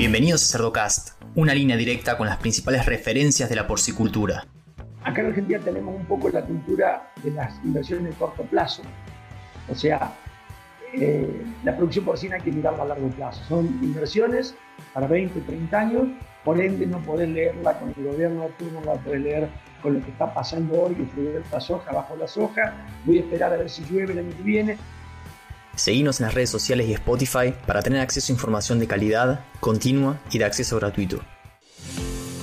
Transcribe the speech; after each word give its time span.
Bienvenidos 0.00 0.42
a 0.44 0.52
Cerdocast, 0.56 1.22
una 1.34 1.52
línea 1.52 1.76
directa 1.76 2.16
con 2.16 2.26
las 2.26 2.38
principales 2.38 2.86
referencias 2.86 3.50
de 3.50 3.54
la 3.54 3.66
porcicultura. 3.66 4.46
Acá 5.04 5.20
en 5.20 5.26
Argentina 5.26 5.60
tenemos 5.62 5.94
un 5.94 6.06
poco 6.06 6.30
la 6.30 6.40
cultura 6.40 7.12
de 7.22 7.30
las 7.32 7.62
inversiones 7.62 8.04
de 8.04 8.18
corto 8.18 8.42
plazo. 8.44 8.80
O 9.68 9.74
sea, 9.74 10.14
eh, 10.94 11.44
la 11.64 11.76
producción 11.76 12.06
porcina 12.06 12.36
hay 12.36 12.40
que 12.40 12.50
mirarla 12.50 12.84
a 12.84 12.86
largo 12.86 13.10
plazo. 13.10 13.44
Son 13.44 13.66
inversiones 13.82 14.54
para 14.94 15.06
20, 15.06 15.38
30 15.38 15.78
años, 15.78 16.08
por 16.46 16.58
ende 16.58 16.86
no 16.86 16.98
podés 17.00 17.28
leerla 17.28 17.78
con 17.78 17.92
el 17.94 18.02
gobierno, 18.02 18.48
tú 18.58 18.70
no 18.72 18.80
la 18.80 18.94
podés 18.94 19.20
leer 19.20 19.48
con 19.82 19.92
lo 19.92 20.02
que 20.02 20.12
está 20.12 20.32
pasando 20.32 20.80
hoy, 20.80 20.94
fluye 21.12 21.42
la 21.52 21.60
soja, 21.60 21.92
bajo 21.92 22.16
la 22.16 22.26
soja, 22.26 22.72
voy 23.04 23.18
a 23.18 23.20
esperar 23.20 23.52
a 23.52 23.58
ver 23.58 23.68
si 23.68 23.84
llueve 23.84 24.14
el 24.14 24.20
año 24.20 24.34
que 24.34 24.42
viene. 24.44 24.78
Seguimos 25.76 26.20
en 26.20 26.26
las 26.26 26.34
redes 26.34 26.50
sociales 26.50 26.88
y 26.88 26.92
Spotify 26.92 27.54
para 27.66 27.82
tener 27.82 28.00
acceso 28.00 28.32
a 28.32 28.34
información 28.34 28.78
de 28.78 28.86
calidad, 28.86 29.44
continua 29.60 30.20
y 30.30 30.38
de 30.38 30.44
acceso 30.44 30.76
gratuito. 30.76 31.20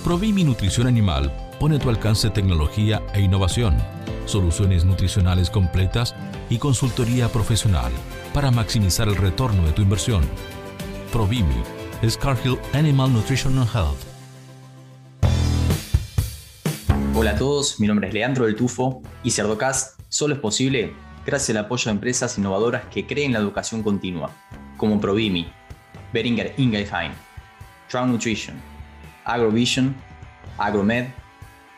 Provimi 0.03 0.43
Nutrición 0.43 0.87
Animal 0.87 1.31
pone 1.59 1.75
a 1.75 1.79
tu 1.79 1.89
alcance 1.89 2.29
tecnología 2.29 3.01
e 3.13 3.21
innovación, 3.21 3.77
soluciones 4.25 4.85
nutricionales 4.85 5.49
completas 5.49 6.15
y 6.49 6.57
consultoría 6.57 7.27
profesional 7.29 7.91
para 8.33 8.51
maximizar 8.51 9.07
el 9.07 9.17
retorno 9.17 9.65
de 9.65 9.73
tu 9.73 9.81
inversión. 9.81 10.23
Provimi 11.11 11.61
es 12.01 12.17
Cargill 12.17 12.57
Animal 12.73 13.11
Nutrition 13.11 13.57
and 13.57 13.69
Health. 13.73 14.17
Hola 17.13 17.31
a 17.31 17.35
todos, 17.35 17.79
mi 17.79 17.87
nombre 17.87 18.07
es 18.07 18.13
Leandro 18.13 18.45
del 18.45 18.55
Tufo 18.55 19.01
y 19.23 19.31
Cerdocast 19.31 19.99
solo 20.07 20.35
es 20.35 20.39
posible 20.39 20.93
gracias 21.27 21.57
al 21.57 21.65
apoyo 21.65 21.83
de 21.83 21.91
empresas 21.91 22.37
innovadoras 22.37 22.85
que 22.85 23.05
creen 23.05 23.33
la 23.33 23.39
educación 23.39 23.83
continua, 23.83 24.31
como 24.77 25.01
Provimi, 25.01 25.51
Beringer 26.13 26.53
Ingelheim, 26.55 27.11
Trout 27.89 28.07
Nutrition, 28.07 28.55
Agrovision, 29.25 29.93
Agromed, 30.57 31.07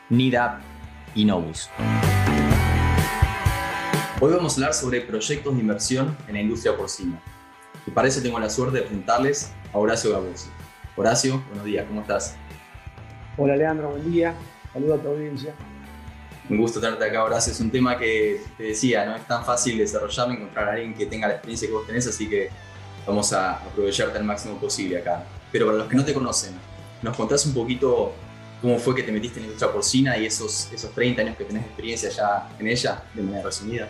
NIDAP 0.08 0.60
y 1.16 1.24
Novus. 1.24 1.68
Hoy 4.20 4.32
vamos 4.32 4.52
a 4.52 4.54
hablar 4.54 4.72
sobre 4.72 5.00
proyectos 5.00 5.52
de 5.52 5.60
inversión 5.60 6.16
en 6.28 6.34
la 6.34 6.40
industria 6.42 6.76
porcina. 6.76 7.20
Y 7.88 7.90
para 7.90 8.06
eso 8.06 8.22
tengo 8.22 8.38
la 8.38 8.48
suerte 8.48 8.76
de 8.76 8.82
presentarles 8.82 9.52
a 9.74 9.78
Horacio 9.78 10.12
Gabuzzi. 10.12 10.48
Horacio, 10.94 11.42
buenos 11.48 11.64
días, 11.64 11.84
¿cómo 11.88 12.02
estás? 12.02 12.36
Hola 13.36 13.56
Leandro, 13.56 13.90
buen 13.90 14.12
día. 14.12 14.32
Saludos 14.72 15.00
a 15.00 15.02
tu 15.02 15.08
audiencia. 15.08 15.54
Un 16.50 16.58
gusto 16.58 16.80
tenerte 16.80 17.04
acá, 17.04 17.22
Horacio. 17.22 17.52
Es 17.52 17.60
un 17.60 17.70
tema 17.70 17.96
que 17.96 18.40
te 18.58 18.64
decía, 18.64 19.06
no 19.06 19.14
es 19.14 19.24
tan 19.24 19.44
fácil 19.44 19.78
desarrollarlo, 19.78 20.34
encontrar 20.34 20.68
a 20.68 20.72
alguien 20.72 20.94
que 20.94 21.06
tenga 21.06 21.28
la 21.28 21.34
experiencia 21.34 21.68
que 21.68 21.74
vos 21.74 21.86
tenés, 21.86 22.08
así 22.08 22.28
que 22.28 22.50
vamos 23.06 23.32
a 23.32 23.52
aprovecharte 23.52 24.18
al 24.18 24.24
máximo 24.24 24.58
posible 24.58 24.98
acá. 24.98 25.24
Pero 25.52 25.66
para 25.66 25.78
los 25.78 25.86
que 25.86 25.94
no 25.94 26.04
te 26.04 26.12
conocen, 26.12 26.54
¿nos 27.02 27.16
contás 27.16 27.46
un 27.46 27.54
poquito 27.54 28.12
cómo 28.60 28.80
fue 28.80 28.96
que 28.96 29.04
te 29.04 29.12
metiste 29.12 29.38
en 29.38 29.44
la 29.44 29.46
industria 29.46 29.72
porcina 29.72 30.18
y 30.18 30.26
esos, 30.26 30.72
esos 30.72 30.90
30 30.90 31.22
años 31.22 31.36
que 31.36 31.44
tenés 31.44 31.64
experiencia 31.66 32.10
ya 32.10 32.48
en 32.58 32.66
ella, 32.66 33.00
de 33.14 33.22
manera 33.22 33.44
resumida? 33.44 33.88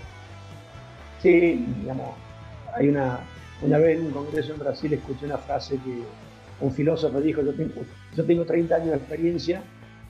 Sí, 1.22 1.64
digamos, 1.80 2.14
hay 2.74 2.90
una, 2.90 3.20
una 3.62 3.78
vez 3.78 3.98
en 3.98 4.06
un 4.06 4.12
congreso 4.12 4.52
en 4.52 4.58
Brasil 4.58 4.92
escuché 4.92 5.24
una 5.24 5.38
frase 5.38 5.76
que 5.76 6.02
un 6.60 6.74
filósofo 6.74 7.22
dijo, 7.22 7.40
yo 7.40 7.54
tengo, 7.54 7.82
yo 8.14 8.24
tengo 8.24 8.44
30 8.44 8.74
años 8.74 8.90
de 8.90 8.96
experiencia 8.96 9.62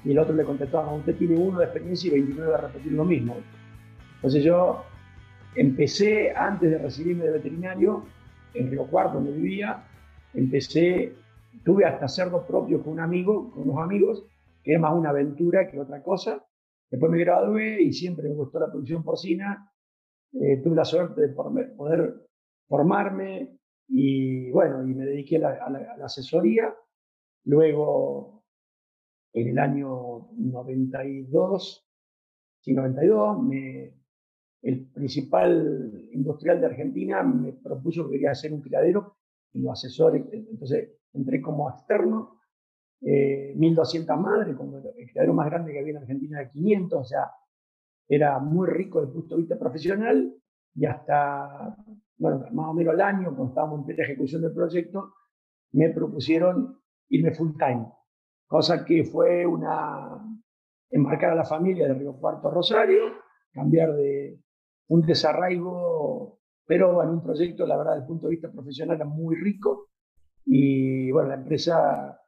y 0.04 0.12
el 0.12 0.18
otro 0.18 0.34
le 0.34 0.44
contestó, 0.44 0.80
usted 0.94 1.16
tiene 1.16 1.36
uno 1.36 1.58
de 1.58 1.64
experiencia 1.66 2.08
y 2.08 2.12
29 2.12 2.50
de 2.50 2.56
repetir 2.56 2.92
lo 2.92 3.04
mismo. 3.04 3.36
Entonces 4.16 4.42
yo 4.42 4.84
empecé, 5.54 6.32
antes 6.34 6.70
de 6.70 6.78
recibirme 6.78 7.24
de 7.24 7.32
veterinario, 7.32 8.04
en 8.54 8.70
Río 8.70 8.86
Cuarto, 8.86 9.14
donde 9.14 9.32
vivía, 9.32 9.84
empecé, 10.34 11.14
tuve 11.64 11.84
hasta 11.84 12.08
cerdo 12.08 12.46
propio 12.46 12.82
con 12.82 12.94
un 12.94 13.00
amigo, 13.00 13.50
con 13.50 13.68
unos 13.68 13.82
amigos, 13.82 14.24
que 14.62 14.74
es 14.74 14.80
más 14.80 14.94
una 14.94 15.10
aventura 15.10 15.70
que 15.70 15.78
otra 15.78 16.02
cosa. 16.02 16.44
Después 16.90 17.12
me 17.12 17.18
gradué 17.18 17.80
y 17.82 17.92
siempre 17.92 18.28
me 18.28 18.34
gustó 18.34 18.58
la 18.58 18.70
producción 18.70 19.04
porcina. 19.04 19.70
Eh, 20.32 20.60
tuve 20.62 20.76
la 20.76 20.84
suerte 20.84 21.20
de 21.20 21.28
poder 21.28 22.26
formarme 22.66 23.58
y 23.88 24.50
bueno, 24.50 24.86
y 24.86 24.94
me 24.94 25.04
dediqué 25.04 25.36
a 25.36 25.70
la 25.70 26.04
asesoría. 26.04 26.74
Luego 27.44 28.39
en 29.32 29.48
el 29.48 29.58
año 29.58 30.28
92, 30.36 31.86
sí, 32.60 32.72
92, 32.72 33.42
me, 33.42 33.94
el 34.62 34.86
principal 34.90 36.08
industrial 36.12 36.60
de 36.60 36.66
Argentina 36.66 37.22
me 37.22 37.52
propuso 37.52 38.06
que 38.06 38.12
quería 38.12 38.32
hacer 38.32 38.52
un 38.52 38.60
criadero 38.60 39.16
y 39.52 39.60
lo 39.60 39.72
asesoré. 39.72 40.24
Entonces 40.32 40.90
entré 41.12 41.40
como 41.40 41.70
externo, 41.70 42.40
eh, 43.00 43.54
1.200 43.56 44.16
madres, 44.18 44.56
como 44.56 44.78
el 44.78 45.10
criadero 45.10 45.32
más 45.32 45.46
grande 45.46 45.72
que 45.72 45.78
había 45.78 45.92
en 45.92 45.98
Argentina 45.98 46.40
de 46.40 46.50
500, 46.50 47.00
o 47.00 47.04
sea, 47.04 47.30
era 48.08 48.38
muy 48.40 48.68
rico 48.68 49.00
desde 49.00 49.12
el 49.12 49.20
punto 49.20 49.36
de 49.36 49.42
vista 49.42 49.58
profesional 49.58 50.34
y 50.74 50.84
hasta, 50.84 51.76
bueno, 52.18 52.44
más 52.52 52.68
o 52.68 52.74
menos 52.74 52.94
al 52.94 53.00
año, 53.00 53.34
cuando 53.34 53.48
estábamos 53.48 53.80
en 53.80 53.86
plena 53.86 54.04
ejecución 54.04 54.42
del 54.42 54.52
proyecto, 54.52 55.14
me 55.72 55.88
propusieron 55.90 56.80
irme 57.08 57.32
full 57.32 57.56
time 57.56 57.86
cosa 58.50 58.84
que 58.84 59.04
fue 59.04 59.46
una 59.46 60.26
embarcar 60.90 61.30
a 61.30 61.36
la 61.36 61.44
familia 61.44 61.86
de 61.86 61.94
Río 61.94 62.18
Cuarto 62.18 62.50
Rosario, 62.50 63.22
cambiar 63.52 63.94
de 63.94 64.40
un 64.88 65.02
desarraigo, 65.02 66.40
pero 66.66 67.00
en 67.00 67.10
un 67.10 67.22
proyecto, 67.22 67.64
la 67.64 67.76
verdad, 67.76 67.92
desde 67.92 68.02
el 68.02 68.08
punto 68.08 68.26
de 68.26 68.32
vista 68.32 68.50
profesional, 68.50 68.96
era 68.96 69.04
muy 69.04 69.36
rico. 69.36 69.90
Y 70.44 71.12
bueno, 71.12 71.28
la 71.28 71.36
empresa 71.36 72.20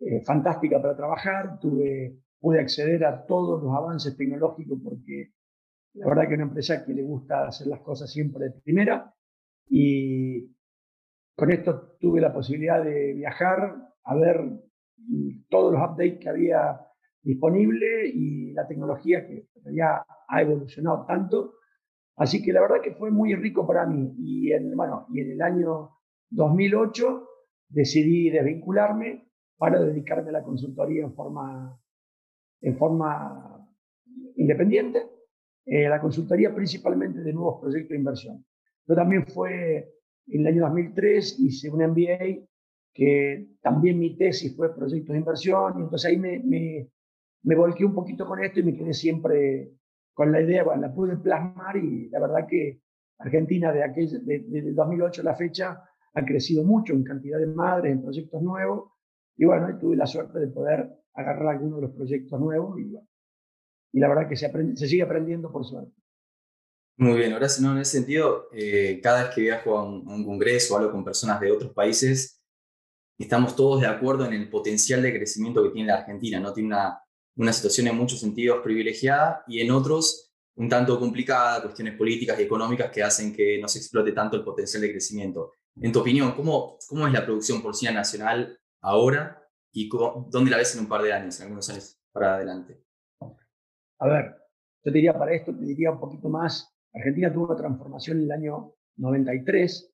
eh, 0.00 0.20
fantástica 0.24 0.82
para 0.82 0.96
trabajar, 0.96 1.60
tuve, 1.60 2.18
pude 2.40 2.58
acceder 2.58 3.04
a 3.04 3.24
todos 3.24 3.62
los 3.62 3.72
avances 3.72 4.16
tecnológicos 4.16 4.80
porque 4.82 5.30
la 5.94 6.08
verdad 6.08 6.26
que 6.26 6.34
una 6.34 6.42
empresa 6.42 6.84
que 6.84 6.92
le 6.92 7.04
gusta 7.04 7.46
hacer 7.46 7.68
las 7.68 7.82
cosas 7.82 8.10
siempre 8.10 8.46
de 8.46 8.50
primera. 8.50 9.14
Y 9.68 10.56
con 11.36 11.52
esto 11.52 11.96
tuve 12.00 12.20
la 12.20 12.32
posibilidad 12.32 12.82
de 12.82 13.12
viajar, 13.12 13.76
a 14.02 14.16
ver 14.16 14.71
todos 15.48 15.72
los 15.72 15.82
updates 15.82 16.18
que 16.18 16.28
había 16.28 16.80
disponible 17.22 18.08
y 18.08 18.52
la 18.52 18.66
tecnología 18.66 19.26
que 19.26 19.48
ya 19.72 20.04
ha 20.28 20.42
evolucionado 20.42 21.04
tanto. 21.06 21.54
Así 22.16 22.42
que 22.42 22.52
la 22.52 22.60
verdad 22.60 22.80
que 22.82 22.94
fue 22.94 23.10
muy 23.10 23.34
rico 23.34 23.66
para 23.66 23.86
mí. 23.86 24.14
Y 24.18 24.52
en, 24.52 24.76
bueno, 24.76 25.06
y 25.12 25.20
en 25.20 25.32
el 25.32 25.42
año 25.42 25.90
2008 26.30 27.28
decidí 27.68 28.30
desvincularme 28.30 29.28
para 29.56 29.80
dedicarme 29.80 30.30
a 30.30 30.32
la 30.32 30.42
consultoría 30.42 31.04
en 31.04 31.14
forma, 31.14 31.78
en 32.60 32.76
forma 32.76 33.66
independiente. 34.36 35.06
Eh, 35.64 35.88
la 35.88 36.00
consultoría 36.00 36.54
principalmente 36.54 37.20
de 37.20 37.32
nuevos 37.32 37.60
proyectos 37.60 37.90
de 37.90 37.96
inversión. 37.96 38.44
Yo 38.86 38.94
también 38.96 39.26
fue 39.26 39.94
en 40.26 40.40
el 40.40 40.46
año 40.48 40.62
2003, 40.62 41.38
hice 41.40 41.70
un 41.70 41.84
MBA 41.84 42.44
que 42.92 43.48
también 43.62 43.98
mi 43.98 44.16
tesis 44.16 44.54
fue 44.56 44.74
proyectos 44.74 45.12
de 45.12 45.18
inversión, 45.18 45.74
y 45.78 45.82
entonces 45.82 46.10
ahí 46.10 46.18
me, 46.18 46.40
me, 46.40 46.88
me 47.42 47.54
volqué 47.54 47.84
un 47.84 47.94
poquito 47.94 48.26
con 48.26 48.42
esto 48.42 48.60
y 48.60 48.64
me 48.64 48.76
quedé 48.76 48.92
siempre 48.92 49.72
con 50.14 50.30
la 50.30 50.42
idea, 50.42 50.64
bueno, 50.64 50.82
la 50.82 50.94
pude 50.94 51.16
plasmar 51.16 51.76
y 51.76 52.08
la 52.10 52.20
verdad 52.20 52.46
que 52.48 52.82
Argentina 53.18 53.72
de 53.72 53.82
aquel, 53.82 54.24
de, 54.26 54.72
2008 54.72 55.22
a 55.22 55.24
la 55.24 55.34
fecha 55.34 55.82
ha 56.14 56.24
crecido 56.24 56.64
mucho 56.64 56.92
en 56.92 57.04
cantidad 57.04 57.38
de 57.38 57.46
madres, 57.46 57.92
en 57.92 58.02
proyectos 58.02 58.42
nuevos, 58.42 58.90
y 59.36 59.46
bueno, 59.46 59.78
tuve 59.78 59.96
la 59.96 60.06
suerte 60.06 60.38
de 60.38 60.48
poder 60.48 60.90
agarrar 61.14 61.56
algunos 61.56 61.76
de 61.76 61.86
los 61.86 61.96
proyectos 61.96 62.38
nuevos 62.38 62.78
y, 62.78 62.94
y 63.92 64.00
la 64.00 64.08
verdad 64.08 64.28
que 64.28 64.36
se, 64.36 64.46
aprende, 64.46 64.76
se 64.76 64.86
sigue 64.86 65.02
aprendiendo 65.02 65.50
por 65.50 65.64
suerte. 65.64 65.92
Muy 66.98 67.16
bien, 67.16 67.32
ahora 67.32 67.46
no, 67.62 67.72
en 67.72 67.78
ese 67.78 67.98
sentido, 67.98 68.48
eh, 68.52 69.00
cada 69.02 69.24
vez 69.24 69.34
que 69.34 69.40
viajo 69.40 69.78
a 69.78 69.84
un, 69.84 70.06
a 70.06 70.14
un 70.14 70.24
congreso 70.24 70.74
o 70.74 70.76
hablo 70.76 70.92
con 70.92 71.04
personas 71.04 71.40
de 71.40 71.50
otros 71.50 71.72
países, 71.72 72.41
estamos 73.22 73.54
todos 73.54 73.80
de 73.80 73.86
acuerdo 73.86 74.26
en 74.26 74.32
el 74.32 74.48
potencial 74.50 75.00
de 75.00 75.14
crecimiento 75.14 75.62
que 75.62 75.70
tiene 75.70 75.88
la 75.88 75.98
Argentina, 75.98 76.40
¿no? 76.40 76.52
Tiene 76.52 76.68
una, 76.68 77.00
una 77.36 77.52
situación 77.52 77.86
en 77.86 77.96
muchos 77.96 78.20
sentidos 78.20 78.60
privilegiada 78.62 79.44
y 79.46 79.60
en 79.60 79.70
otros 79.70 80.32
un 80.56 80.68
tanto 80.68 80.98
complicada, 80.98 81.62
cuestiones 81.62 81.96
políticas 81.96 82.38
y 82.38 82.42
económicas 82.42 82.90
que 82.90 83.02
hacen 83.02 83.32
que 83.32 83.58
no 83.60 83.68
se 83.68 83.78
explote 83.78 84.12
tanto 84.12 84.36
el 84.36 84.44
potencial 84.44 84.82
de 84.82 84.90
crecimiento. 84.90 85.52
En 85.80 85.92
tu 85.92 86.00
opinión, 86.00 86.32
¿cómo, 86.32 86.76
cómo 86.88 87.06
es 87.06 87.12
la 87.12 87.24
producción 87.24 87.62
porcina 87.62 87.92
nacional 87.92 88.58
ahora 88.82 89.42
y 89.72 89.88
dónde 90.28 90.50
la 90.50 90.58
ves 90.58 90.74
en 90.74 90.82
un 90.82 90.88
par 90.88 91.02
de 91.02 91.12
años, 91.12 91.38
en 91.38 91.44
algunos 91.44 91.70
años 91.70 91.98
para 92.12 92.34
adelante? 92.34 92.84
A 94.00 94.08
ver, 94.08 94.36
yo 94.84 94.90
te 94.90 94.98
diría 94.98 95.16
para 95.16 95.32
esto, 95.32 95.54
te 95.54 95.64
diría 95.64 95.92
un 95.92 96.00
poquito 96.00 96.28
más, 96.28 96.70
Argentina 96.92 97.32
tuvo 97.32 97.46
una 97.46 97.56
transformación 97.56 98.18
en 98.18 98.24
el 98.24 98.32
año 98.32 98.74
93, 98.96 99.90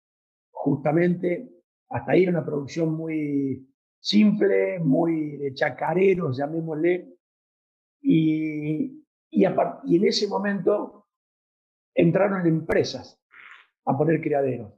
justamente 0.50 1.57
hasta 1.90 2.12
ahí 2.12 2.22
era 2.22 2.32
una 2.32 2.44
producción 2.44 2.94
muy 2.94 3.68
simple, 4.00 4.78
muy 4.80 5.36
de 5.36 5.54
chacareros, 5.54 6.36
llamémosle. 6.36 7.14
Y, 8.00 9.04
y, 9.30 9.44
en 9.44 10.04
ese 10.04 10.28
momento 10.28 11.06
entraron 11.94 12.46
empresas 12.46 13.20
a 13.84 13.96
poner 13.96 14.20
criaderos. 14.20 14.72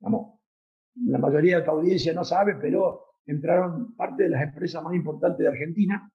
la 0.00 1.18
mayoría 1.18 1.58
de 1.58 1.64
tu 1.64 1.70
audiencia 1.70 2.12
no 2.14 2.24
sabe, 2.24 2.54
pero 2.54 3.10
entraron 3.26 3.94
parte 3.94 4.24
de 4.24 4.30
las 4.30 4.42
empresas 4.42 4.82
más 4.82 4.94
importantes 4.94 5.38
de 5.38 5.48
Argentina, 5.48 6.10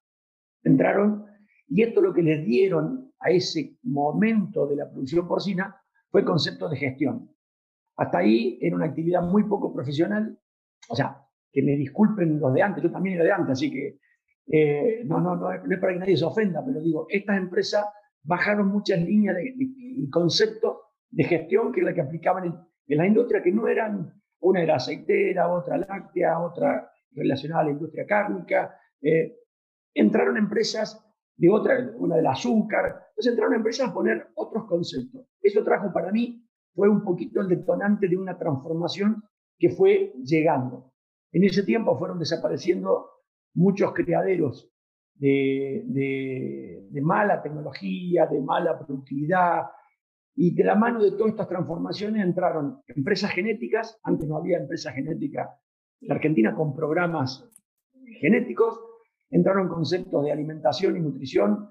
entraron, 0.64 1.26
y 1.68 1.84
esto 1.84 2.02
lo 2.02 2.14
que 2.14 2.24
les 2.24 2.46
dieron 2.46 3.14
a 3.20 3.30
ese 3.30 3.78
momento 3.84 4.68
de 4.68 4.78
la 4.78 4.90
producción 4.90 5.28
porcina 5.28 5.76
fue 6.10 6.26
concepto 6.26 6.70
de 6.70 6.78
gestión. 6.78 7.35
Hasta 7.98 8.20
ahí 8.20 8.58
era 8.62 8.76
una 8.76 8.86
actividad 8.86 9.22
muy 9.22 9.44
poco 9.44 9.74
profesional, 9.74 10.38
o 10.90 10.96
sea, 10.96 11.22
que 11.52 11.62
me 11.62 11.78
disculpen 11.78 12.40
los 12.40 12.54
de 12.54 12.62
antes, 12.62 12.84
yo 12.84 12.92
también 12.92 13.16
era 13.16 13.26
de 13.26 13.32
antes, 13.32 13.52
así 13.54 13.72
que 13.72 14.00
eh, 14.48 15.04
no, 15.06 15.20
no, 15.20 15.36
no, 15.36 15.52
es 15.52 15.80
para 15.80 15.94
que 15.94 16.00
nadie 16.00 16.18
se 16.18 16.26
ofenda, 16.26 16.64
pero 16.66 16.82
digo, 16.82 17.08
estas 17.10 17.38
empresas 17.38 17.86
bajaron 18.24 18.68
muchas 18.68 19.00
líneas 19.02 19.36
de, 19.36 19.56
concepto 20.12 20.82
de 21.10 21.24
gestión 21.24 21.72
que 21.72 21.82
la 21.82 21.94
que 21.94 22.02
aplicaban 22.02 22.46
en, 22.46 22.98
la 22.98 23.08
industria, 23.08 23.42
que 23.42 23.52
no 23.52 23.68
eran, 23.68 24.14
una 24.42 24.62
era 24.62 24.76
aceitera, 24.76 25.52
otra 25.52 25.78
láctea, 25.78 26.40
otra 26.40 26.92
relacionada 27.12 27.62
a 27.62 27.66
la 27.66 27.72
industria 27.72 28.06
cárnica. 28.06 28.78
Eh, 29.02 29.38
entraron 29.94 30.38
empresas 30.38 31.04
de 31.36 31.50
otra, 31.50 31.92
una 31.98 32.18
del 32.18 32.28
azúcar, 32.28 33.08
entonces 33.10 33.32
entraron 33.32 33.56
empresas 33.56 33.90
a 33.90 33.94
poner 33.94 34.28
otros 34.36 34.66
conceptos. 34.66 35.26
Eso 35.42 35.64
trajo 35.64 35.92
para 35.92 36.12
mí, 36.12 36.45
fue 36.75 36.89
un 36.89 37.04
poquito 37.04 37.42
el 37.42 37.48
detonante 37.48 38.07
de 38.07 38.18
una 38.18 38.38
transformación 38.38 39.24
que 39.57 39.69
fue 39.69 40.13
llegando. 40.24 40.92
En 41.31 41.44
ese 41.44 41.63
tiempo 41.63 41.98
fueron 41.98 42.19
desapareciendo 42.19 43.10
muchos 43.54 43.94
criaderos 43.94 44.69
de, 45.16 46.88
mala 47.01 47.42
tecnología, 47.42 48.27
de 48.27 48.42
mala 48.42 48.77
productividad, 48.77 49.63
y 50.38 50.54
de 50.54 50.66
la 50.66 50.75
mano 50.75 51.01
de 51.01 51.12
todas 51.12 51.31
estas 51.31 51.48
transformaciones 51.48 52.22
entraron 52.22 52.81
empresas 52.88 53.31
genéticas, 53.31 53.98
antes 54.04 54.27
no 54.27 54.36
había 54.36 54.57
empresas 54.57 54.94
genéticas 54.94 55.50
en 56.01 56.12
Argentina 56.12 56.54
con 56.54 56.75
programas 56.75 57.50
genéticos, 58.19 58.77
entraron 59.30 59.69
conceptos 59.69 60.25
de 60.25 60.33
alimentación 60.33 60.98
y 60.98 61.00
nutrición. 61.00 61.69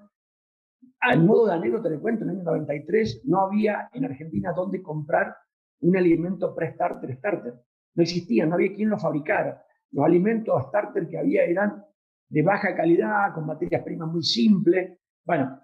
Al 0.99 1.23
modo 1.23 1.47
de 1.47 1.53
anécdota 1.53 1.89
le 1.89 1.99
cuento, 1.99 2.23
en 2.23 2.31
el 2.31 2.35
año 2.37 2.45
93 2.45 3.23
no 3.25 3.41
había 3.41 3.89
en 3.93 4.05
Argentina 4.05 4.53
donde 4.53 4.81
comprar 4.81 5.35
un 5.81 5.95
alimento 5.97 6.55
pre-starter 6.55 7.15
starter. 7.17 7.53
No 7.95 8.03
existía, 8.03 8.45
no 8.45 8.55
había 8.55 8.73
quien 8.73 8.89
lo 8.89 8.97
fabricara. 8.97 9.63
Los 9.91 10.05
alimentos 10.05 10.63
starter 10.67 11.07
que 11.07 11.17
había 11.17 11.43
eran 11.43 11.83
de 12.29 12.41
baja 12.41 12.75
calidad, 12.75 13.33
con 13.33 13.45
materias 13.45 13.83
primas 13.83 14.11
muy 14.11 14.23
simples. 14.23 14.97
Bueno, 15.23 15.61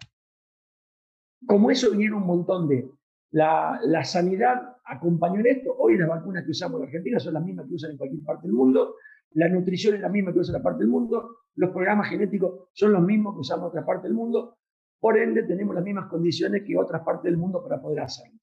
como 1.45 1.71
eso 1.71 1.91
vinieron 1.91 2.21
un 2.21 2.27
montón 2.27 2.67
de... 2.67 2.89
La, 3.33 3.79
la 3.83 4.03
sanidad 4.03 4.75
acompañó 4.83 5.39
en 5.39 5.47
esto. 5.47 5.73
Hoy 5.77 5.97
las 5.97 6.09
vacunas 6.09 6.43
que 6.43 6.51
usamos 6.51 6.81
en 6.81 6.87
Argentina 6.87 7.17
son 7.17 7.33
las 7.33 7.43
mismas 7.43 7.65
que 7.67 7.75
usan 7.75 7.91
en 7.91 7.97
cualquier 7.97 8.23
parte 8.23 8.47
del 8.47 8.53
mundo. 8.53 8.95
La 9.31 9.47
nutrición 9.47 9.95
es 9.95 10.01
la 10.01 10.09
misma 10.09 10.33
que 10.33 10.39
usa 10.39 10.53
en 10.53 10.59
la 10.59 10.63
parte 10.63 10.79
del 10.79 10.89
mundo. 10.89 11.37
Los 11.55 11.71
programas 11.71 12.09
genéticos 12.09 12.69
son 12.73 12.91
los 12.91 13.01
mismos 13.01 13.35
que 13.35 13.39
usamos 13.39 13.63
en 13.63 13.69
otra 13.69 13.85
parte 13.85 14.07
del 14.07 14.15
mundo. 14.15 14.57
Por 15.01 15.17
ende, 15.17 15.43
tenemos 15.43 15.73
las 15.75 15.83
mismas 15.83 16.07
condiciones 16.07 16.63
que 16.63 16.77
otras 16.77 17.01
partes 17.01 17.23
del 17.23 17.37
mundo 17.37 17.61
para 17.63 17.81
poder 17.81 18.01
hacerlo. 18.01 18.39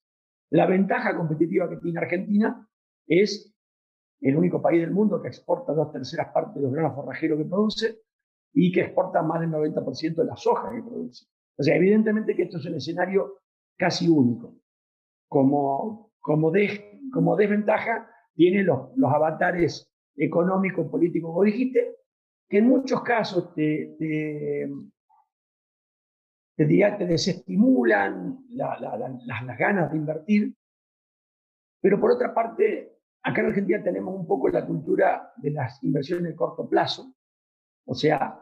La 0.50 0.66
ventaja 0.66 1.16
competitiva 1.16 1.68
que 1.70 1.76
tiene 1.76 2.00
Argentina 2.00 2.68
es 3.06 3.54
el 4.20 4.36
único 4.36 4.60
país 4.60 4.80
del 4.80 4.90
mundo 4.90 5.22
que 5.22 5.28
exporta 5.28 5.72
dos 5.72 5.92
terceras 5.92 6.32
partes 6.32 6.56
de 6.56 6.62
los 6.62 6.72
granos 6.72 6.96
forrajeros 6.96 7.38
que 7.38 7.44
produce 7.44 8.00
y 8.52 8.72
que 8.72 8.80
exporta 8.80 9.22
más 9.22 9.40
del 9.40 9.50
90% 9.50 10.16
de 10.16 10.24
la 10.24 10.36
soja 10.36 10.72
que 10.72 10.82
produce. 10.82 11.26
O 11.56 11.62
sea, 11.62 11.76
evidentemente 11.76 12.34
que 12.34 12.42
esto 12.42 12.58
es 12.58 12.66
un 12.66 12.74
escenario 12.74 13.38
casi 13.76 14.08
único. 14.08 14.56
Como, 15.28 16.12
como, 16.18 16.52
como 17.12 17.36
desventaja, 17.36 18.10
tiene 18.34 18.64
los, 18.64 18.96
los 18.96 19.12
avatares 19.12 19.92
económicos, 20.16 20.88
políticos, 20.88 21.30
como 21.30 21.44
dijiste, 21.44 21.98
que 22.48 22.58
en 22.58 22.68
muchos 22.68 23.02
casos 23.02 23.54
te, 23.54 24.68
te, 26.66 27.06
desestimulan 27.06 28.44
las 28.50 29.58
ganas 29.58 29.92
de 29.92 29.96
invertir. 29.96 30.54
Pero 31.80 32.00
por 32.00 32.10
otra 32.10 32.34
parte, 32.34 32.98
acá 33.22 33.42
en 33.42 33.46
Argentina 33.48 33.82
tenemos 33.82 34.14
un 34.14 34.26
poco 34.26 34.48
la 34.48 34.66
cultura 34.66 35.32
de 35.36 35.52
las 35.52 35.82
inversiones 35.84 36.32
de 36.32 36.36
corto 36.36 36.68
plazo, 36.68 37.14
o 37.86 37.94
sea, 37.94 38.38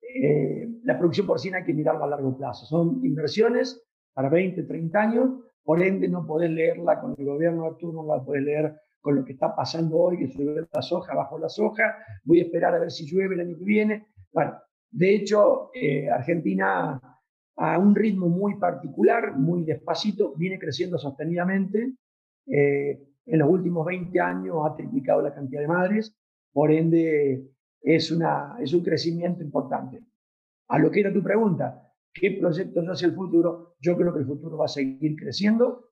eh, 0.00 0.66
la 0.84 0.98
producción 0.98 1.26
porcina 1.26 1.58
hay 1.58 1.64
que 1.64 1.74
mirarla 1.74 2.06
a 2.06 2.08
largo 2.08 2.36
plazo. 2.36 2.64
Son 2.64 3.04
inversiones 3.04 3.86
para 4.14 4.30
20, 4.30 4.62
30 4.62 4.98
años, 4.98 5.30
por 5.62 5.82
ende 5.82 6.08
no 6.08 6.26
podés 6.26 6.50
leerla 6.50 7.00
con 7.00 7.14
el 7.16 7.24
gobierno 7.24 7.70
de 7.70 7.76
turno, 7.78 8.02
no 8.02 8.16
la 8.16 8.24
podés 8.24 8.42
leer 8.42 8.74
con 9.00 9.16
lo 9.16 9.24
que 9.24 9.32
está 9.34 9.54
pasando 9.54 9.98
hoy, 9.98 10.18
que 10.18 10.28
sube 10.28 10.66
la 10.72 10.82
soja, 10.82 11.14
bajo 11.14 11.38
la 11.38 11.48
soja, 11.48 11.96
voy 12.24 12.40
a 12.40 12.44
esperar 12.44 12.74
a 12.74 12.78
ver 12.78 12.90
si 12.90 13.06
llueve 13.06 13.34
el 13.34 13.42
año 13.42 13.56
que 13.58 13.64
viene. 13.64 14.06
Bueno, 14.32 14.58
de 14.90 15.14
hecho, 15.14 15.70
eh, 15.74 16.10
Argentina 16.10 17.00
a 17.60 17.78
un 17.78 17.94
ritmo 17.94 18.26
muy 18.26 18.54
particular, 18.58 19.36
muy 19.36 19.64
despacito, 19.64 20.32
viene 20.34 20.58
creciendo 20.58 20.96
sostenidamente. 20.96 21.92
Eh, 22.46 23.06
en 23.26 23.38
los 23.38 23.50
últimos 23.50 23.84
20 23.84 24.18
años 24.18 24.56
ha 24.64 24.74
triplicado 24.74 25.20
la 25.20 25.34
cantidad 25.34 25.60
de 25.60 25.68
madres, 25.68 26.16
por 26.54 26.72
ende 26.72 27.50
es, 27.82 28.10
una, 28.10 28.56
es 28.60 28.72
un 28.72 28.82
crecimiento 28.82 29.42
importante. 29.42 30.02
A 30.68 30.78
lo 30.78 30.90
que 30.90 31.00
era 31.00 31.12
tu 31.12 31.22
pregunta, 31.22 31.86
¿qué 32.14 32.38
proyectos 32.40 32.82
hacia 32.86 33.08
el 33.08 33.14
futuro? 33.14 33.76
Yo 33.78 33.94
creo 33.94 34.14
que 34.14 34.20
el 34.20 34.26
futuro 34.26 34.56
va 34.56 34.64
a 34.64 34.68
seguir 34.68 35.14
creciendo. 35.16 35.90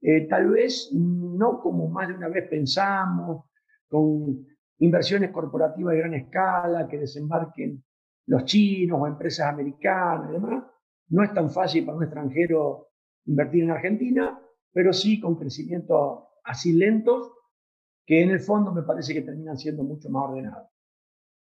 Eh, 0.00 0.26
tal 0.26 0.48
vez 0.48 0.90
no 0.94 1.60
como 1.60 1.86
más 1.88 2.08
de 2.08 2.14
una 2.14 2.28
vez 2.28 2.48
pensamos, 2.48 3.44
con 3.88 4.46
inversiones 4.78 5.30
corporativas 5.32 5.92
de 5.92 5.98
gran 5.98 6.14
escala 6.14 6.88
que 6.88 6.96
desembarquen 6.96 7.84
los 8.24 8.46
chinos 8.46 8.98
o 9.02 9.06
empresas 9.06 9.52
americanas 9.52 10.30
y. 10.32 10.79
No 11.10 11.22
es 11.22 11.32
tan 11.34 11.50
fácil 11.50 11.84
para 11.84 11.98
un 11.98 12.04
extranjero 12.04 12.88
invertir 13.26 13.64
en 13.64 13.70
Argentina, 13.70 14.40
pero 14.72 14.92
sí 14.92 15.20
con 15.20 15.36
crecimientos 15.36 16.24
así 16.44 16.72
lentos 16.72 17.32
que 18.06 18.22
en 18.22 18.30
el 18.30 18.40
fondo 18.40 18.72
me 18.72 18.82
parece 18.82 19.14
que 19.14 19.22
terminan 19.22 19.58
siendo 19.58 19.82
mucho 19.82 20.08
más 20.08 20.30
ordenados. 20.30 20.68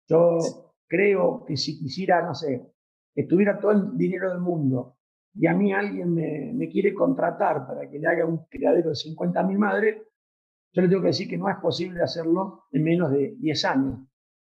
Yo 0.08 0.38
creo 0.87 1.44
que 1.44 1.56
si 1.56 1.78
quisiera, 1.78 2.22
no 2.22 2.34
sé, 2.34 2.72
estuviera 3.14 3.60
todo 3.60 3.72
el 3.72 3.96
dinero 3.96 4.31
del 4.31 4.40
mundo 4.40 4.96
y 5.34 5.46
a 5.46 5.55
mí 5.55 5.72
alguien 5.72 6.14
me, 6.14 6.69
quiere 6.69 6.94
contratar 6.94 7.66
para 7.66 7.88
que 7.88 7.99
le 7.99 8.06
haga 8.06 8.25
un 8.25 8.46
criadero 8.46 8.90
de 8.90 8.96
50.000 8.96 9.58
madres, 9.58 10.02
yo 10.72 10.82
le 10.82 10.88
tengo 10.88 11.02
que 11.02 11.08
decir 11.08 11.28
que 11.28 11.38
no 11.38 11.49
es 11.49 11.56
posible 11.56 12.02
hacerlo 12.02 12.64
en 12.72 12.82
menos 12.82 13.10
de 13.10 13.37
10 13.38 13.64
años. 13.64 14.00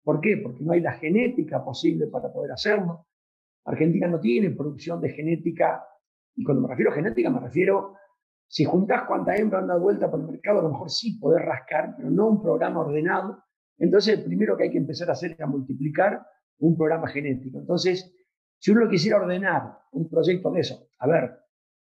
¿Por 0.03 0.19
qué? 0.19 0.37
Porque 0.37 0.63
no 0.63 0.73
hay 0.73 0.81
la 0.81 0.93
genética 0.93 1.63
posible 1.63 2.07
para 2.07 2.31
poder 2.31 2.51
hacerlo. 2.51 3.07
Argentina 3.65 4.07
no 4.07 4.19
tiene 4.19 4.51
producción 4.51 4.99
de 5.01 5.09
genética, 5.09 5.83
y 6.35 6.43
cuando 6.43 6.63
me 6.63 6.69
refiero 6.69 6.91
a 6.91 6.95
genética 6.95 7.29
me 7.29 7.39
refiero, 7.39 7.95
si 8.47 8.65
juntás 8.65 9.03
cuánta 9.07 9.35
hembra 9.35 9.59
anda 9.59 9.77
vuelta 9.77 10.09
por 10.09 10.19
el 10.19 10.27
mercado, 10.27 10.59
a 10.59 10.63
lo 10.63 10.69
mejor 10.69 10.89
sí 10.89 11.17
poder 11.19 11.43
rascar, 11.43 11.93
pero 11.95 12.09
no 12.09 12.27
un 12.27 12.41
programa 12.41 12.81
ordenado 12.81 13.43
entonces, 13.81 14.19
el 14.19 14.25
primero 14.25 14.55
que 14.55 14.65
hay 14.65 14.71
que 14.71 14.77
empezar 14.77 15.09
a 15.09 15.13
hacer 15.13 15.31
es 15.31 15.41
a 15.41 15.47
multiplicar 15.47 16.23
un 16.59 16.77
programa 16.77 17.07
genético. 17.07 17.57
Entonces, 17.57 18.15
si 18.59 18.69
uno 18.69 18.87
quisiera 18.87 19.17
ordenar 19.17 19.75
un 19.91 20.07
proyecto 20.07 20.51
de 20.51 20.59
eso, 20.59 20.87
a 20.99 21.07
ver, 21.07 21.31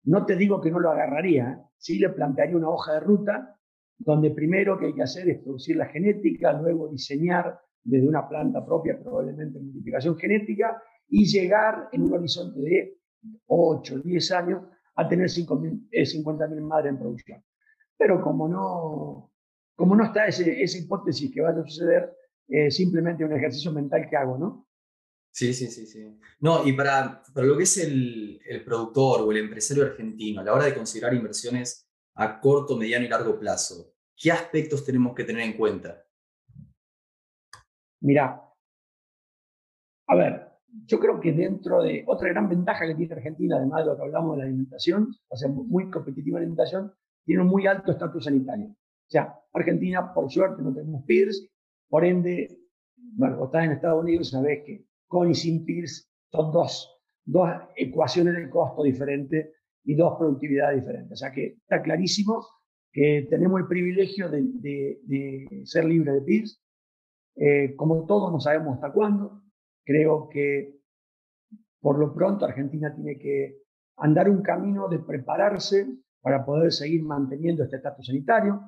no 0.06 0.26
te 0.26 0.38
digo 0.38 0.62
que 0.62 0.72
no 0.72 0.80
lo 0.80 0.92
agarraría, 0.92 1.50
¿eh? 1.52 1.58
sí 1.78 2.00
le 2.00 2.10
plantearía 2.10 2.56
una 2.56 2.70
hoja 2.70 2.94
de 2.94 3.00
ruta 3.02 3.60
donde 3.98 4.32
primero 4.32 4.80
que 4.80 4.86
hay 4.86 4.94
que 4.94 5.04
hacer 5.04 5.28
es 5.28 5.40
producir 5.44 5.76
la 5.76 5.88
genética, 5.88 6.54
luego 6.54 6.88
diseñar 6.88 7.60
desde 7.84 8.08
una 8.08 8.30
planta 8.30 8.66
propia, 8.66 8.98
probablemente 8.98 9.60
multiplicación 9.60 10.16
genética, 10.16 10.82
y 11.10 11.26
llegar 11.26 11.90
en 11.92 12.04
un 12.04 12.14
horizonte 12.14 12.60
de 12.60 12.98
8, 13.48 14.00
10 14.00 14.32
años 14.32 14.64
a 14.96 15.08
tener 15.08 15.28
50.000 15.28 15.88
eh, 15.92 16.62
madres 16.62 16.92
en 16.92 17.00
producción. 17.00 17.44
Pero 17.98 18.22
como 18.22 18.48
no, 18.48 19.32
como 19.76 19.96
no 19.96 20.06
está 20.06 20.28
ese, 20.28 20.62
esa 20.62 20.78
hipótesis 20.78 21.32
que 21.34 21.42
vaya 21.42 21.62
a 21.62 21.66
suceder, 21.66 22.16
eh, 22.48 22.72
simplemente 22.72 23.24
un 23.24 23.34
ejercicio 23.34 23.72
mental 23.72 24.08
que 24.10 24.16
hago, 24.16 24.38
¿no? 24.38 24.68
Sí, 25.32 25.54
sí, 25.54 25.68
sí, 25.68 25.86
sí. 25.86 26.20
No, 26.40 26.66
y 26.68 26.74
para, 26.74 27.22
para 27.34 27.46
lo 27.46 27.56
que 27.56 27.64
es 27.64 27.78
el, 27.78 28.42
el, 28.46 28.64
productor 28.64 29.22
o 29.22 29.32
el 29.32 29.38
empresario 29.38 29.86
argentino, 29.86 30.42
a 30.42 30.44
la 30.44 30.54
hora 30.54 30.66
de 30.66 30.74
considerar 30.74 31.14
inversiones 31.14 31.88
a 32.16 32.40
corto, 32.40 32.76
mediano 32.76 33.06
y 33.06 33.10
largo 33.10 33.40
plazo, 33.40 33.94
¿qué 34.18 34.32
aspectos 34.32 34.84
tenemos 34.84 35.16
que 35.16 35.24
tener 35.24 35.44
en 35.44 35.54
cuenta? 35.54 36.04
Mira, 38.02 38.42
a 40.08 40.16
ver, 40.16 40.49
yo 40.86 41.00
creo 41.00 41.20
que 41.20 41.34
dentro 41.34 41.82
de 41.82 42.04
otra 42.08 42.30
gran 42.30 42.50
ventaja 42.50 42.86
que 42.86 42.96
tiene 42.96 43.14
Argentina, 43.14 43.58
además 43.58 43.84
de 43.84 43.92
lo 43.92 43.98
que 43.98 44.04
hablamos 44.04 44.36
de 44.36 44.44
la 44.44 44.48
alimentación, 44.50 45.16
o 45.28 45.36
sea, 45.36 45.50
muy 45.50 45.90
competitiva 45.90 46.40
la 46.40 46.44
alimentación, 46.44 46.92
tiene 47.26 47.42
un 47.42 47.48
muy 47.48 47.68
alto 47.68 47.92
estatus 47.92 48.26
sanitario. 48.26 48.68
O 48.68 49.12
sea, 49.12 49.36
Argentina, 49.54 50.14
por 50.14 50.32
suerte, 50.32 50.62
no 50.62 50.74
tenemos 50.74 51.04
PIRS, 51.06 51.48
por 51.90 52.06
ende, 52.06 52.60
bueno, 52.96 53.38
vos 53.38 53.48
estás 53.48 53.66
en 53.66 53.72
Estados 53.72 54.04
Unidos, 54.04 54.30
sabés 54.30 54.64
que 54.66 54.86
con 55.08 55.30
y 55.30 55.36
sin 55.36 55.66
PIRS 55.66 56.10
son 56.32 56.52
dos, 56.52 57.02
dos 57.26 57.50
ecuaciones 57.76 58.36
de 58.36 58.50
costo 58.50 58.84
diferentes 58.84 59.52
y 59.84 59.96
dos 59.96 60.18
productividades 60.18 60.82
diferentes. 60.82 61.14
O 61.14 61.16
sea 61.16 61.32
que 61.32 61.58
está 61.62 61.82
clarísimo 61.82 62.46
que 62.92 63.28
tenemos 63.30 63.62
el 63.62 63.68
privilegio 63.68 64.30
de, 64.30 65.64
ser 65.66 65.86
libres 65.86 66.14
de 66.16 66.22
PIBs. 66.22 66.62
Eh, 67.36 67.76
como 67.76 68.06
todos 68.06 68.32
no 68.32 68.40
sabemos 68.40 68.76
hasta 68.76 68.92
cuándo, 68.92 69.42
creo 69.90 70.30
que 70.30 70.76
por 71.82 71.98
lo 71.98 72.14
pronto 72.14 72.46
Argentina 72.46 72.94
tiene 72.94 73.18
que 73.18 73.64
andar 73.98 74.30
un 74.30 74.44
camino 74.44 74.88
de 74.88 75.00
prepararse 75.00 75.88
para 76.22 76.46
poder 76.46 76.72
seguir 76.72 77.02
manteniendo 77.02 77.64
este 77.64 77.78
estatus 77.78 78.06
sanitario. 78.06 78.62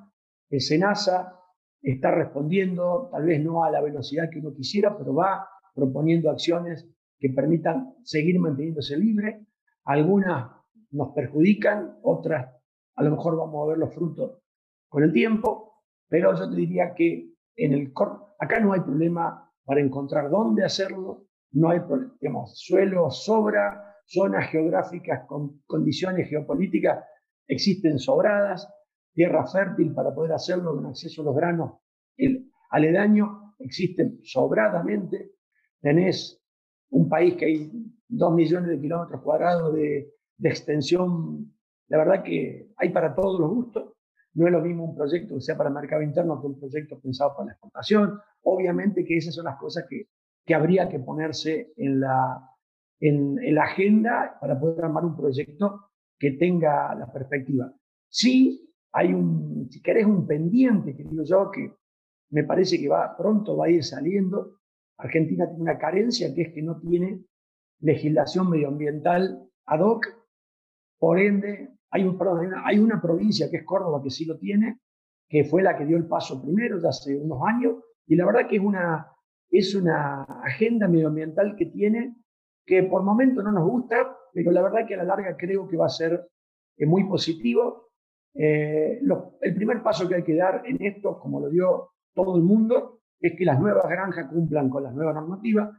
El 0.50 0.60
SENASA 0.60 1.38
está 1.80 2.10
respondiendo, 2.10 3.08
tal 3.12 3.26
vez 3.26 3.40
no 3.40 3.62
a 3.62 3.70
la 3.70 3.80
velocidad 3.80 4.30
que 4.30 4.40
uno 4.40 4.52
quisiera, 4.52 4.98
pero 4.98 5.14
va 5.14 5.46
proponiendo 5.72 6.28
acciones 6.28 6.88
que 7.20 7.28
permitan 7.30 7.94
seguir 8.02 8.40
manteniéndose 8.40 8.96
libre. 8.96 9.46
Algunas 9.84 10.50
nos 10.90 11.14
perjudican, 11.14 11.98
otras 12.02 12.52
a 12.96 13.02
lo 13.04 13.12
mejor 13.12 13.36
vamos 13.36 13.64
a 13.64 13.68
ver 13.70 13.78
los 13.78 13.94
frutos 13.94 14.42
con 14.88 15.04
el 15.04 15.12
tiempo, 15.12 15.84
pero 16.08 16.34
yo 16.36 16.50
te 16.50 16.56
diría 16.56 16.94
que 16.94 17.30
en 17.54 17.74
el 17.74 17.92
acá 18.40 18.58
no 18.58 18.72
hay 18.72 18.80
problema 18.80 19.51
para 19.64 19.80
encontrar 19.80 20.30
dónde 20.30 20.64
hacerlo, 20.64 21.26
no 21.52 21.70
hay 21.70 21.80
digamos, 22.20 22.58
suelo 22.58 23.10
sobra, 23.10 23.96
zonas 24.06 24.50
geográficas 24.50 25.26
con 25.26 25.62
condiciones 25.66 26.28
geopolíticas 26.28 27.04
existen 27.46 27.98
sobradas, 27.98 28.68
tierra 29.12 29.46
fértil 29.46 29.94
para 29.94 30.14
poder 30.14 30.32
hacerlo 30.32 30.74
con 30.74 30.86
acceso 30.86 31.22
a 31.22 31.24
los 31.26 31.36
granos 31.36 31.82
el 32.16 32.50
aledaño 32.70 33.54
existe 33.58 34.18
sobradamente, 34.22 35.32
tenés 35.80 36.40
un 36.90 37.08
país 37.08 37.34
que 37.36 37.46
hay 37.46 37.70
dos 38.08 38.34
millones 38.34 38.70
de 38.70 38.80
kilómetros 38.80 39.22
cuadrados 39.22 39.74
de, 39.74 40.12
de 40.36 40.48
extensión, 40.48 41.54
la 41.88 41.98
verdad 41.98 42.22
que 42.22 42.70
hay 42.76 42.90
para 42.90 43.14
todos 43.14 43.40
los 43.40 43.50
gustos, 43.50 43.91
no 44.34 44.46
es 44.46 44.52
lo 44.52 44.60
mismo 44.60 44.84
un 44.84 44.94
proyecto 44.94 45.34
que 45.34 45.40
sea 45.40 45.56
para 45.56 45.68
el 45.68 45.74
mercado 45.74 46.02
interno 46.02 46.40
que 46.40 46.46
un 46.46 46.58
proyecto 46.58 46.98
pensado 47.00 47.34
para 47.34 47.46
la 47.46 47.52
exportación. 47.52 48.18
Obviamente 48.42 49.04
que 49.04 49.16
esas 49.16 49.34
son 49.34 49.44
las 49.44 49.58
cosas 49.58 49.84
que, 49.88 50.08
que 50.44 50.54
habría 50.54 50.88
que 50.88 50.98
ponerse 50.98 51.72
en 51.76 52.00
la, 52.00 52.48
en, 53.00 53.38
en, 53.38 53.54
la 53.54 53.64
agenda 53.64 54.36
para 54.40 54.58
poder 54.58 54.84
armar 54.84 55.04
un 55.04 55.16
proyecto 55.16 55.90
que 56.18 56.32
tenga 56.32 56.94
la 56.94 57.12
perspectiva. 57.12 57.72
Sí, 58.08 58.72
hay 58.92 59.12
un, 59.12 59.68
si 59.70 59.82
querés, 59.82 60.06
un 60.06 60.26
pendiente, 60.26 60.94
que 60.94 61.04
digo 61.04 61.24
yo, 61.24 61.50
que 61.50 61.74
me 62.30 62.44
parece 62.44 62.78
que 62.78 62.88
va, 62.88 63.16
pronto 63.16 63.56
va 63.56 63.66
a 63.66 63.70
ir 63.70 63.84
saliendo. 63.84 64.58
Argentina 64.98 65.46
tiene 65.46 65.62
una 65.62 65.78
carencia 65.78 66.34
que 66.34 66.42
es 66.42 66.54
que 66.54 66.62
no 66.62 66.80
tiene 66.80 67.24
legislación 67.80 68.50
medioambiental 68.50 69.48
ad 69.66 69.80
hoc. 69.80 70.06
Por 70.98 71.18
ende, 71.18 71.70
hay, 71.92 72.04
un, 72.04 72.18
hay 72.64 72.78
una 72.78 73.00
provincia 73.00 73.50
que 73.50 73.58
es 73.58 73.64
Córdoba 73.64 74.02
que 74.02 74.10
sí 74.10 74.24
lo 74.24 74.38
tiene, 74.38 74.80
que 75.28 75.44
fue 75.44 75.62
la 75.62 75.76
que 75.76 75.84
dio 75.84 75.96
el 75.96 76.08
paso 76.08 76.42
primero, 76.42 76.78
ya 76.80 76.88
hace 76.88 77.16
unos 77.16 77.38
años, 77.46 77.76
y 78.06 78.16
la 78.16 78.26
verdad 78.26 78.48
que 78.48 78.56
es 78.56 78.62
una, 78.62 79.06
es 79.50 79.74
una 79.74 80.22
agenda 80.22 80.88
medioambiental 80.88 81.54
que 81.56 81.66
tiene 81.66 82.16
que 82.64 82.84
por 82.84 83.02
momento 83.02 83.42
no 83.42 83.52
nos 83.52 83.68
gusta, 83.68 84.16
pero 84.32 84.50
la 84.52 84.62
verdad 84.62 84.86
que 84.86 84.94
a 84.94 84.98
la 84.98 85.04
larga 85.04 85.36
creo 85.36 85.68
que 85.68 85.76
va 85.76 85.86
a 85.86 85.90
ser 85.90 86.28
eh, 86.76 86.86
muy 86.86 87.04
positivo. 87.04 87.90
Eh, 88.34 89.00
el 89.40 89.54
primer 89.54 89.82
paso 89.82 90.08
que 90.08 90.14
hay 90.14 90.22
que 90.22 90.36
dar 90.36 90.62
en 90.64 90.82
esto, 90.82 91.18
como 91.18 91.40
lo 91.40 91.50
dio 91.50 91.90
todo 92.14 92.36
el 92.36 92.42
mundo, 92.42 93.00
es 93.20 93.36
que 93.36 93.44
las 93.44 93.60
nuevas 93.60 93.88
granjas 93.88 94.30
cumplan 94.30 94.70
con 94.70 94.84
las 94.84 94.94
nuevas 94.94 95.14
normativas 95.14 95.70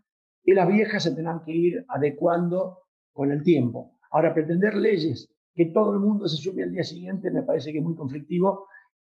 y 0.43 0.53
las 0.53 0.67
viejas 0.67 1.03
se 1.03 1.15
tendrán 1.15 1.43
que 1.43 1.53
ir 1.53 1.85
adecuando 1.87 2.79
con 3.11 3.31
el 3.31 3.43
tiempo. 3.43 3.97
Ahora, 4.11 4.33
pretender 4.33 4.75
leyes 4.75 5.32
que 5.53 5.67
todo 5.67 5.93
el 5.93 5.99
mundo 5.99 6.27
se 6.27 6.37
sume 6.37 6.63
al 6.63 6.71
día 6.71 6.83
siguiente 6.83 7.31
me 7.31 7.43
parece 7.43 7.71
que 7.71 7.79
es 7.79 7.83
muy 7.83 7.95
conflictivo, 7.95 8.67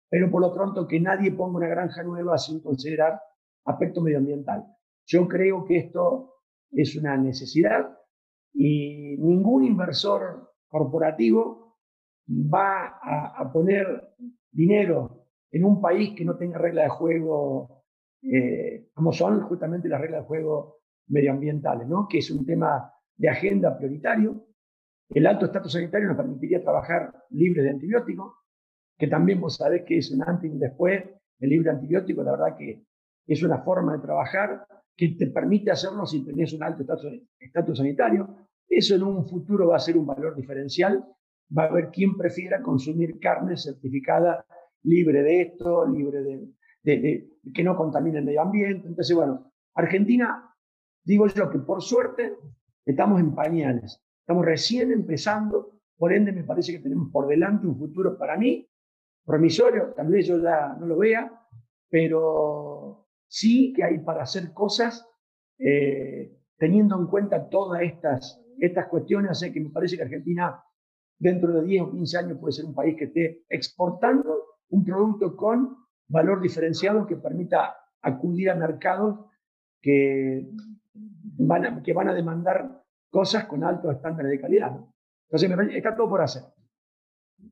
pero 0.09 0.29
por 0.29 0.41
lo 0.41 0.53
pronto 0.53 0.87
que 0.87 0.99
nadie 0.99 1.31
ponga 1.31 1.57
una 1.57 1.67
granja 1.67 2.03
nueva 2.03 2.37
sin 2.37 2.61
considerar 2.61 3.19
aspecto 3.65 4.01
medioambiental. 4.01 4.65
Yo 5.05 5.27
creo 5.27 5.65
que 5.65 5.77
esto 5.77 6.35
es 6.71 6.95
una 6.95 7.17
necesidad 7.17 7.97
y 8.53 9.17
ningún 9.17 9.65
inversor 9.65 10.51
corporativo 10.67 11.77
va 12.27 12.99
a, 13.01 13.51
poner 13.51 14.15
dinero 14.51 15.27
en 15.51 15.63
un 15.63 15.81
país 15.81 16.15
que 16.15 16.25
no 16.25 16.37
tenga 16.37 16.57
reglas 16.57 16.85
de 16.85 16.89
juego 16.89 17.83
eh, 18.23 18.89
como 18.93 19.11
son 19.11 19.41
justamente 19.41 19.87
las 19.87 20.01
reglas 20.01 20.21
de 20.21 20.27
juego 20.27 20.79
medioambientales, 21.07 21.87
¿no? 21.87 22.07
que 22.07 22.19
es 22.19 22.31
un 22.31 22.45
tema 22.45 22.91
de 23.15 23.29
agenda 23.29 23.77
prioritario. 23.77 24.47
El 25.09 25.27
alto 25.27 25.45
estatus 25.45 25.73
sanitario 25.73 26.07
nos 26.07 26.17
permitiría 26.17 26.61
trabajar 26.61 27.13
libre 27.29 27.61
de 27.61 27.69
antibióticos, 27.69 28.33
que 28.97 29.07
también 29.07 29.39
vos 29.39 29.55
sabés 29.55 29.83
que 29.83 29.97
es 29.97 30.11
un 30.11 30.23
antes 30.23 30.51
y 30.51 30.57
después 30.57 31.03
el 31.39 31.49
libre 31.49 31.69
antibiótico, 31.69 32.23
la 32.23 32.31
verdad 32.31 32.57
que 32.57 32.85
es 33.27 33.43
una 33.43 33.59
forma 33.59 33.93
de 33.93 33.99
trabajar 33.99 34.65
que 34.95 35.09
te 35.09 35.27
permite 35.27 35.71
hacerlo 35.71 36.05
si 36.05 36.23
tenés 36.23 36.53
un 36.53 36.63
alto 36.63 36.85
estatus 37.39 37.77
sanitario. 37.77 38.47
Eso 38.67 38.95
en 38.95 39.03
un 39.03 39.25
futuro 39.25 39.67
va 39.67 39.75
a 39.75 39.79
ser 39.79 39.97
un 39.97 40.05
valor 40.05 40.35
diferencial. 40.35 41.05
Va 41.55 41.63
a 41.63 41.67
haber 41.67 41.89
quien 41.91 42.17
prefiera 42.17 42.61
consumir 42.61 43.19
carne 43.19 43.57
certificada 43.57 44.45
libre 44.83 45.21
de 45.23 45.41
esto, 45.41 45.85
libre 45.87 46.21
de, 46.83 47.29
que 47.53 47.63
no 47.63 47.75
contamine 47.75 48.19
el 48.19 48.25
medio 48.25 48.41
ambiente. 48.41 48.87
Entonces, 48.87 49.15
bueno, 49.15 49.51
Argentina, 49.73 50.55
digo 51.03 51.27
yo 51.27 51.49
que 51.49 51.59
por 51.59 51.81
suerte 51.81 52.37
estamos 52.85 53.19
en 53.19 53.35
pañales, 53.35 54.01
estamos 54.25 54.43
recién 54.43 54.91
empezando, 54.91 55.79
por 55.95 56.11
ende 56.11 56.31
me 56.31 56.43
parece 56.43 56.71
que 56.71 56.79
tenemos 56.79 57.11
por 57.11 57.27
delante 57.27 57.67
un 57.67 57.77
futuro 57.77 58.17
para 58.17 58.35
mí 58.35 58.67
promisorio, 59.23 59.93
tal 59.95 60.07
vez 60.07 60.25
yo 60.25 60.41
ya 60.41 60.75
no 60.79 60.87
lo 60.87 60.97
vea, 60.97 61.31
pero 61.87 63.05
sí 63.27 63.71
que 63.71 63.83
hay 63.83 63.99
para 63.99 64.23
hacer 64.23 64.51
cosas 64.51 65.07
eh, 65.59 66.35
teniendo 66.57 66.99
en 66.99 67.05
cuenta 67.05 67.47
todas 67.49 67.83
estas, 67.83 68.41
estas 68.57 68.87
cuestiones, 68.87 69.29
así 69.29 69.53
que 69.53 69.61
me 69.61 69.69
parece 69.69 69.95
que 69.95 70.03
Argentina 70.03 70.59
dentro 71.19 71.53
de 71.53 71.63
10 71.63 71.83
o 71.83 71.91
15 71.91 72.17
años 72.17 72.39
puede 72.39 72.53
ser 72.53 72.65
un 72.65 72.73
país 72.73 72.95
que 72.97 73.05
esté 73.05 73.43
exportando 73.47 74.43
un 74.69 74.83
producto 74.83 75.35
con 75.35 75.77
valor 76.07 76.41
diferenciado 76.41 77.05
que 77.05 77.15
permita 77.15 77.77
acudir 78.01 78.49
a 78.49 78.55
mercados 78.55 79.19
que 79.81 80.49
van 80.93 81.65
a, 81.65 81.83
que 81.83 81.93
van 81.93 82.09
a 82.09 82.13
demandar 82.15 82.84
cosas 83.15 83.45
con 83.45 83.63
altos 83.63 83.95
estándares 83.95 84.29
de 84.29 84.41
calidad. 84.41 84.71
Entonces, 85.29 85.73
está 85.73 85.95
todo 85.95 86.09
por 86.09 86.21
hacer. 86.21 86.43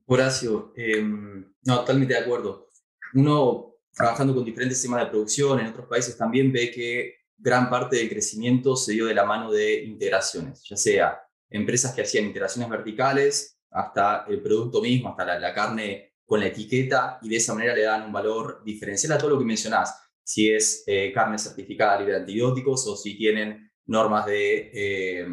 Horacio, 0.04 0.74
em, 0.76 1.54
no, 1.64 1.78
totalmente 1.80 2.12
de 2.12 2.20
acuerdo. 2.20 2.68
Uno, 3.14 3.76
trabajando 3.90 4.34
con 4.34 4.44
diferentes 4.44 4.76
sistemas 4.76 5.04
de 5.04 5.10
producción 5.10 5.60
en 5.60 5.68
otros 5.68 5.86
países, 5.86 6.18
también 6.18 6.52
ve 6.52 6.70
que 6.70 7.14
gran 7.38 7.70
parte 7.70 7.96
del 7.96 8.10
crecimiento 8.10 8.76
se 8.76 8.92
dio 8.92 9.06
de 9.06 9.14
la 9.14 9.24
mano 9.24 9.50
de 9.50 9.84
integraciones, 9.84 10.62
ya 10.68 10.76
sea 10.76 11.22
empresas 11.48 11.94
que 11.94 12.02
hacían 12.02 12.26
integraciones 12.26 12.68
verticales, 12.68 13.58
hasta 13.70 14.26
el 14.28 14.42
producto 14.42 14.82
mismo, 14.82 15.08
hasta 15.08 15.24
la, 15.24 15.38
la 15.38 15.54
carne 15.54 16.12
con 16.26 16.40
la 16.40 16.46
etiqueta 16.48 17.18
y 17.22 17.30
de 17.30 17.36
esa 17.36 17.54
manera 17.54 17.74
le 17.74 17.84
dan 17.84 18.02
un 18.02 18.12
valor 18.12 18.62
diferencial 18.62 19.14
a 19.14 19.18
todo 19.18 19.30
lo 19.30 19.38
que 19.38 19.46
mencionás, 19.46 19.98
si 20.22 20.50
es 20.50 20.84
eh, 20.86 21.10
carne 21.14 21.38
certificada 21.38 21.98
libre 21.98 22.12
de 22.12 22.20
antibióticos 22.20 22.86
o 22.86 22.96
si 22.96 23.16
tienen 23.16 23.70
normas 23.86 24.26
de, 24.26 24.70
eh, 24.72 25.26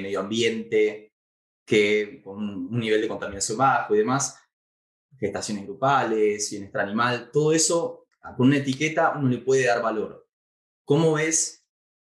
medio 0.00 0.20
ambiente 0.20 1.12
que 1.64 2.20
con 2.22 2.38
un, 2.38 2.78
nivel 2.78 3.00
de 3.00 3.08
contaminación 3.08 3.58
bajo 3.58 3.94
y 3.94 3.98
demás, 3.98 4.38
gestaciones 5.18 5.64
grupales, 5.64 6.50
bienestar 6.50 6.82
animal, 6.82 7.30
todo 7.32 7.52
eso 7.52 8.06
con 8.36 8.48
una 8.48 8.58
etiqueta 8.58 9.14
uno 9.16 9.28
le 9.28 9.38
puede 9.38 9.66
dar 9.66 9.82
valor. 9.82 10.28
¿Cómo 10.84 11.14
ves 11.14 11.64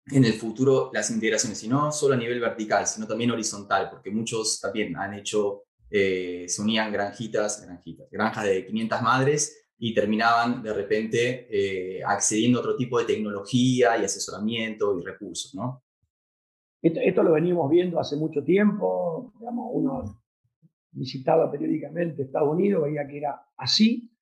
en 0.06 0.24
el 0.24 0.34
futuro 0.34 0.90
las 0.92 1.10
integraciones? 1.10 1.62
Y 1.62 1.68
no 1.68 1.92
solo 1.92 2.14
a 2.14 2.16
nivel 2.16 2.40
vertical, 2.40 2.86
sino 2.86 3.06
también 3.06 3.30
horizontal, 3.30 3.90
porque 3.90 4.10
muchos 4.10 4.60
también 4.60 4.96
han 4.96 5.14
hecho 5.14 5.64
eh, 5.96 6.46
se 6.48 6.60
unían 6.60 6.90
granjitas, 6.90 7.64
granjitas, 7.64 8.10
granjas 8.10 8.44
de 8.46 8.66
500 8.66 9.00
madres 9.00 9.64
y 9.78 9.94
terminaban 9.94 10.60
de 10.60 10.72
repente 10.72 11.46
eh, 11.48 12.02
accediendo 12.04 12.58
a 12.58 12.62
otro 12.62 12.74
tipo 12.74 12.98
de 12.98 13.04
tecnología 13.04 13.96
y 13.96 14.04
asesoramiento 14.04 14.98
y 14.98 15.04
recursos, 15.04 15.54
¿no? 15.54 15.83
Esto, 16.84 17.22
lo 17.22 17.32
venimos 17.32 17.70
viendo 17.70 17.98
hace 17.98 18.14
mucho 18.14 18.44
tiempo, 18.44 19.32
digamos, 19.38 19.70
uno 19.72 20.20
visitaba 20.92 21.50
periódicamente 21.50 22.24
Estados 22.24 22.50
Unidos, 22.50 22.84
veía 22.84 23.06
que 23.06 23.16
era 23.16 23.40
así, 23.56 24.14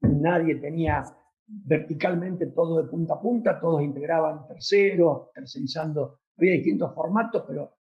nadie 0.00 0.54
tenía 0.54 1.02
verticalmente 1.44 2.46
todo 2.46 2.80
de 2.80 2.88
punta 2.88 3.14
a 3.14 3.20
punta, 3.20 3.60
todos 3.60 3.82
integraban 3.82 4.46
terceros, 4.46 5.32
tercerizando, 5.34 6.20
había 6.38 6.52
distintos 6.52 6.94
formatos, 6.94 7.42
pero 7.48 7.78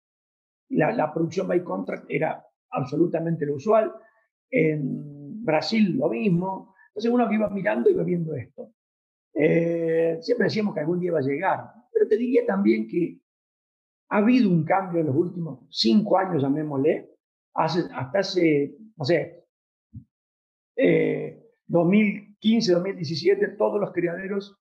la, 0.71 0.93
la 0.93 1.13
producción 1.13 1.47
by 1.47 1.63
contract 1.63 2.07
era 2.09 2.43
absolutamente 2.71 3.45
lo 3.45 3.57
usual. 3.57 3.93
En 4.51 5.45
Brasil 5.45 5.99
lo 5.99 6.09
mismo. 6.09 6.75
Entonces 6.89 7.13
uno 7.13 7.29
que 7.29 7.35
iba 7.35 7.51
mirando 7.51 7.91
iba 7.91 8.03
viendo 8.03 8.35
esto. 8.35 8.73
Eh, 9.35 10.17
siempre 10.23 10.47
decíamos 10.47 10.73
que 10.73 10.81
algún 10.81 11.01
día 11.01 11.09
iba 11.09 11.19
a 11.19 11.23
llegar, 11.23 11.61
pero 11.93 12.09
te 12.09 12.17
diría 12.17 12.47
también 12.47 12.89
que 12.89 13.22
ha 14.13 14.19
habido 14.19 14.51
un 14.51 14.63
cambio 14.63 15.01
en 15.01 15.07
los 15.07 15.17
últimos 15.17 15.61
cinco 15.71 16.19
años, 16.19 16.43
llamémosle, 16.43 17.17
hace, 17.55 17.81
hasta 17.95 18.19
hace, 18.19 18.77
no 18.95 19.05
sé, 19.07 19.47
2015, 21.67 22.73
2017, 22.75 23.49
todos 23.57 23.81
los 23.81 23.91
criaderos 23.91 24.61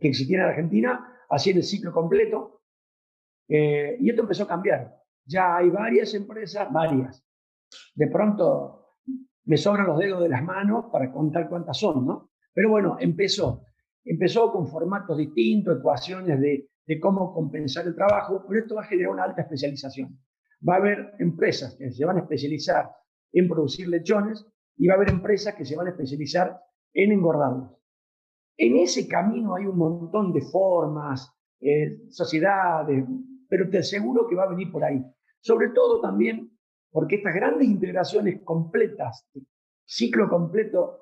que 0.00 0.08
existían 0.08 0.40
en 0.42 0.48
Argentina 0.48 1.16
hacían 1.30 1.58
el 1.58 1.62
ciclo 1.62 1.92
completo. 1.92 2.62
Eh, 3.48 3.98
y 4.00 4.10
esto 4.10 4.22
empezó 4.22 4.42
a 4.42 4.48
cambiar. 4.48 4.96
Ya 5.24 5.56
hay 5.56 5.70
varias 5.70 6.12
empresas, 6.14 6.72
varias. 6.72 7.24
De 7.94 8.08
pronto 8.08 8.96
me 9.44 9.56
sobran 9.56 9.86
los 9.86 9.98
dedos 9.98 10.20
de 10.20 10.28
las 10.28 10.42
manos 10.42 10.86
para 10.90 11.12
contar 11.12 11.48
cuántas 11.48 11.78
son, 11.78 12.04
¿no? 12.04 12.30
Pero 12.52 12.68
bueno, 12.70 12.96
empezó. 12.98 13.66
Empezó 14.04 14.50
con 14.50 14.66
formatos 14.66 15.18
distintos, 15.18 15.78
ecuaciones 15.78 16.40
de, 16.40 16.68
de 16.86 17.00
cómo 17.00 17.32
compensar 17.32 17.86
el 17.86 17.94
trabajo, 17.94 18.44
pero 18.46 18.60
esto 18.60 18.74
va 18.74 18.82
a 18.82 18.86
generar 18.86 19.12
una 19.12 19.24
alta 19.24 19.42
especialización. 19.42 20.18
Va 20.66 20.74
a 20.74 20.78
haber 20.78 21.14
empresas 21.18 21.76
que 21.76 21.90
se 21.90 22.04
van 22.04 22.16
a 22.16 22.20
especializar 22.20 22.90
en 23.32 23.48
producir 23.48 23.88
lechones 23.88 24.46
y 24.76 24.86
va 24.86 24.94
a 24.94 24.96
haber 24.96 25.10
empresas 25.10 25.54
que 25.54 25.64
se 25.64 25.76
van 25.76 25.86
a 25.86 25.90
especializar 25.90 26.60
en 26.92 27.12
engordarlos. 27.12 27.70
En 28.56 28.76
ese 28.76 29.08
camino 29.08 29.54
hay 29.54 29.66
un 29.66 29.76
montón 29.76 30.32
de 30.32 30.40
formas, 30.42 31.32
eh, 31.60 32.08
sociedades, 32.10 33.04
pero 33.48 33.68
te 33.68 33.78
aseguro 33.78 34.26
que 34.28 34.36
va 34.36 34.44
a 34.44 34.50
venir 34.50 34.70
por 34.70 34.84
ahí. 34.84 35.04
Sobre 35.40 35.70
todo 35.70 36.00
también 36.00 36.50
porque 36.90 37.16
estas 37.16 37.34
grandes 37.34 37.66
integraciones 37.66 38.42
completas, 38.44 39.28
ciclo 39.84 40.28
completo 40.28 41.00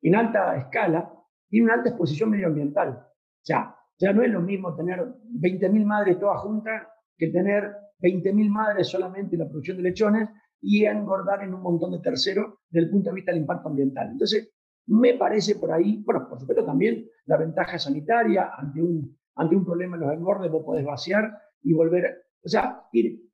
en 0.00 0.16
alta 0.16 0.56
escala, 0.56 1.12
tienen 1.48 1.66
una 1.66 1.74
alta 1.74 1.90
exposición 1.90 2.30
medioambiental. 2.30 2.90
O 2.90 3.44
sea, 3.44 3.75
ya 3.98 4.12
no 4.12 4.22
es 4.22 4.30
lo 4.30 4.40
mismo 4.40 4.74
tener 4.74 5.00
20.000 5.00 5.84
madres 5.84 6.18
todas 6.18 6.40
juntas 6.40 6.82
que 7.16 7.28
tener 7.28 7.72
20.000 8.00 8.48
madres 8.50 8.88
solamente 8.88 9.36
en 9.36 9.40
la 9.40 9.48
producción 9.48 9.78
de 9.78 9.84
lechones 9.84 10.28
y 10.60 10.84
engordar 10.84 11.42
en 11.42 11.54
un 11.54 11.62
montón 11.62 11.92
de 11.92 12.00
terceros 12.00 12.54
desde 12.68 12.86
el 12.86 12.90
punto 12.90 13.10
de 13.10 13.16
vista 13.16 13.32
del 13.32 13.42
impacto 13.42 13.68
ambiental. 13.68 14.10
Entonces, 14.10 14.52
me 14.86 15.14
parece 15.14 15.56
por 15.56 15.72
ahí, 15.72 16.02
bueno, 16.04 16.28
por 16.28 16.38
supuesto 16.38 16.64
también 16.64 17.06
la 17.26 17.36
ventaja 17.36 17.78
sanitaria 17.78 18.50
ante 18.56 18.82
un, 18.82 19.16
ante 19.34 19.56
un 19.56 19.64
problema 19.64 19.96
en 19.96 20.02
los 20.02 20.12
engordes, 20.12 20.50
vos 20.50 20.64
podés 20.64 20.84
vaciar 20.84 21.38
y 21.62 21.72
volver, 21.72 22.26
o 22.44 22.48
sea, 22.48 22.82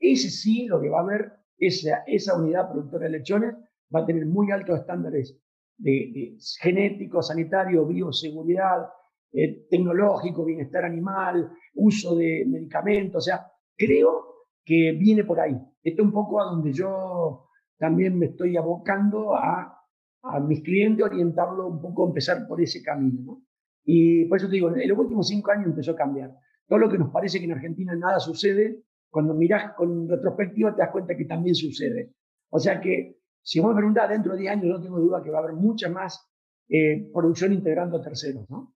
ese 0.01 0.31
sí 0.31 0.67
lo 0.67 0.81
que 0.81 0.89
va 0.89 1.01
a 1.01 1.03
haber, 1.03 1.33
esa, 1.59 2.03
esa 2.07 2.37
unidad 2.39 2.71
productora 2.71 3.05
de 3.05 3.19
lechones 3.19 3.55
va 3.95 4.01
a 4.01 4.07
tener 4.07 4.27
muy 4.27 4.51
altos 4.51 4.81
estándares 4.81 5.39
de, 5.77 6.37
genético, 6.61 7.23
sanitario, 7.23 7.87
bioseguridad, 7.87 8.89
eh, 9.33 9.67
tecnológico, 9.71 10.45
bienestar 10.45 10.85
animal, 10.85 11.51
uso 11.75 12.15
de 12.17 12.45
medicamentos, 12.47 13.25
o 13.25 13.25
sea, 13.25 13.47
creo 13.77 14.47
que 14.65 14.93
viene 14.93 15.25
por 15.25 15.41
ahí. 15.41 15.57
Esto 15.83 16.03
es 16.03 16.07
un 16.07 16.13
poco 16.13 16.41
a 16.41 16.45
donde 16.45 16.73
yo 16.73 17.49
también 17.79 18.19
me 18.19 18.27
estoy 18.27 18.57
abocando 18.57 19.35
a, 19.35 19.79
a 20.23 20.41
mis 20.41 20.63
clientes, 20.63 21.05
orientarlo 21.05 21.67
un 21.67 21.81
poco, 21.81 22.07
empezar 22.07 22.47
por 22.47 22.61
ese 22.61 22.83
camino. 22.83 23.23
¿no? 23.25 23.43
Y 23.85 24.27
por 24.27 24.39
eso 24.39 24.49
te 24.49 24.55
digo, 24.55 24.75
en 24.75 24.89
los 24.89 24.99
últimos 24.99 25.27
cinco 25.27 25.51
años 25.51 25.67
empezó 25.67 25.93
a 25.93 25.97
cambiar. 25.97 26.33
Todo 26.69 26.79
lo 26.79 26.89
que 26.89 26.99
nos 26.99 27.11
parece 27.11 27.39
que 27.39 27.47
en 27.47 27.53
Argentina 27.53 27.95
nada 27.97 28.21
sucede, 28.21 28.83
cuando 29.11 29.35
mirás 29.35 29.75
con 29.75 30.09
retrospectiva 30.09 30.75
te 30.75 30.83
das 30.83 30.91
cuenta 30.91 31.17
que 31.17 31.25
también 31.25 31.55
sucede. 31.55 32.15
O 32.51 32.59
sea 32.59 32.81
que, 32.81 33.19
si 33.43 33.61
vos 33.61 33.71
me 33.71 33.77
preguntás 33.77 34.09
dentro 34.09 34.33
de 34.33 34.41
10 34.41 34.53
años, 34.53 34.67
no 34.67 34.81
tengo 34.81 35.01
duda 35.01 35.23
que 35.23 35.31
va 35.31 35.39
a 35.39 35.43
haber 35.43 35.55
mucha 35.55 35.89
más 35.89 36.31
eh, 36.69 37.11
producción 37.13 37.53
integrando 37.53 37.99
a 37.99 38.03
terceros, 38.03 38.49
¿no? 38.49 38.75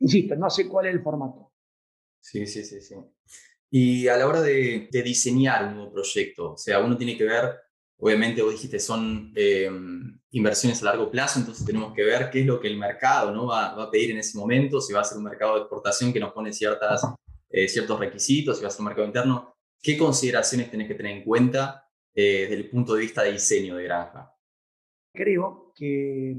Insisto, 0.00 0.36
no 0.36 0.48
sé 0.48 0.68
cuál 0.68 0.86
es 0.86 0.94
el 0.94 1.02
formato. 1.02 1.52
Sí, 2.20 2.46
sí, 2.46 2.64
sí, 2.64 2.80
sí. 2.80 2.94
Y 3.70 4.08
a 4.08 4.16
la 4.16 4.26
hora 4.26 4.40
de, 4.40 4.88
diseñar 4.92 5.66
un 5.66 5.74
nuevo 5.74 5.92
proyecto, 5.92 6.52
o 6.52 6.56
sea, 6.56 6.80
uno 6.80 6.96
tiene 6.96 7.16
que 7.16 7.24
ver, 7.24 7.54
obviamente 7.98 8.42
vos 8.42 8.52
dijiste, 8.52 8.78
son 8.78 9.32
eh, 9.36 9.70
inversiones 10.30 10.80
a 10.82 10.86
largo 10.86 11.10
plazo, 11.10 11.40
entonces 11.40 11.66
tenemos 11.66 11.92
que 11.92 12.04
ver 12.04 12.30
qué 12.30 12.40
es 12.40 12.46
lo 12.46 12.60
que 12.60 12.68
el 12.68 12.78
mercado 12.78 13.32
¿no? 13.32 13.46
va, 13.46 13.66
a 13.66 13.90
pedir 13.90 14.12
en 14.12 14.18
ese 14.18 14.38
momento, 14.38 14.80
si 14.80 14.92
va 14.92 15.00
a 15.00 15.04
ser 15.04 15.18
un 15.18 15.24
mercado 15.24 15.54
de 15.54 15.60
exportación 15.60 16.12
que 16.12 16.20
nos 16.20 16.32
pone 16.32 16.52
ciertas, 16.52 17.02
eh, 17.50 17.68
ciertos 17.68 17.98
requisitos, 17.98 18.56
si 18.56 18.62
va 18.62 18.68
a 18.68 18.70
ser 18.70 18.80
un 18.80 18.86
mercado 18.86 19.06
interno. 19.06 19.54
¿Qué 19.80 19.96
consideraciones 19.96 20.70
tenés 20.70 20.88
que 20.88 20.94
tener 20.94 21.16
en 21.16 21.24
cuenta 21.24 21.88
eh, 22.14 22.46
desde 22.48 22.54
el 22.54 22.70
punto 22.70 22.94
de 22.94 23.02
vista 23.02 23.22
de 23.22 23.32
diseño 23.32 23.76
de 23.76 23.84
granja? 23.84 24.34
Creo 25.14 25.72
que, 25.74 26.36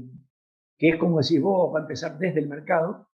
que 0.76 0.88
es 0.90 0.98
como 0.98 1.20
decís 1.20 1.40
vos, 1.40 1.72
va 1.74 1.78
a 1.78 1.82
empezar 1.82 2.18
desde 2.18 2.40
el 2.40 2.48
mercado. 2.48 3.09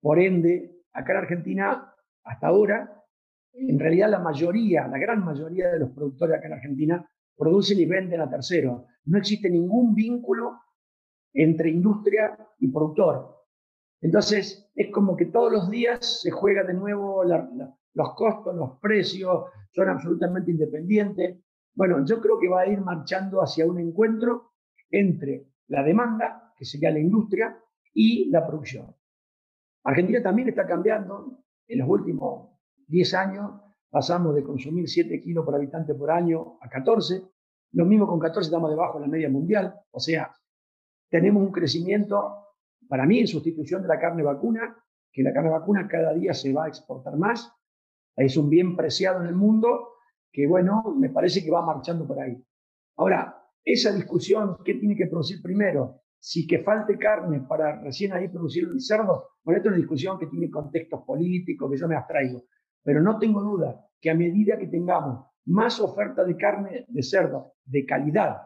Por 0.00 0.20
ende, 0.20 0.82
acá 0.92 1.12
en 1.12 1.18
Argentina, 1.18 1.92
hasta 2.24 2.46
ahora, 2.46 3.04
en 3.52 3.78
realidad 3.78 4.10
la 4.10 4.18
mayoría, 4.18 4.86
la 4.86 4.98
gran 4.98 5.24
mayoría 5.24 5.68
de 5.72 5.78
los 5.78 5.90
productores 5.90 6.36
acá 6.36 6.46
en 6.46 6.52
Argentina 6.54 7.10
producen 7.36 7.78
y 7.78 7.86
venden 7.86 8.20
a 8.20 8.30
terceros. 8.30 8.82
No 9.04 9.18
existe 9.18 9.48
ningún 9.48 9.94
vínculo 9.94 10.60
entre 11.32 11.70
industria 11.70 12.36
y 12.58 12.68
productor. 12.68 13.36
Entonces, 14.00 14.70
es 14.74 14.90
como 14.90 15.16
que 15.16 15.26
todos 15.26 15.52
los 15.52 15.70
días 15.70 16.20
se 16.22 16.30
juega 16.30 16.64
de 16.64 16.74
nuevo 16.74 17.24
los 17.24 18.14
costos, 18.14 18.54
los 18.54 18.78
precios, 18.78 19.44
son 19.72 19.88
absolutamente 19.88 20.50
independientes. 20.50 21.38
Bueno, 21.74 22.04
yo 22.04 22.20
creo 22.20 22.38
que 22.38 22.48
va 22.48 22.62
a 22.62 22.68
ir 22.68 22.80
marchando 22.80 23.42
hacia 23.42 23.66
un 23.66 23.78
encuentro 23.78 24.52
entre 24.90 25.46
la 25.68 25.82
demanda, 25.82 26.52
que 26.56 26.64
sería 26.64 26.90
la 26.90 27.00
industria, 27.00 27.58
y 27.92 28.28
la 28.30 28.46
producción. 28.46 28.94
Argentina 29.86 30.20
también 30.20 30.48
está 30.48 30.66
cambiando 30.66 31.44
en 31.68 31.78
los 31.78 31.88
últimos 31.88 32.50
10 32.88 33.14
años 33.14 33.52
pasamos 33.88 34.34
de 34.34 34.42
consumir 34.42 34.88
7 34.88 35.20
kilos 35.22 35.44
por 35.44 35.54
habitante 35.54 35.94
por 35.94 36.10
año 36.10 36.58
a 36.60 36.68
14. 36.68 37.22
Lo 37.72 37.84
mismo 37.84 38.06
con 38.06 38.18
14 38.18 38.48
estamos 38.48 38.70
debajo 38.70 38.98
de 38.98 39.06
la 39.06 39.10
media 39.10 39.30
mundial. 39.30 39.74
O 39.92 40.00
sea, 40.00 40.34
tenemos 41.08 41.42
un 41.42 41.52
crecimiento, 41.52 42.48
para 42.88 43.06
mí, 43.06 43.20
en 43.20 43.28
sustitución 43.28 43.82
de 43.82 43.88
la 43.88 43.98
carne 43.98 44.22
vacuna, 44.22 44.76
que 45.12 45.22
la 45.22 45.32
carne 45.32 45.50
vacuna 45.50 45.88
cada 45.88 46.12
día 46.14 46.34
se 46.34 46.52
va 46.52 46.64
a 46.64 46.68
exportar 46.68 47.16
más. 47.16 47.52
Es 48.16 48.36
un 48.36 48.50
bien 48.50 48.76
preciado 48.76 49.20
en 49.20 49.28
el 49.28 49.34
mundo 49.34 49.92
que, 50.32 50.46
bueno, 50.46 50.82
me 50.98 51.10
parece 51.10 51.44
que 51.44 51.50
va 51.50 51.64
marchando 51.64 52.06
por 52.06 52.20
ahí. 52.20 52.36
Ahora, 52.96 53.40
esa 53.64 53.92
discusión, 53.92 54.58
¿qué 54.64 54.74
tiene 54.74 54.96
que 54.96 55.06
producir 55.06 55.40
primero? 55.40 56.02
Si 56.26 56.44
que 56.44 56.58
falte 56.58 56.98
carne 56.98 57.46
para 57.48 57.80
recién 57.80 58.12
ahí 58.12 58.26
producir 58.26 58.64
el 58.64 58.80
cerdo, 58.80 59.28
bueno, 59.44 59.58
esto 59.58 59.68
es 59.68 59.74
una 59.74 59.76
discusión 59.76 60.18
que 60.18 60.26
tiene 60.26 60.50
contextos 60.50 61.04
políticos 61.06 61.70
que 61.70 61.78
yo 61.78 61.86
me 61.86 61.94
abstraigo. 61.94 62.42
Pero 62.82 63.00
no 63.00 63.16
tengo 63.16 63.40
duda 63.40 63.86
que 64.00 64.10
a 64.10 64.14
medida 64.16 64.58
que 64.58 64.66
tengamos 64.66 65.24
más 65.44 65.78
oferta 65.78 66.24
de 66.24 66.36
carne 66.36 66.84
de 66.88 67.02
cerdo 67.04 67.52
de 67.64 67.86
calidad, 67.86 68.38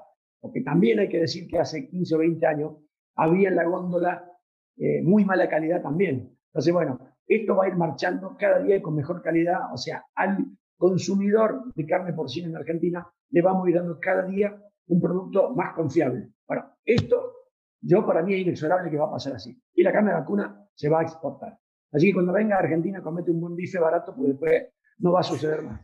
porque 0.42 0.60
también 0.60 0.98
hay 0.98 1.08
que 1.08 1.20
decir 1.20 1.48
que 1.48 1.58
hace 1.58 1.88
15 1.88 2.16
o 2.16 2.18
20 2.18 2.46
años 2.46 2.72
había 3.16 3.48
en 3.48 3.56
la 3.56 3.64
góndola 3.64 4.30
eh, 4.76 5.00
muy 5.02 5.24
mala 5.24 5.48
calidad 5.48 5.80
también. 5.80 6.36
Entonces, 6.48 6.74
bueno, 6.74 6.98
esto 7.26 7.56
va 7.56 7.64
a 7.64 7.68
ir 7.68 7.76
marchando 7.76 8.36
cada 8.38 8.62
día 8.62 8.82
con 8.82 8.94
mejor 8.94 9.22
calidad, 9.22 9.72
o 9.72 9.78
sea, 9.78 10.04
al 10.16 10.36
consumidor 10.76 11.72
de 11.74 11.86
carne 11.86 12.12
porcina 12.12 12.48
en 12.48 12.56
Argentina 12.56 13.10
le 13.30 13.40
vamos 13.40 13.66
a 13.66 13.70
ir 13.70 13.76
dando 13.76 13.98
cada 13.98 14.26
día 14.26 14.54
un 14.88 15.00
producto 15.00 15.54
más 15.54 15.72
confiable. 15.72 16.28
Bueno, 16.46 16.74
esto 16.84 17.39
yo 17.80 18.06
para 18.06 18.22
mí 18.22 18.34
es 18.34 18.40
inexorable 18.40 18.90
que 18.90 18.98
va 18.98 19.06
a 19.06 19.12
pasar 19.12 19.34
así. 19.34 19.58
Y 19.74 19.82
la 19.82 19.92
carne 19.92 20.10
de 20.10 20.18
vacuna 20.18 20.68
se 20.74 20.88
va 20.88 21.00
a 21.00 21.02
exportar. 21.02 21.58
Así 21.92 22.06
que 22.06 22.14
cuando 22.14 22.32
venga 22.32 22.56
a 22.56 22.60
Argentina 22.60 23.02
comete 23.02 23.30
un 23.30 23.40
buen 23.40 23.56
bife 23.56 23.78
barato, 23.78 24.14
pues 24.14 24.28
después 24.28 24.68
no 24.98 25.12
va 25.12 25.20
a 25.20 25.24
suceder 25.24 25.62
más. 25.62 25.80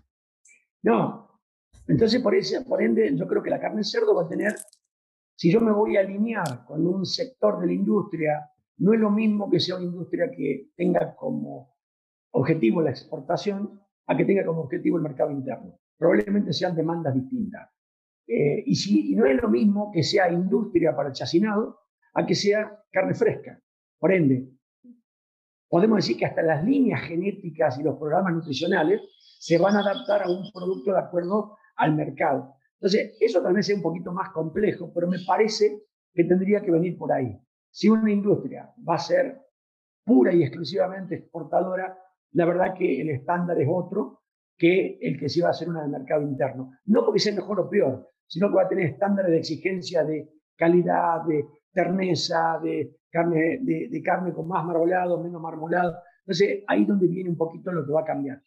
No. 0.82 1.40
Entonces, 1.88 2.20
por, 2.20 2.34
ese, 2.34 2.62
por 2.62 2.82
ende, 2.82 3.14
yo 3.16 3.26
creo 3.26 3.42
que 3.42 3.50
la 3.50 3.60
carne 3.60 3.78
de 3.78 3.84
cerdo 3.84 4.14
va 4.14 4.24
a 4.24 4.28
tener, 4.28 4.54
si 5.34 5.50
yo 5.50 5.60
me 5.60 5.72
voy 5.72 5.96
a 5.96 6.00
alinear 6.00 6.64
con 6.64 6.86
un 6.86 7.04
sector 7.04 7.60
de 7.60 7.66
la 7.66 7.72
industria, 7.72 8.50
no 8.78 8.92
es 8.92 9.00
lo 9.00 9.10
mismo 9.10 9.50
que 9.50 9.60
sea 9.60 9.76
una 9.76 9.86
industria 9.86 10.30
que 10.30 10.70
tenga 10.76 11.14
como 11.16 11.76
objetivo 12.32 12.82
la 12.82 12.90
exportación 12.90 13.80
a 14.06 14.16
que 14.16 14.24
tenga 14.24 14.44
como 14.44 14.62
objetivo 14.62 14.96
el 14.96 15.02
mercado 15.02 15.30
interno. 15.30 15.78
Probablemente 15.96 16.52
sean 16.52 16.76
demandas 16.76 17.14
distintas. 17.14 17.70
Eh, 18.26 18.62
y, 18.66 18.74
si, 18.74 19.12
y 19.12 19.16
no 19.16 19.24
es 19.24 19.40
lo 19.40 19.48
mismo 19.48 19.90
que 19.92 20.02
sea 20.02 20.30
industria 20.30 20.94
para 20.94 21.08
el 21.08 21.14
chacinado 21.14 21.85
a 22.16 22.24
que 22.24 22.34
sea 22.34 22.82
carne 22.90 23.14
fresca. 23.14 23.60
Por 23.98 24.10
ende, 24.10 24.48
podemos 25.68 25.98
decir 25.98 26.16
que 26.16 26.24
hasta 26.24 26.42
las 26.42 26.64
líneas 26.64 27.02
genéticas 27.02 27.78
y 27.78 27.82
los 27.82 27.98
programas 27.98 28.32
nutricionales 28.32 29.02
se 29.38 29.58
van 29.58 29.76
a 29.76 29.80
adaptar 29.80 30.22
a 30.22 30.30
un 30.30 30.50
producto 30.50 30.92
de 30.92 30.98
acuerdo 30.98 31.58
al 31.76 31.94
mercado. 31.94 32.54
Entonces, 32.80 33.18
eso 33.20 33.42
también 33.42 33.60
es 33.60 33.74
un 33.74 33.82
poquito 33.82 34.12
más 34.12 34.30
complejo, 34.30 34.90
pero 34.94 35.08
me 35.08 35.18
parece 35.26 35.82
que 36.14 36.24
tendría 36.24 36.62
que 36.62 36.70
venir 36.70 36.96
por 36.96 37.12
ahí. 37.12 37.38
Si 37.70 37.90
una 37.90 38.10
industria 38.10 38.72
va 38.88 38.94
a 38.94 38.98
ser 38.98 39.38
pura 40.02 40.32
y 40.32 40.42
exclusivamente 40.42 41.16
exportadora, 41.16 41.98
la 42.32 42.46
verdad 42.46 42.74
que 42.74 43.00
el 43.02 43.10
estándar 43.10 43.60
es 43.60 43.68
otro 43.70 44.22
que 44.56 44.98
el 45.02 45.18
que 45.18 45.28
se 45.28 45.42
va 45.42 45.48
a 45.48 45.50
hacer 45.50 45.68
una 45.68 45.82
de 45.82 45.88
mercado 45.88 46.22
interno. 46.22 46.72
No 46.86 47.04
porque 47.04 47.20
sea 47.20 47.34
mejor 47.34 47.60
o 47.60 47.68
peor, 47.68 48.08
sino 48.26 48.48
que 48.48 48.56
va 48.56 48.62
a 48.62 48.68
tener 48.68 48.86
estándares 48.86 49.30
de 49.30 49.38
exigencia 49.38 50.02
de 50.02 50.30
calidad, 50.56 51.22
de 51.26 51.44
terneza, 51.76 52.58
de 52.62 52.96
carne, 53.10 53.60
de, 53.62 54.02
carne 54.02 54.32
con 54.32 54.48
más 54.48 54.64
marmolado, 54.64 55.22
menos 55.22 55.40
marmolado. 55.40 55.98
Entonces, 56.20 56.64
ahí 56.66 56.82
es 56.82 56.88
donde 56.88 57.06
viene 57.06 57.30
un 57.30 57.36
poquito 57.36 57.70
lo 57.70 57.84
que 57.84 57.92
va 57.92 58.00
a 58.00 58.04
cambiar. 58.04 58.40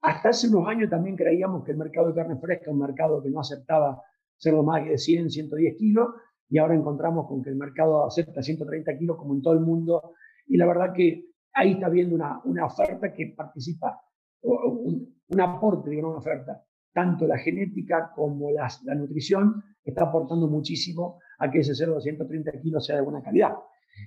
Hasta 0.00 0.30
hace 0.30 0.48
unos 0.48 0.66
años 0.68 0.88
también 0.90 1.16
creíamos 1.16 1.64
que 1.64 1.72
el 1.72 1.78
mercado 1.78 2.08
de 2.08 2.14
carne 2.14 2.36
fresca, 2.38 2.70
un 2.70 2.78
mercado 2.78 3.22
que 3.22 3.30
no 3.30 3.40
aceptaba 3.40 4.02
cerdo 4.36 4.62
más 4.62 4.84
de 4.84 4.96
100, 4.96 5.30
110 5.30 5.76
kilos, 5.76 6.08
y 6.48 6.58
ahora 6.58 6.74
encontramos 6.74 7.26
con 7.28 7.42
que 7.42 7.50
el 7.50 7.56
mercado 7.56 8.06
acepta 8.06 8.42
130 8.42 8.96
kilos 8.98 9.16
como 9.16 9.34
en 9.34 9.42
todo 9.42 9.54
el 9.54 9.60
mundo 9.60 10.14
y 10.46 10.56
la 10.56 10.66
verdad 10.66 10.92
que 10.92 11.26
ahí 11.52 11.72
está 11.72 11.88
viendo 11.88 12.14
una, 12.14 12.40
una 12.44 12.66
oferta 12.66 13.12
que 13.12 13.34
participa, 13.36 14.00
un, 14.42 15.40
aporte 15.40 15.90
de 15.90 15.98
una 15.98 16.18
oferta, 16.18 16.62
tanto 16.94 17.26
la 17.26 17.36
genética 17.36 18.12
como 18.14 18.50
la 18.52 18.94
nutrición 18.94 19.62
está 19.84 20.04
aportando 20.04 20.46
muchísimo 20.48 21.18
a 21.38 21.50
que 21.50 21.58
ese 21.58 21.74
cerdo 21.74 21.96
de 21.96 22.02
130 22.02 22.52
kilos 22.62 22.86
sea 22.86 22.96
de 22.96 23.02
buena 23.02 23.22
calidad. 23.22 23.54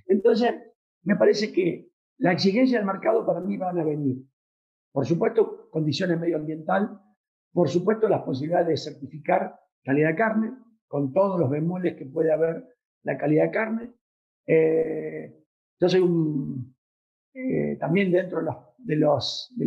Entonces, 0.06 0.54
me 1.02 1.14
parece 1.14 1.52
que 1.52 1.90
la 2.18 2.32
exigencia 2.32 2.78
del 2.78 2.86
mercado 2.86 3.24
para 3.24 3.40
mí 3.40 3.56
van 3.56 3.78
a 3.78 3.84
venir. 3.84 4.24
Por 4.90 5.06
supuesto, 5.06 5.68
condiciones 5.70 6.18
medioambientales, 6.18 6.88
por 7.52 7.68
supuesto, 7.68 8.08
las 8.08 8.22
posibilidades 8.22 8.68
de 8.68 8.76
certificar 8.76 9.54
calidad 9.84 10.08
de 10.10 10.16
carne, 10.16 10.52
con 10.86 11.12
todos 11.12 11.38
los 11.38 11.50
bemoles 11.50 11.96
que 11.96 12.06
puede 12.06 12.32
haber 12.32 12.64
la 13.02 13.16
calidad 13.16 13.44
de 13.44 13.50
carne. 13.50 13.92
Eh, 14.46 15.44
yo 15.78 15.88
soy 15.88 16.00
un, 16.00 16.74
eh, 17.40 17.76
también 17.78 18.10
dentro 18.10 18.40
de, 18.78 18.96
los, 18.96 19.48
de, 19.54 19.66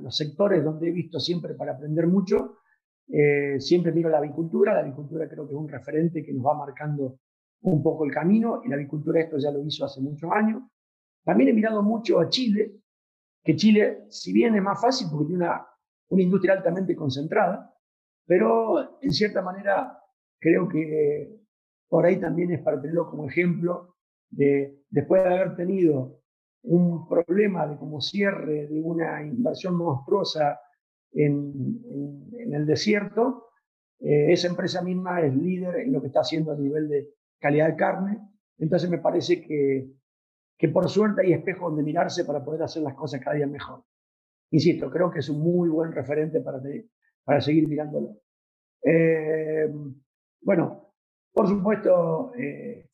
los, 0.00 0.16
sectores 0.16 0.64
donde 0.64 0.88
he 0.88 0.90
visto 0.90 1.20
siempre 1.20 1.54
para 1.54 1.74
aprender 1.74 2.08
mucho, 2.08 2.56
eh, 3.06 3.60
siempre 3.60 3.92
miro 3.92 4.08
la 4.08 4.18
avicultura. 4.18 4.74
La 4.74 4.80
avicultura 4.80 5.28
creo 5.28 5.46
que 5.46 5.54
es 5.54 5.58
un 5.58 5.68
referente 5.68 6.24
que 6.24 6.32
nos 6.32 6.44
va 6.44 6.54
marcando 6.54 7.20
un 7.60 7.84
poco 7.84 8.04
el 8.04 8.10
camino 8.10 8.62
y 8.64 8.68
la 8.68 8.74
avicultura 8.74 9.20
esto 9.20 9.38
ya 9.38 9.52
lo 9.52 9.64
hizo 9.64 9.84
hace 9.84 10.00
muchos 10.00 10.28
años. 10.32 10.64
También 11.22 11.50
he 11.50 11.52
mirado 11.52 11.84
mucho 11.84 12.18
a 12.18 12.28
Chile, 12.28 12.80
que 13.44 13.54
Chile, 13.54 14.06
si 14.08 14.32
bien 14.32 14.56
es 14.56 14.62
más 14.62 14.80
fácil 14.82 15.06
porque 15.08 15.28
tiene 15.28 15.44
una, 15.44 15.64
una 16.08 16.22
industria 16.22 16.54
altamente 16.54 16.96
concentrada, 16.96 17.72
pero 18.26 19.00
en 19.00 19.12
cierta 19.12 19.40
manera 19.40 20.00
creo 20.40 20.66
que 20.68 21.32
por 21.88 22.06
ahí 22.06 22.18
también 22.18 22.50
es 22.50 22.60
para 22.60 22.80
tenerlo 22.80 23.08
como 23.08 23.28
ejemplo 23.28 23.94
de 24.30 24.82
después 24.90 25.22
de 25.22 25.28
haber 25.28 25.54
tenido 25.54 26.23
un 26.64 27.08
problema 27.08 27.66
de 27.66 27.76
como 27.76 28.00
cierre 28.00 28.66
de 28.66 28.80
una 28.80 29.22
inversión 29.22 29.76
monstruosa 29.76 30.60
en, 31.12 31.80
en, 32.38 32.54
el 32.54 32.66
desierto, 32.66 33.48
eh, 34.00 34.32
esa 34.32 34.48
empresa 34.48 34.82
misma 34.82 35.20
es 35.22 35.34
líder 35.34 35.76
en 35.76 35.92
lo 35.92 36.00
que 36.00 36.08
está 36.08 36.20
haciendo 36.20 36.52
a 36.52 36.56
nivel 36.56 36.88
de 36.88 37.08
calidad 37.38 37.68
de 37.68 37.76
carne. 37.76 38.20
Entonces 38.58 38.90
me 38.90 38.98
parece 38.98 39.42
que, 39.42 39.90
que 40.58 40.68
por 40.68 40.88
suerte 40.88 41.22
hay 41.22 41.32
espejos 41.32 41.70
donde 41.70 41.82
mirarse 41.82 42.24
para 42.24 42.44
poder 42.44 42.62
hacer 42.62 42.82
las 42.82 42.94
cosas 42.94 43.20
cada 43.20 43.36
día 43.36 43.46
mejor. 43.46 43.84
Insisto, 44.50 44.90
creo 44.90 45.10
que 45.10 45.18
es 45.18 45.28
un 45.28 45.40
muy 45.40 45.68
buen 45.68 45.92
referente 45.92 46.40
para, 46.40 46.60
para 47.24 47.40
seguir 47.40 47.68
mirándolo. 47.68 48.18
Eh, 48.82 49.72
bueno, 50.42 50.94
por 51.32 51.48
supuesto, 51.48 52.32
eh, 52.36 52.88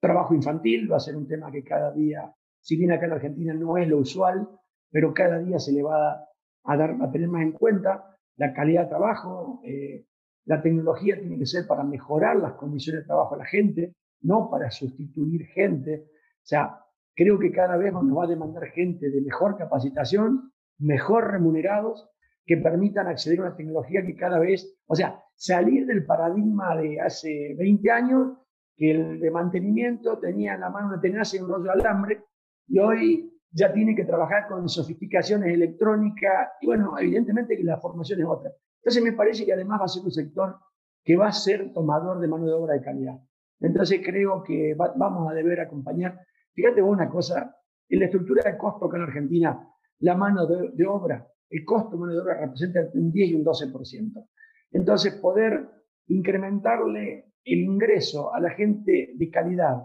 trabajo 0.00 0.34
infantil 0.34 0.90
va 0.90 0.96
a 0.96 1.00
ser 1.00 1.16
un 1.16 1.28
tema 1.28 1.52
que 1.52 1.62
cada 1.62 1.92
día, 1.92 2.34
si 2.62 2.76
bien 2.76 2.92
acá 2.92 3.06
en 3.06 3.12
Argentina 3.12 3.52
no 3.54 3.76
es 3.76 3.88
lo 3.88 3.98
usual, 3.98 4.48
pero 4.90 5.12
cada 5.12 5.38
día 5.38 5.58
se 5.58 5.72
le 5.72 5.82
va 5.82 6.24
a, 6.64 6.76
dar, 6.76 6.96
a 7.00 7.10
tener 7.10 7.28
más 7.28 7.42
en 7.42 7.52
cuenta 7.52 8.16
la 8.36 8.54
calidad 8.54 8.84
de 8.84 8.88
trabajo. 8.88 9.60
Eh, 9.64 10.06
la 10.44 10.62
tecnología 10.62 11.18
tiene 11.18 11.38
que 11.38 11.46
ser 11.46 11.66
para 11.66 11.82
mejorar 11.82 12.36
las 12.36 12.52
condiciones 12.54 13.02
de 13.02 13.06
trabajo 13.06 13.34
de 13.34 13.40
la 13.40 13.46
gente, 13.46 13.94
no 14.22 14.48
para 14.50 14.70
sustituir 14.70 15.46
gente. 15.46 16.06
O 16.06 16.44
sea, 16.44 16.78
creo 17.14 17.38
que 17.38 17.52
cada 17.52 17.76
vez 17.76 17.92
nos 17.92 18.16
va 18.16 18.24
a 18.24 18.28
demandar 18.28 18.66
gente 18.68 19.10
de 19.10 19.20
mejor 19.20 19.56
capacitación, 19.56 20.52
mejor 20.78 21.30
remunerados, 21.30 22.08
que 22.44 22.56
permitan 22.56 23.06
acceder 23.06 23.40
a 23.40 23.42
una 23.42 23.56
tecnología 23.56 24.04
que 24.04 24.16
cada 24.16 24.38
vez, 24.38 24.76
o 24.86 24.94
sea, 24.94 25.22
salir 25.34 25.86
del 25.86 26.04
paradigma 26.04 26.76
de 26.76 27.00
hace 27.00 27.54
20 27.56 27.90
años, 27.90 28.38
que 28.76 28.90
el 28.90 29.20
de 29.20 29.30
mantenimiento 29.30 30.18
tenía 30.18 30.54
en 30.54 30.60
la 30.60 30.70
mano 30.70 30.88
una 30.88 31.00
tenaza 31.00 31.36
y 31.36 31.40
un 31.40 31.48
rollo 31.48 31.64
de 31.64 31.70
alambre, 31.70 32.24
y 32.68 32.78
hoy 32.78 33.40
ya 33.50 33.72
tiene 33.72 33.94
que 33.94 34.04
trabajar 34.04 34.48
con 34.48 34.68
sofisticaciones 34.68 35.52
electrónicas, 35.52 36.50
y 36.60 36.66
bueno, 36.66 36.98
evidentemente 36.98 37.56
que 37.56 37.64
la 37.64 37.78
formación 37.78 38.20
es 38.20 38.26
otra. 38.26 38.50
Entonces 38.82 39.02
me 39.02 39.12
parece 39.12 39.44
que 39.44 39.52
además 39.52 39.80
va 39.80 39.84
a 39.84 39.88
ser 39.88 40.02
un 40.02 40.10
sector 40.10 40.56
que 41.04 41.16
va 41.16 41.28
a 41.28 41.32
ser 41.32 41.72
tomador 41.72 42.20
de 42.20 42.28
mano 42.28 42.46
de 42.46 42.52
obra 42.52 42.74
de 42.74 42.82
calidad. 42.82 43.18
Entonces 43.60 44.00
creo 44.04 44.42
que 44.42 44.74
vamos 44.74 45.30
a 45.30 45.34
deber 45.34 45.60
acompañar. 45.60 46.18
Fíjate 46.54 46.82
una 46.82 47.08
cosa, 47.08 47.54
en 47.88 48.00
la 48.00 48.06
estructura 48.06 48.50
de 48.50 48.56
costo 48.56 48.86
acá 48.86 48.96
en 48.96 49.02
Argentina, 49.04 49.68
la 49.98 50.16
mano 50.16 50.46
de 50.46 50.86
obra 50.86 51.28
el 51.52 51.64
costo 51.64 51.90
de 51.90 51.98
mano 51.98 52.14
de 52.14 52.20
obra 52.20 52.40
representa 52.40 52.80
un 52.94 53.12
10 53.12 53.30
y 53.30 53.34
un 53.34 53.44
12%. 53.44 54.26
Entonces, 54.72 55.14
poder 55.16 55.68
incrementarle 56.08 57.26
el 57.44 57.58
ingreso 57.58 58.34
a 58.34 58.40
la 58.40 58.50
gente 58.50 59.12
de 59.14 59.30
calidad, 59.30 59.82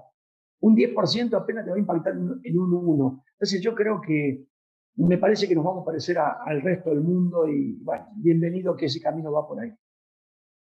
un 0.60 0.76
10% 0.76 1.34
apenas 1.34 1.66
te 1.66 1.72
va 1.72 1.78
a 1.78 1.80
impactar 1.80 2.14
en 2.14 2.60
un 2.60 2.74
1. 2.74 3.24
Entonces, 3.34 3.62
yo 3.62 3.76
creo 3.76 4.02
que 4.02 4.46
me 4.96 5.18
parece 5.18 5.48
que 5.48 5.56
nos 5.56 5.64
vamos 5.64 5.84
a 5.84 5.86
parecer 5.86 6.18
al 6.18 6.62
resto 6.62 6.90
del 6.90 7.02
mundo 7.02 7.48
y, 7.48 7.78
bueno, 7.82 8.08
bienvenido 8.16 8.76
que 8.76 8.86
ese 8.86 9.00
camino 9.00 9.32
va 9.32 9.48
por 9.48 9.60
ahí. 9.60 9.72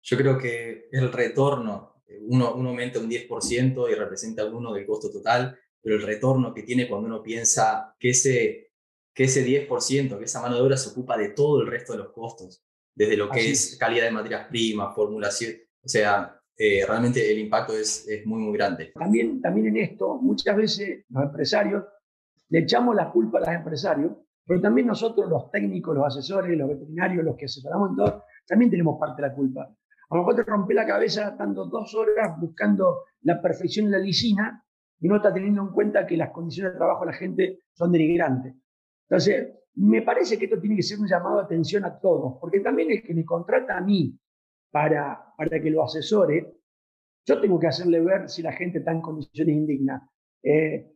Yo 0.03 0.17
creo 0.17 0.38
que 0.38 0.88
el 0.91 1.12
retorno, 1.12 2.03
uno, 2.21 2.53
uno 2.55 2.69
aumenta 2.69 2.99
un 2.99 3.10
10% 3.10 3.91
y 3.91 3.95
representa 3.95 4.45
uno 4.45 4.73
del 4.73 4.86
costo 4.86 5.12
total, 5.12 5.57
pero 5.81 5.95
el 5.95 6.03
retorno 6.03 6.53
que 6.53 6.63
tiene 6.63 6.88
cuando 6.88 7.07
uno 7.07 7.23
piensa 7.23 7.95
que 7.99 8.10
ese 8.12 8.67
que 9.17 9.23
ese 9.23 9.43
10%, 9.43 10.19
que 10.19 10.25
esa 10.25 10.43
mano 10.43 10.57
de 10.57 10.62
obra 10.62 10.77
se 10.77 10.91
ocupa 10.91 11.17
de 11.17 11.29
todo 11.29 11.60
el 11.62 11.65
resto 11.65 11.93
de 11.93 11.97
los 11.97 12.12
costos, 12.12 12.63
desde 12.93 13.17
lo 13.17 13.31
que 13.31 13.49
es, 13.49 13.75
calidad 13.75 14.05
de 14.05 14.12
materias 14.12 14.45
primas, 14.47 14.93
formulación, 14.93 15.53
o 15.83 15.88
sea, 15.88 16.37
eh, 16.57 16.83
realmente 16.87 17.31
el 17.31 17.37
impacto 17.37 17.73
es, 17.73 18.07
es, 18.07 18.25
muy, 18.25 18.41
muy 18.41 18.57
grande. 18.57 18.91
También, 18.95 19.39
también 19.41 19.67
en 19.67 19.77
esto, 19.77 20.15
muchas 20.15 20.55
veces 20.55 21.05
los 21.09 21.23
empresarios 21.23 21.83
le 22.49 22.59
echamos 22.59 22.95
la 22.95 23.11
culpa 23.11 23.37
a 23.37 23.41
los 23.41 23.49
empresarios, 23.49 24.13
pero 24.45 24.59
también 24.61 24.87
nosotros, 24.87 25.29
los 25.29 25.51
técnicos, 25.51 25.95
los 25.95 26.05
asesores, 26.05 26.57
los 26.57 26.69
veterinarios, 26.69 27.23
los 27.23 27.35
que 27.35 27.45
asesoramos 27.45 27.91
en 27.91 27.95
todo, 27.97 28.23
también 28.47 28.71
tenemos 28.71 28.97
parte 28.99 29.21
de 29.21 29.27
la 29.27 29.35
culpa. 29.35 29.69
A 30.09 30.15
lo 30.15 30.21
mejor 30.21 30.35
te 30.35 30.43
rompe 30.43 30.73
la 30.73 30.87
cabeza 30.87 31.29
estando 31.29 31.65
dos 31.65 31.93
horas 31.93 32.39
buscando 32.39 33.03
la 33.21 33.41
perfección 33.41 33.87
en 33.87 33.91
la 33.91 33.99
lisina 33.99 34.63
y 34.99 35.07
no 35.07 35.17
está 35.17 35.33
teniendo 35.33 35.61
en 35.61 35.69
cuenta 35.69 36.07
que 36.07 36.17
las 36.17 36.31
condiciones 36.31 36.73
de 36.73 36.77
trabajo 36.77 37.01
de 37.01 37.11
la 37.11 37.17
gente 37.17 37.59
son 37.73 37.91
denigrantes. 37.91 38.55
Entonces, 39.09 39.53
me 39.75 40.01
parece 40.01 40.39
que 40.39 40.45
esto 40.45 40.59
tiene 40.59 40.77
que 40.77 40.83
ser 40.83 40.99
un 40.99 41.07
llamado 41.07 41.37
de 41.37 41.43
atención 41.43 41.85
a 41.85 41.99
todos, 41.99 42.37
porque 42.39 42.61
también 42.61 42.89
el 42.89 43.03
que 43.03 43.13
me 43.13 43.25
contrata 43.25 43.77
a 43.77 43.81
mí 43.81 44.17
para, 44.71 45.34
para 45.38 45.62
que 45.62 45.69
lo 45.69 45.84
asesore, 45.84 46.53
yo 47.25 47.41
tengo 47.41 47.60
que 47.60 47.67
hacerle 47.67 47.99
ver 47.99 48.30
si 48.30 48.41
la 48.41 48.53
gente 48.53 48.80
está 48.80 48.91
en 48.91 49.01
condiciones 49.01 49.56
indignas. 49.56 50.01
Eh, 50.43 50.93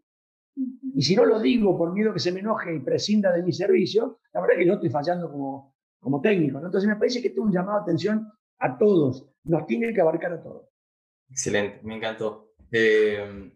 y 0.93 1.01
si 1.01 1.15
no 1.15 1.25
lo 1.25 1.39
digo 1.39 1.77
por 1.77 1.93
miedo 1.93 2.13
que 2.13 2.19
se 2.19 2.31
me 2.31 2.39
enoje 2.39 2.75
y 2.75 2.79
prescinda 2.79 3.31
de 3.31 3.43
mi 3.43 3.53
servicio, 3.53 4.19
la 4.33 4.41
verdad 4.41 4.57
es 4.57 4.59
que 4.59 4.67
yo 4.67 4.73
estoy 4.73 4.89
fallando 4.89 5.31
como, 5.31 5.75
como 5.99 6.21
técnico. 6.21 6.57
Entonces 6.57 6.87
me 6.87 6.95
parece 6.95 7.21
que 7.21 7.29
esto 7.29 7.41
es 7.41 7.47
un 7.47 7.53
llamado 7.53 7.79
de 7.79 7.83
atención 7.83 8.31
a 8.59 8.77
todos, 8.77 9.27
nos 9.43 9.65
tiene 9.65 9.93
que 9.93 10.01
abarcar 10.01 10.33
a 10.33 10.43
todos. 10.43 10.67
Excelente, 11.29 11.79
me 11.83 11.95
encantó. 11.95 12.53
Eh, 12.71 13.51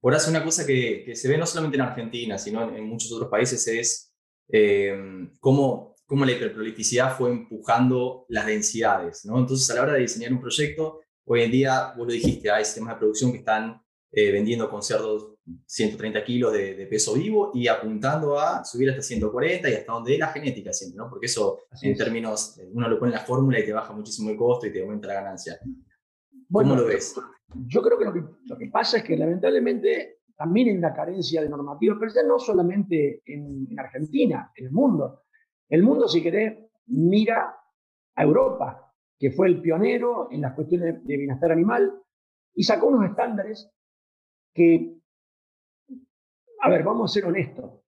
por 0.00 0.14
hacer 0.14 0.30
una 0.30 0.44
cosa 0.44 0.66
que, 0.66 1.04
que, 1.04 1.14
se 1.14 1.28
ve 1.28 1.38
no 1.38 1.46
solamente 1.46 1.76
en 1.76 1.82
Argentina, 1.82 2.38
sino 2.38 2.74
en, 2.74 2.84
muchos 2.84 3.12
otros 3.12 3.30
países 3.30 3.66
es 3.68 4.14
eh, 4.50 5.28
cómo, 5.40 5.94
cómo, 6.08 6.24
la 6.24 6.32
hiperprolificidad 6.32 7.16
fue 7.16 7.30
empujando 7.30 8.24
las 8.28 8.46
densidades. 8.46 9.24
¿no? 9.26 9.38
Entonces, 9.38 9.70
a 9.70 9.74
la 9.74 9.82
hora 9.82 9.92
de 9.92 10.00
diseñar 10.00 10.32
un 10.32 10.40
proyecto, 10.40 11.00
hoy 11.24 11.42
en 11.42 11.50
día, 11.50 11.92
vos 11.96 12.06
lo 12.06 12.12
dijiste, 12.12 12.50
hay 12.50 12.64
sistemas 12.64 12.94
de 12.94 12.98
producción 12.98 13.30
que 13.30 13.38
están 13.38 13.80
eh, 14.10 14.32
vendiendo 14.32 14.70
con 14.70 14.82
cerdos 14.82 15.34
130 15.66 16.24
kilos 16.24 16.52
de, 16.52 16.86
peso 16.86 17.14
vivo 17.14 17.50
y 17.54 17.68
apuntando 17.68 18.38
a 18.38 18.64
subir 18.64 18.90
hasta 18.90 19.02
140 19.02 19.68
y 19.68 19.74
hasta 19.74 19.92
donde 19.92 20.14
es 20.14 20.18
la 20.18 20.28
genética 20.28 20.72
siempre, 20.72 20.96
¿no? 20.96 21.08
Porque 21.10 21.26
eso, 21.26 21.60
en 21.82 21.96
términos, 21.96 22.58
uno 22.72 22.88
lo 22.88 22.98
pone 22.98 23.12
en 23.12 23.18
la 23.18 23.24
fórmula 23.24 23.58
y 23.58 23.64
te 23.64 23.72
baja 23.72 23.92
muchísimo 23.92 24.30
el 24.30 24.36
costo 24.36 24.66
y 24.66 24.72
te 24.72 24.82
aumenta 24.82 25.08
la 25.08 25.14
ganancia. 25.14 25.58
¿Cómo 26.50 26.74
lo 26.74 26.86
ves? 26.86 27.14
Yo 27.66 27.82
creo 27.82 27.98
que 27.98 28.04
lo, 28.04 28.12
que 28.12 28.22
lo 28.46 28.58
que 28.58 28.66
pasa 28.68 28.98
es 28.98 29.04
que 29.04 29.16
lamentablemente 29.16 30.18
también 30.38 30.68
hay 30.68 30.76
una 30.76 30.94
carencia 30.94 31.42
de 31.42 31.48
normativa, 31.48 31.96
pero 31.98 32.12
ya 32.14 32.22
no 32.22 32.38
solamente 32.38 33.22
en, 33.26 33.66
Argentina, 33.76 34.52
en 34.54 34.66
el 34.66 34.72
mundo. 34.72 35.22
El 35.68 35.82
mundo, 35.82 36.08
si 36.08 36.22
querés, 36.22 36.58
mira 36.86 37.56
a 38.14 38.22
Europa, 38.22 38.92
que 39.18 39.30
fue 39.30 39.48
el 39.48 39.60
pionero 39.60 40.28
en 40.30 40.40
las 40.40 40.54
cuestiones 40.54 41.04
de 41.04 41.16
bienestar 41.16 41.52
animal, 41.52 42.02
y 42.54 42.62
sacó 42.62 42.88
unos 42.88 43.10
estándares 43.10 43.70
que, 44.54 44.96
a 46.60 46.70
ver, 46.70 46.82
vamos 46.82 47.10
a 47.10 47.14
ser 47.14 47.26
honestos, 47.26 47.80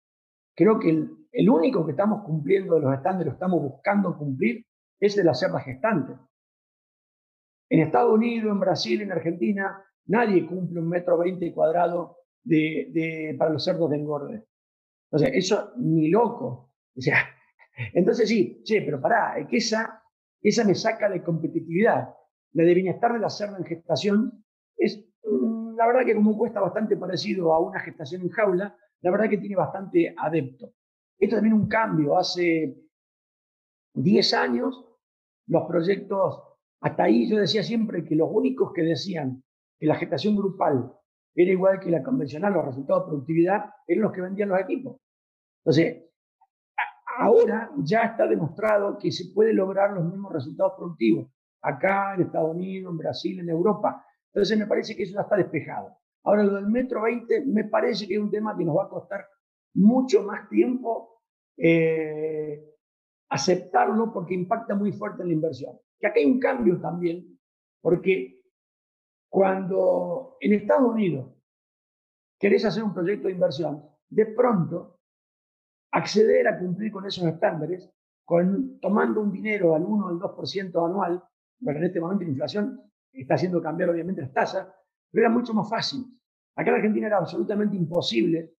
creo 0.54 0.78
que 0.78 0.90
el, 0.90 1.50
único 1.50 1.84
que 1.84 1.92
estamos 1.92 2.24
cumpliendo 2.24 2.74
de 2.74 2.80
los 2.80 2.94
estándares, 2.94 3.32
estamos 3.32 3.62
buscando 3.62 4.18
cumplir, 4.18 4.66
es 4.98 5.16
el 5.16 5.28
hacer 5.28 5.50
la 5.52 5.60
gestante. 5.60 6.14
En 7.70 7.80
Estados 7.80 8.12
Unidos, 8.12 8.50
en 8.50 8.58
Brasil, 8.58 9.02
en 9.02 9.12
Argentina, 9.12 9.84
nadie 10.06 10.46
cumple 10.46 10.80
un 10.80 10.88
metro 10.88 11.16
veinte 11.16 11.52
cuadrado 11.52 12.16
de, 12.42 13.36
para 13.38 13.52
los 13.52 13.64
cerdos 13.64 13.90
de 13.90 13.96
engorde. 13.96 14.44
Entonces, 15.10 15.30
eso 15.34 15.72
ni 15.76 16.08
loco. 16.08 16.72
O 16.96 17.00
sea, 17.00 17.18
entonces 17.94 18.28
sí, 18.28 18.60
che, 18.64 18.82
pero 18.82 19.00
pará, 19.00 19.38
es 19.38 19.46
que 19.46 19.58
esa, 19.58 20.02
esa 20.42 20.64
me 20.64 20.74
saca 20.74 21.08
de 21.08 21.22
competitividad. 21.22 22.08
La 22.52 22.64
de 22.64 22.74
bienestar 22.74 23.12
de 23.12 23.20
la 23.20 23.30
cerda 23.30 23.58
en 23.58 23.64
gestación 23.64 24.44
es, 24.76 25.04
mm, 25.24 25.76
la 25.76 25.86
verdad 25.86 26.04
que 26.04 26.14
como 26.14 26.36
cuesta 26.36 26.60
bastante 26.60 26.96
parecido 26.96 27.52
a 27.52 27.60
una 27.60 27.80
gestación 27.80 28.22
en 28.22 28.30
jaula, 28.30 28.76
la 29.00 29.10
verdad 29.10 29.28
que 29.28 29.38
tiene 29.38 29.56
bastante 29.56 30.14
adepto. 30.16 30.72
Esto 31.18 31.36
también 31.36 31.54
un 31.54 31.68
cambio. 31.68 32.16
Hace 32.16 32.76
10 33.94 34.34
años, 34.34 34.84
los 35.46 35.66
proyectos, 35.66 36.42
hasta 36.80 37.04
ahí 37.04 37.28
yo 37.28 37.38
decía 37.38 37.62
siempre 37.62 38.04
que 38.04 38.16
los 38.16 38.28
únicos 38.30 38.72
que 38.72 38.82
decían 38.82 39.42
que 39.78 39.86
la 39.86 39.94
gestación 39.94 40.36
grupal 40.36 40.92
era 41.34 41.52
igual 41.52 41.78
que 41.78 41.90
la 41.90 42.02
convencional, 42.02 42.52
los 42.52 42.66
resultados 42.66 43.04
de 43.04 43.08
productividad, 43.10 43.70
eran 43.86 44.02
los 44.02 44.12
que 44.12 44.20
vendían 44.20 44.48
los 44.48 44.60
equipos. 44.60 45.00
Entonces, 45.60 46.07
ahora 47.18 47.70
ya 47.78 48.02
está 48.02 48.26
demostrado 48.26 48.96
que 48.96 49.10
se 49.10 49.32
puede 49.34 49.52
lograr 49.52 49.92
los 49.92 50.04
mismos 50.04 50.32
resultados 50.32 50.74
productivos, 50.76 51.28
acá 51.60 52.14
en 52.14 52.22
Estados 52.22 52.54
Unidos, 52.54 52.92
en 52.92 52.98
Brasil, 52.98 53.40
en 53.40 53.48
Europa. 53.48 54.04
Entonces 54.32 54.56
me 54.56 54.66
parece 54.66 54.94
que 54.94 55.02
eso 55.02 55.14
ya 55.14 55.22
está 55.22 55.36
despejado. 55.36 55.96
Ahora, 56.24 56.44
lo 56.44 56.54
del 56.54 56.66
metro 56.66 57.02
20 57.02 57.46
me 57.46 57.64
parece 57.64 58.06
que 58.06 58.14
es 58.14 58.20
un 58.20 58.30
tema 58.30 58.56
que 58.56 58.64
nos 58.64 58.76
va 58.76 58.84
a 58.84 58.88
costar 58.88 59.26
mucho 59.74 60.22
más 60.22 60.48
tiempo 60.48 61.22
eh, 61.56 62.64
aceptarlo 63.30 64.12
porque 64.12 64.34
impacta 64.34 64.74
muy 64.74 64.92
fuerte 64.92 65.22
en 65.22 65.28
la 65.28 65.34
inversión. 65.34 65.76
Que 65.98 66.06
acá 66.06 66.20
hay 66.20 66.26
un 66.26 66.38
cambio 66.38 66.80
también, 66.80 67.38
porque 67.80 68.42
cuando 69.28 70.36
en 70.40 70.52
Estados 70.52 70.88
Unidos 70.88 71.34
querés 72.38 72.64
hacer 72.64 72.84
un 72.84 72.94
proyecto 72.94 73.26
de 73.26 73.34
inversión, 73.34 73.84
de 74.08 74.26
pronto 74.26 74.97
acceder 75.90 76.46
a 76.48 76.58
cumplir 76.58 76.92
con 76.92 77.06
esos 77.06 77.24
estándares, 77.24 77.90
con, 78.24 78.78
tomando 78.80 79.20
un 79.20 79.32
dinero 79.32 79.74
al 79.74 79.82
1 79.82 80.06
o 80.06 80.08
al 80.08 80.18
2% 80.18 80.86
anual, 80.86 81.22
pero 81.64 81.78
en 81.78 81.84
este 81.84 82.00
momento 82.00 82.24
la 82.24 82.30
inflación 82.30 82.80
está 83.12 83.34
haciendo 83.34 83.62
cambiar 83.62 83.90
obviamente 83.90 84.20
las 84.20 84.32
tasas, 84.32 84.68
pero 85.10 85.26
era 85.26 85.34
mucho 85.34 85.54
más 85.54 85.68
fácil. 85.68 86.04
Acá 86.54 86.70
en 86.70 86.76
Argentina 86.76 87.06
era 87.06 87.18
absolutamente 87.18 87.76
imposible, 87.76 88.54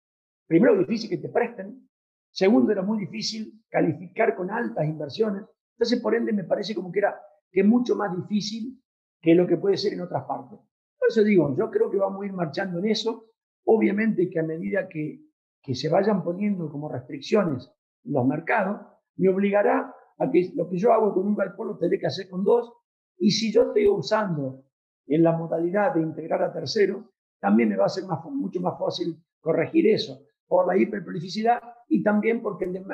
primero 0.46 0.76
difícil 0.76 1.08
que 1.08 1.18
te 1.18 1.28
presten, 1.28 1.88
segundo 2.30 2.72
era 2.72 2.82
muy 2.82 2.98
difícil 2.98 3.62
calificar 3.68 4.34
con 4.34 4.50
altas 4.50 4.86
inversiones, 4.86 5.44
entonces 5.74 6.00
por 6.00 6.14
ende 6.14 6.32
me 6.32 6.44
parece 6.44 6.74
como 6.74 6.90
que 6.90 6.98
era 7.00 7.20
que 7.50 7.62
mucho 7.62 7.96
más 7.96 8.14
difícil 8.16 8.82
que 9.20 9.34
lo 9.34 9.46
que 9.46 9.56
puede 9.56 9.76
ser 9.76 9.92
en 9.92 10.00
otras 10.00 10.24
partes. 10.24 10.58
Por 10.98 11.08
eso 11.08 11.22
digo, 11.22 11.54
yo 11.56 11.70
creo 11.70 11.90
que 11.90 11.96
vamos 11.96 12.22
a 12.22 12.26
ir 12.26 12.32
marchando 12.32 12.78
en 12.78 12.86
eso, 12.86 13.30
obviamente 13.64 14.28
que 14.30 14.40
a 14.40 14.42
medida 14.42 14.88
que, 14.88 15.20
que 15.62 15.74
se 15.74 15.88
vayan 15.88 16.22
poniendo 16.22 16.70
como 16.70 16.88
restricciones 16.88 17.70
los 18.04 18.26
mercados, 18.26 18.80
me 19.16 19.28
obligará 19.28 19.94
a 20.18 20.30
que 20.30 20.52
lo 20.54 20.68
que 20.68 20.78
yo 20.78 20.92
hago 20.92 21.12
con 21.12 21.26
un 21.26 21.36
galpón 21.36 21.68
lo 21.68 21.78
tendré 21.78 21.98
que 21.98 22.06
hacer 22.06 22.28
con 22.28 22.44
dos, 22.44 22.72
y 23.18 23.30
si 23.30 23.52
yo 23.52 23.62
estoy 23.64 23.86
usando 23.88 24.64
en 25.06 25.22
la 25.22 25.32
modalidad 25.32 25.94
de 25.94 26.00
integrar 26.00 26.42
a 26.42 26.52
terceros, 26.52 27.04
también 27.38 27.68
me 27.68 27.76
va 27.76 27.86
a 27.86 27.88
ser 27.88 28.04
mucho 28.30 28.60
más 28.60 28.78
fácil 28.78 29.22
corregir 29.40 29.86
eso 29.88 30.22
por 30.46 30.66
la 30.66 30.76
hiperprolificidad 30.76 31.60
y 31.88 32.02
también 32.02 32.42
porque 32.42 32.64
el, 32.64 32.84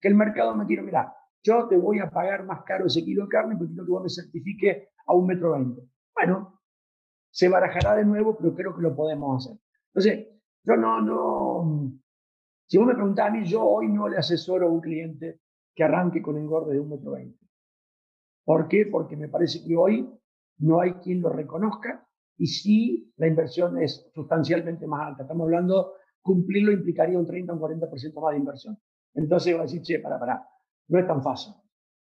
que 0.00 0.08
el 0.08 0.14
mercado 0.14 0.54
me 0.54 0.66
quiere, 0.66 0.82
mira, 0.82 1.14
yo 1.42 1.66
te 1.68 1.76
voy 1.76 1.98
a 1.98 2.10
pagar 2.10 2.44
más 2.44 2.62
caro 2.62 2.86
ese 2.86 3.04
kilo 3.04 3.24
de 3.24 3.30
carne 3.30 3.56
porque 3.56 3.72
quiero 3.72 3.86
que 3.86 3.92
vos 3.92 4.02
me 4.02 4.10
certifique 4.10 4.88
a 5.06 5.14
un 5.14 5.26
metro 5.26 5.52
veinte. 5.52 5.82
Bueno, 6.14 6.60
se 7.30 7.48
barajará 7.48 7.96
de 7.96 8.04
nuevo, 8.04 8.36
pero 8.36 8.54
creo 8.54 8.76
que 8.76 8.82
lo 8.82 8.94
podemos 8.94 9.44
hacer. 9.44 9.58
Entonces, 9.94 10.28
yo 10.64 10.76
no, 10.76 11.00
no, 11.00 11.92
si 12.70 12.78
vos 12.78 12.86
me 12.86 12.94
preguntás 12.94 13.26
a 13.26 13.30
mí, 13.32 13.44
yo 13.44 13.64
hoy 13.64 13.88
no 13.88 14.08
le 14.08 14.16
asesoro 14.16 14.68
a 14.68 14.70
un 14.70 14.80
cliente 14.80 15.40
que 15.74 15.82
arranque 15.82 16.22
con 16.22 16.38
engorde 16.38 16.74
de 16.74 16.78
un 16.78 16.88
metro 16.88 17.10
veinte. 17.10 17.44
¿Por 18.44 18.68
qué? 18.68 18.86
Porque 18.86 19.16
me 19.16 19.28
parece 19.28 19.66
que 19.66 19.76
hoy 19.76 20.08
no 20.58 20.80
hay 20.80 20.92
quien 20.94 21.20
lo 21.20 21.30
reconozca 21.30 22.06
y 22.36 22.46
si 22.46 23.12
la 23.16 23.26
inversión 23.26 23.76
es 23.82 24.08
sustancialmente 24.14 24.86
más 24.86 25.08
alta. 25.08 25.22
Estamos 25.22 25.46
hablando, 25.46 25.94
cumplirlo 26.22 26.70
implicaría 26.70 27.18
un 27.18 27.26
30 27.26 27.52
o 27.52 27.56
un 27.56 27.60
40% 27.60 28.22
más 28.22 28.32
de 28.34 28.38
inversión. 28.38 28.78
Entonces 29.14 29.52
va 29.56 29.60
a 29.60 29.62
decir, 29.62 29.82
che, 29.82 29.98
para, 29.98 30.20
para, 30.20 30.48
no 30.86 30.98
es 31.00 31.06
tan 31.08 31.24
fácil. 31.24 31.52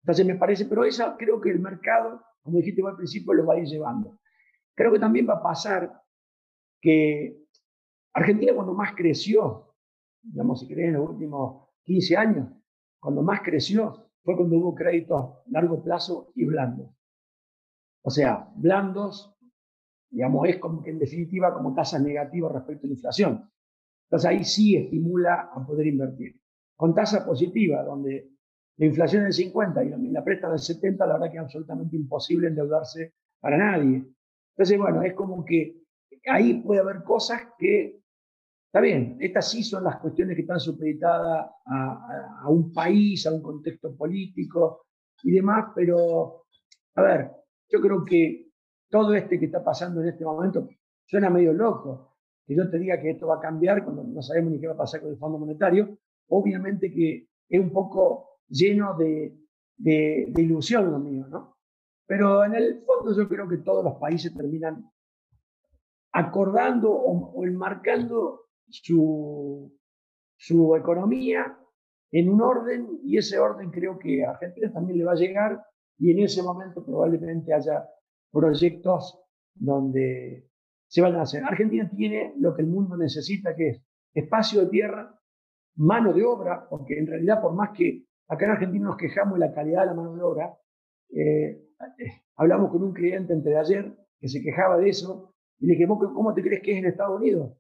Entonces 0.03 0.27
me 0.27 0.35
parece, 0.35 0.65
pero 0.65 0.85
esa 0.85 1.17
creo 1.17 1.41
que 1.41 1.51
el 1.51 1.61
mercado, 1.61 2.21
como 2.43 2.59
dijiste 2.59 2.83
al 2.85 2.97
principio, 2.97 3.35
lo 3.35 3.47
va 3.47 3.55
a 3.55 3.59
ir 3.59 3.67
llevando. 3.67 4.19
Creo 4.75 4.91
que 4.91 4.99
también 4.99 5.29
va 5.29 5.35
a 5.35 5.43
pasar 5.45 6.03
que 6.81 7.45
Argentina 8.13 8.53
cuando 8.53 8.75
más 8.75 8.97
creció, 8.97 9.66
digamos, 10.31 10.61
si 10.61 10.69
querés, 10.69 10.89
en 10.89 10.95
los 10.95 11.09
últimos 11.11 11.69
15 11.85 12.17
años, 12.17 12.49
cuando 13.01 13.23
más 13.23 13.41
creció 13.43 14.11
fue 14.23 14.37
cuando 14.37 14.57
hubo 14.59 14.75
créditos 14.75 15.39
largo 15.47 15.83
plazo 15.83 16.33
y 16.35 16.45
blandos. 16.45 16.91
O 18.03 18.11
sea, 18.11 18.49
blandos, 18.57 19.37
digamos, 20.11 20.49
es 20.49 20.59
como 20.59 20.83
que 20.83 20.91
en 20.91 20.99
definitiva 20.99 21.55
como 21.55 21.75
tasas 21.75 22.03
negativas 22.03 22.53
respecto 22.53 22.87
a 22.87 22.89
la 22.89 22.95
inflación. 22.95 23.51
Entonces 24.09 24.31
ahí 24.31 24.45
sí 24.45 24.77
estimula 24.77 25.51
a 25.55 25.67
poder 25.67 25.87
invertir. 25.87 26.41
Con 26.77 26.95
tasa 26.95 27.25
positiva, 27.25 27.83
donde 27.83 28.31
la 28.77 28.87
inflación 28.87 29.23
es 29.23 29.37
del 29.37 29.47
50 29.47 29.85
y 29.85 29.91
la 30.11 30.23
presta 30.23 30.51
del 30.51 30.59
70, 30.59 31.07
la 31.07 31.15
verdad 31.15 31.31
que 31.31 31.39
es 31.39 31.43
absolutamente 31.43 31.97
imposible 31.97 32.49
endeudarse 32.49 33.15
para 33.41 33.57
nadie. 33.57 34.05
Entonces, 34.51 34.79
bueno, 34.79 35.03
es 35.03 35.15
como 35.15 35.45
que 35.45 35.83
ahí 36.27 36.63
puede 36.63 36.81
haber 36.81 37.03
cosas 37.03 37.43
que, 37.59 38.01
está 38.77 38.85
bien, 38.85 39.17
estas 39.21 39.51
sí 39.51 39.63
son 39.63 39.85
las 39.85 39.97
cuestiones 40.01 40.37
que 40.37 40.43
están 40.43 40.61
supeditadas 40.61 41.47
a, 41.65 42.43
a 42.43 42.49
un 42.51 42.75
país, 42.75 43.27
a 43.27 43.33
un 43.33 43.41
contexto 43.41 43.97
político 43.97 44.83
y 45.23 45.33
demás, 45.33 45.73
pero, 45.75 46.45
a 46.97 47.03
ver, 47.03 47.31
yo 47.71 47.81
creo 47.81 48.05
que 48.05 48.51
todo 48.91 49.15
este 49.15 49.41
que 49.41 49.47
está 49.47 49.65
pasando 49.65 50.03
en 50.03 50.09
este 50.09 50.27
momento 50.27 50.69
suena 51.07 51.31
medio 51.31 51.55
loco. 51.55 52.19
Que 52.47 52.55
yo 52.55 52.69
te 52.69 52.79
diga 52.79 53.01
que 53.01 53.13
esto 53.13 53.27
va 53.27 53.37
a 53.37 53.41
cambiar 53.41 53.83
cuando 53.83 54.05
no 54.05 54.21
sabemos 54.21 54.53
ni 54.53 54.61
qué 54.61 54.67
va 54.67 54.75
a 54.75 54.79
pasar 54.79 55.01
con 55.01 55.11
el 55.11 55.17
Fondo 55.17 55.39
Monetario, 55.39 55.99
obviamente 56.29 56.93
que 56.93 57.29
es 57.49 57.61
un 57.61 57.73
poco 57.73 58.41
lleno 58.47 58.95
de, 58.99 59.39
de, 59.79 60.31
ilusión 60.37 60.91
lo 60.91 60.99
mío, 60.99 61.27
¿no? 61.29 61.57
Pero 62.07 62.45
en 62.45 62.55
el 62.55 62.85
fondo 62.85 63.17
yo 63.17 63.27
creo 63.27 63.49
que 63.49 63.57
todos 63.57 63.83
los 63.83 63.95
países 63.95 64.35
terminan 64.35 64.85
acordando 66.13 66.93
o, 66.93 67.43
enmarcando 67.43 68.46
su, 68.69 69.73
su 70.37 70.77
economía 70.77 71.59
en 72.11 72.29
un 72.31 72.41
orden 72.41 73.01
y 73.03 73.19
ese 73.19 73.39
orden 73.39 73.71
creo 73.71 73.99
que 73.99 74.25
a 74.25 74.31
Argentina 74.31 74.73
también 74.73 74.99
le 74.99 75.05
va 75.05 75.13
a 75.13 75.17
llegar 75.17 75.63
y 75.99 76.13
en 76.13 76.21
ese 76.21 76.43
momento 76.43 76.85
probablemente 76.85 77.53
haya 77.53 77.87
proyectos 78.31 79.19
donde 79.55 80.49
se 80.89 81.01
vayan 81.01 81.21
a 81.21 81.23
hacer. 81.23 81.43
Argentina 81.45 81.91
tiene 81.95 82.35
lo 82.39 82.55
que 82.55 82.63
el 82.63 82.69
mundo 82.69 82.97
necesita, 82.97 83.55
que 83.55 83.69
es 83.69 83.83
espacio 84.15 84.61
de 84.63 84.67
tierra, 84.69 85.19
mano 85.77 86.13
de 86.13 86.25
obra, 86.25 86.67
porque 86.69 86.99
en 86.99 87.07
realidad 87.07 87.41
por 87.41 87.55
más 87.55 87.71
que 87.77 88.05
acá 88.29 88.45
en 88.47 88.51
Argentina 88.53 88.87
nos 88.87 88.97
quejamos 88.97 89.39
de 89.39 89.47
la 89.47 89.53
calidad 89.53 89.83
de 89.83 89.87
la 89.87 89.95
mano 89.95 90.15
de 90.15 90.23
obra, 90.23 90.57
eh, 91.11 91.63
hablamos 92.37 92.71
con 92.71 92.83
un 92.83 92.93
cliente 92.93 93.33
entre 93.33 93.53
de 93.53 93.59
ayer 93.59 93.97
que 94.19 94.29
se 94.29 94.43
quejaba 94.43 94.79
de 94.79 94.89
eso 94.89 95.35
y 95.59 95.67
le 95.67 95.75
dije, 95.75 95.87
¿cómo 95.87 96.35
te 96.35 96.43
crees 96.43 96.63
que 96.63 96.73
es 96.73 96.79
en 96.79 96.87
Estados 96.87 97.19
Unidos? 97.19 97.53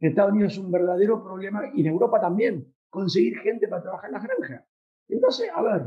En 0.00 0.10
Estados 0.10 0.32
Unidos 0.32 0.54
es 0.54 0.58
un 0.58 0.70
verdadero 0.70 1.22
problema 1.22 1.70
y 1.74 1.82
en 1.82 1.86
Europa 1.88 2.20
también, 2.20 2.74
conseguir 2.88 3.38
gente 3.38 3.68
para 3.68 3.82
trabajar 3.82 4.08
en 4.08 4.14
las 4.14 4.22
granjas. 4.24 4.64
Entonces, 5.08 5.50
a 5.54 5.62
ver, 5.62 5.82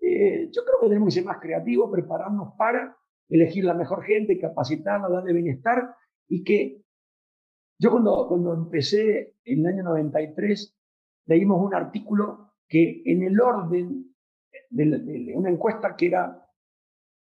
eh, 0.00 0.50
yo 0.50 0.64
creo 0.64 0.80
que 0.80 0.88
tenemos 0.88 1.06
que 1.06 1.20
ser 1.20 1.24
más 1.24 1.38
creativos, 1.38 1.90
prepararnos 1.90 2.54
para 2.58 2.96
elegir 3.28 3.64
la 3.64 3.74
mejor 3.74 4.02
gente, 4.02 4.38
capacitarla, 4.38 5.08
darle 5.08 5.32
bienestar 5.32 5.94
y 6.28 6.42
que 6.44 6.82
yo 7.78 7.90
cuando, 7.90 8.26
cuando 8.28 8.52
empecé 8.52 9.36
en 9.44 9.60
el 9.60 9.66
año 9.66 9.84
93 9.84 10.76
leímos 11.26 11.64
un 11.64 11.74
artículo 11.74 12.52
que 12.68 13.02
en 13.06 13.22
el 13.22 13.40
orden 13.40 14.14
de, 14.70 15.32
una 15.34 15.50
encuesta 15.50 15.96
que 15.96 16.06
era 16.06 16.46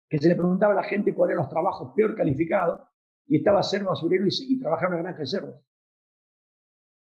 que 0.08 0.18
se 0.18 0.28
le 0.28 0.36
preguntaba 0.36 0.72
a 0.72 0.76
la 0.76 0.82
gente 0.84 1.14
cuáles 1.14 1.34
eran 1.34 1.44
los 1.44 1.52
trabajos 1.52 1.92
peor 1.94 2.14
calificados 2.14 2.80
y 3.26 3.38
estaba 3.38 3.62
ser 3.62 3.84
basurero 3.84 4.26
y, 4.26 4.30
y 4.40 4.58
trabajar 4.58 4.88
en 4.88 4.94
una 4.94 5.02
granja 5.02 5.20
de 5.20 5.26
cerdos. 5.26 5.67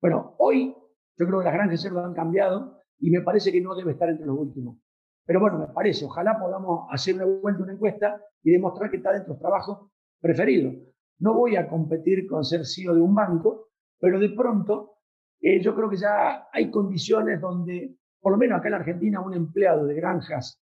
Bueno, 0.03 0.35
hoy 0.39 0.75
yo 1.17 1.25
creo 1.25 1.39
que 1.39 1.45
las 1.45 1.53
granjas 1.53 1.71
de 1.71 1.77
cerdos 1.77 2.03
han 2.03 2.13
cambiado 2.13 2.77
y 2.99 3.09
me 3.09 3.21
parece 3.21 3.53
que 3.53 3.61
no 3.61 3.73
debe 3.73 3.93
estar 3.93 4.09
entre 4.09 4.25
los 4.25 4.37
últimos. 4.37 4.77
Pero 5.25 5.39
bueno, 5.39 5.59
me 5.59 5.67
parece, 5.67 6.03
ojalá 6.03 6.37
podamos 6.37 6.87
hacer 6.91 7.15
una 7.15 7.23
vuelta, 7.23 7.63
una 7.63 7.71
encuesta 7.71 8.21
y 8.43 8.51
demostrar 8.51 8.91
que 8.91 8.97
está 8.97 9.13
dentro 9.13 9.29
de 9.29 9.35
los 9.35 9.39
trabajos 9.39 9.91
preferidos. 10.19 10.75
No 11.19 11.35
voy 11.35 11.55
a 11.55 11.69
competir 11.69 12.27
con 12.27 12.43
ser 12.43 12.65
CEO 12.65 12.95
de 12.95 12.99
un 12.99 13.15
banco, 13.15 13.69
pero 13.97 14.19
de 14.19 14.31
pronto 14.31 14.97
eh, 15.39 15.61
yo 15.61 15.73
creo 15.73 15.89
que 15.89 15.95
ya 15.95 16.49
hay 16.51 16.69
condiciones 16.69 17.39
donde, 17.39 17.95
por 18.19 18.33
lo 18.33 18.37
menos 18.37 18.59
acá 18.59 18.67
en 18.67 18.73
Argentina, 18.73 19.21
un 19.21 19.33
empleado 19.33 19.85
de 19.85 19.93
granjas 19.93 20.61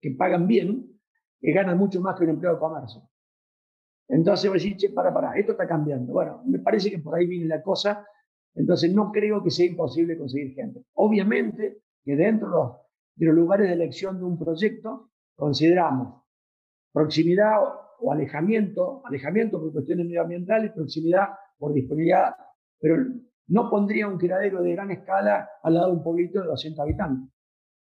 que 0.00 0.12
pagan 0.12 0.46
bien, 0.46 0.96
que 1.40 1.52
ganan 1.52 1.76
mucho 1.76 2.00
más 2.00 2.16
que 2.16 2.22
un 2.22 2.30
empleado 2.30 2.54
de 2.54 2.60
comercio. 2.60 3.02
Entonces 4.06 4.48
voy 4.48 4.60
a 4.60 4.62
decir, 4.62 4.76
che, 4.76 4.90
para, 4.90 5.12
para, 5.12 5.36
esto 5.36 5.52
está 5.52 5.66
cambiando. 5.66 6.12
Bueno, 6.12 6.44
me 6.46 6.60
parece 6.60 6.88
que 6.88 7.00
por 7.00 7.16
ahí 7.16 7.26
viene 7.26 7.46
la 7.46 7.60
cosa. 7.60 8.06
Entonces 8.56 8.92
no 8.92 9.12
creo 9.12 9.42
que 9.42 9.50
sea 9.50 9.66
imposible 9.66 10.18
conseguir 10.18 10.54
gente. 10.54 10.82
Obviamente 10.94 11.82
que 12.02 12.16
dentro 12.16 12.80
de 13.14 13.26
los 13.26 13.34
lugares 13.34 13.68
de 13.68 13.74
elección 13.74 14.18
de 14.18 14.24
un 14.24 14.38
proyecto, 14.38 15.10
consideramos 15.34 16.22
proximidad 16.92 17.56
o 18.00 18.12
alejamiento, 18.12 19.02
alejamiento 19.04 19.60
por 19.60 19.72
cuestiones 19.72 20.06
medioambientales, 20.06 20.72
proximidad 20.72 21.28
por 21.58 21.72
disponibilidad, 21.72 22.34
pero 22.80 22.96
no 23.48 23.70
pondría 23.70 24.08
un 24.08 24.18
criadero 24.18 24.62
de 24.62 24.72
gran 24.72 24.90
escala 24.90 25.48
al 25.62 25.74
lado 25.74 25.88
de 25.88 25.96
un 25.98 26.02
pueblito 26.02 26.40
de 26.40 26.46
200 26.46 26.80
habitantes. 26.80 27.30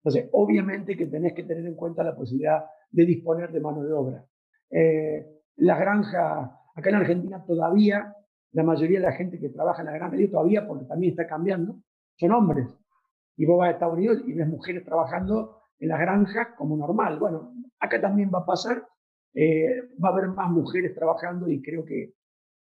Entonces, 0.03 0.31
obviamente 0.33 0.97
que 0.97 1.07
tenés 1.07 1.35
que 1.35 1.45
tener 1.45 1.67
en 1.67 1.75
cuenta 1.75 2.03
la 2.03 2.15
posibilidad 2.15 2.65
de 2.91 3.05
disponer 3.05 3.53
de 3.53 3.61
mano 3.61 3.83
de 3.83 3.93
obra. 3.93 4.25
Eh, 4.71 5.27
las 5.57 5.79
granjas, 5.79 6.51
acá 6.75 6.91
en 6.91 6.97
Argentina 6.97 7.45
todavía, 7.45 8.15
la 8.57 8.63
mayoría 8.63 9.01
de 9.01 9.05
la 9.05 9.13
gente 9.13 9.39
que 9.39 9.51
trabaja 9.51 9.83
en 9.83 9.87
la 9.87 9.93
granja, 9.93 10.17
digo 10.17 10.31
todavía 10.31 10.67
porque 10.67 10.87
también 10.87 11.11
está 11.11 11.27
cambiando, 11.27 11.77
son 12.17 12.33
hombres. 12.33 12.67
Y 13.37 13.45
vos 13.45 13.59
vas 13.59 13.69
a 13.69 13.73
Estados 13.73 13.95
Unidos 13.95 14.23
y 14.27 14.33
ves 14.33 14.49
mujeres 14.49 14.83
trabajando 14.83 15.61
en 15.79 15.91
las 15.91 16.01
granjas 16.01 16.49
como 16.57 16.75
normal. 16.75 17.19
Bueno, 17.19 17.53
acá 17.79 18.01
también 18.01 18.31
va 18.35 18.39
a 18.39 18.47
pasar, 18.47 18.83
eh, 19.35 19.83
va 20.03 20.09
a 20.09 20.13
haber 20.13 20.29
más 20.29 20.51
mujeres 20.51 20.95
trabajando 20.95 21.51
y 21.51 21.61
creo 21.61 21.85
que, 21.85 22.15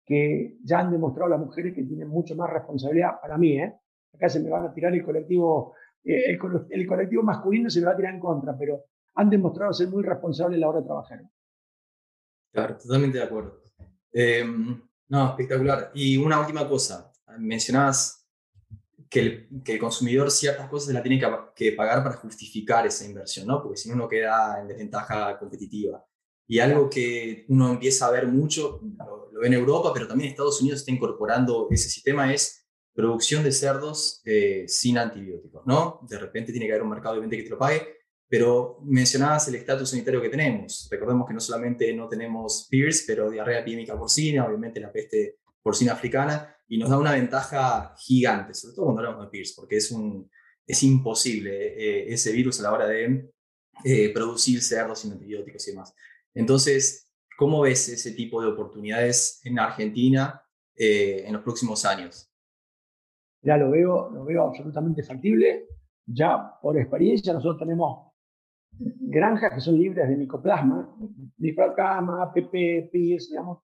que 0.04 0.56
ya 0.64 0.80
han 0.80 0.90
demostrado 0.90 1.30
las 1.30 1.38
mujeres 1.38 1.72
que 1.72 1.84
tienen 1.84 2.08
mucho 2.08 2.34
más 2.34 2.50
responsabilidad 2.50 3.20
para 3.22 3.38
mí. 3.38 3.56
¿eh? 3.56 3.72
Acá 4.14 4.28
se 4.28 4.40
me 4.40 4.50
van 4.50 4.64
a 4.64 4.74
tirar 4.74 4.92
el 4.92 5.04
colectivo, 5.04 5.74
eh, 6.02 6.24
el, 6.26 6.40
el, 6.70 6.86
colectivo 6.88 7.22
masculino 7.22 7.70
se 7.70 7.78
me 7.78 7.86
va 7.86 7.92
a 7.92 7.96
tirar 7.96 8.14
en 8.14 8.20
contra, 8.20 8.58
pero 8.58 8.82
han 9.14 9.30
demostrado 9.30 9.72
ser 9.72 9.86
muy 9.90 10.02
responsables 10.02 10.56
a 10.56 10.60
la 10.60 10.68
hora 10.70 10.80
de 10.80 10.86
trabajar. 10.86 11.20
Claro, 12.50 12.76
totalmente 12.78 13.18
de 13.18 13.24
acuerdo. 13.24 13.62
Em, 14.12 14.80
no, 15.08 15.30
espectacular. 15.30 15.90
Y 15.94 16.16
una 16.16 16.40
última 16.40 16.68
cosa, 16.68 17.12
mencionabas 17.38 18.26
que 19.08 19.20
el, 19.20 19.62
que 19.64 19.74
el, 19.74 19.78
consumidor 19.78 20.30
ciertas 20.30 20.68
cosas 20.68 20.88
se 20.88 20.92
la 20.92 21.02
tiene 21.02 21.22
que, 21.54 21.72
pagar 21.72 22.02
para 22.02 22.16
justificar 22.16 22.86
esa 22.86 23.04
inversión, 23.04 23.46
¿no? 23.46 23.62
Porque 23.62 23.76
si 23.76 23.88
no, 23.88 23.94
uno 23.94 24.08
queda 24.08 24.60
en 24.60 24.68
desventaja 24.68 25.38
competitiva. 25.38 26.04
Y 26.46 26.58
algo 26.58 26.90
que 26.90 27.46
uno 27.48 27.70
empieza 27.70 28.06
a 28.06 28.10
ver 28.10 28.26
mucho, 28.26 28.80
lo, 28.98 29.40
ve 29.40 29.46
en 29.46 29.54
Europa, 29.54 29.92
pero 29.94 30.06
también 30.08 30.30
Estados 30.30 30.60
Unidos 30.60 30.80
está 30.80 30.90
incorporando 30.90 31.68
ese 31.70 31.88
sistema, 31.88 32.32
es 32.32 32.66
producción 32.92 33.42
de 33.42 33.52
cerdos 33.52 34.22
eh, 34.24 34.64
sin 34.68 34.98
antibióticos, 34.98 35.66
¿no? 35.66 36.00
De 36.08 36.18
repente 36.18 36.52
tiene 36.52 36.66
que 36.66 36.72
haber 36.72 36.82
un 36.82 36.90
mercado 36.90 37.20
de 37.20 37.28
que 37.28 37.42
te 37.42 37.50
lo 37.50 37.58
pague, 37.58 38.03
pero 38.28 38.78
mencionabas 38.82 39.48
el 39.48 39.56
estatus 39.56 39.90
sanitario 39.90 40.20
que 40.20 40.28
tenemos. 40.28 40.88
Recordemos 40.90 41.26
que 41.26 41.34
no 41.34 41.40
solamente 41.40 41.92
no 41.94 42.08
tenemos 42.08 42.66
PIRS, 42.70 43.04
pero 43.06 43.30
diarrea 43.30 43.60
epidémica 43.60 43.98
porcina, 43.98 44.46
obviamente 44.46 44.80
la 44.80 44.92
peste 44.92 45.38
porcina 45.62 45.92
africana, 45.92 46.56
y 46.66 46.78
nos 46.78 46.90
da 46.90 46.98
una 46.98 47.12
ventaja 47.12 47.94
gigante, 47.98 48.54
sobre 48.54 48.74
todo 48.74 48.86
cuando 48.86 49.02
hablamos 49.02 49.26
de 49.26 49.30
PIRS, 49.30 49.54
porque 49.54 49.76
es, 49.76 49.90
un, 49.90 50.30
es 50.66 50.82
imposible 50.82 51.50
eh, 51.52 52.12
ese 52.12 52.32
virus 52.32 52.60
a 52.60 52.64
la 52.64 52.72
hora 52.72 52.86
de 52.86 53.30
eh, 53.84 54.12
producir 54.12 54.62
cerdos 54.62 55.00
sin 55.00 55.12
antibióticos 55.12 55.66
y 55.68 55.70
demás. 55.72 55.94
Entonces, 56.32 57.12
¿cómo 57.36 57.60
ves 57.62 57.88
ese 57.88 58.12
tipo 58.12 58.40
de 58.40 58.48
oportunidades 58.48 59.40
en 59.44 59.58
Argentina 59.58 60.42
eh, 60.74 61.24
en 61.26 61.32
los 61.34 61.42
próximos 61.42 61.84
años? 61.84 62.30
Ya 63.42 63.56
lo 63.56 63.70
veo, 63.70 64.10
lo 64.10 64.24
veo 64.24 64.48
absolutamente 64.48 65.02
factible. 65.02 65.68
Ya 66.06 66.58
por 66.60 66.78
experiencia 66.78 67.32
nosotros 67.32 67.58
tenemos 67.58 68.13
granjas 68.78 69.52
que 69.54 69.60
son 69.60 69.78
libres 69.78 70.08
de 70.08 70.16
micoplasma, 70.16 70.96
micoplasma, 71.38 72.32
PP, 72.32 72.90
PIS, 72.92 73.30
digamos, 73.30 73.58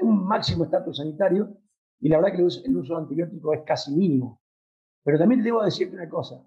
un 0.00 0.26
máximo 0.26 0.64
estatus 0.64 0.98
sanitario, 0.98 1.56
y 2.00 2.08
la 2.08 2.18
verdad 2.18 2.32
que 2.32 2.38
el 2.38 2.76
uso, 2.76 2.94
de 2.94 3.00
antibióticos 3.00 3.56
es 3.56 3.62
casi 3.64 3.94
mínimo. 3.94 4.40
Pero 5.04 5.18
también 5.18 5.42
debo 5.42 5.62
decirte 5.62 5.96
una 5.96 6.08
cosa, 6.08 6.44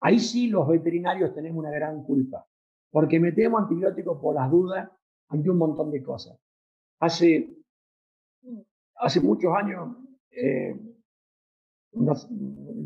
ahí 0.00 0.18
sí 0.18 0.48
los 0.48 0.66
veterinarios 0.66 1.34
tenemos 1.34 1.58
una 1.58 1.70
gran 1.70 2.02
culpa, 2.04 2.46
porque 2.90 3.20
metemos 3.20 3.62
antibióticos 3.62 4.20
por 4.20 4.34
las 4.34 4.50
dudas 4.50 4.90
ante 5.28 5.50
un 5.50 5.58
montón 5.58 5.90
de 5.90 6.02
cosas. 6.02 6.38
Hace, 7.00 7.56
hace 8.96 9.20
muchos 9.20 9.52
años, 9.54 9.96
eh, 10.30 10.74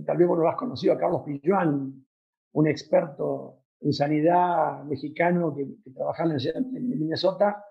tal 0.06 0.16
vez 0.16 0.26
vos 0.26 0.36
no 0.36 0.44
lo 0.44 0.48
has 0.48 0.56
conocido, 0.56 0.94
a 0.94 0.98
Carlos 0.98 1.22
Pilluán, 1.24 2.06
un 2.52 2.66
experto 2.66 3.65
en 3.80 3.92
sanidad 3.92 4.84
mexicano 4.84 5.54
que, 5.54 5.66
que 5.82 5.90
trabajaba 5.90 6.34
en, 6.34 6.88
Minnesota, 6.88 7.64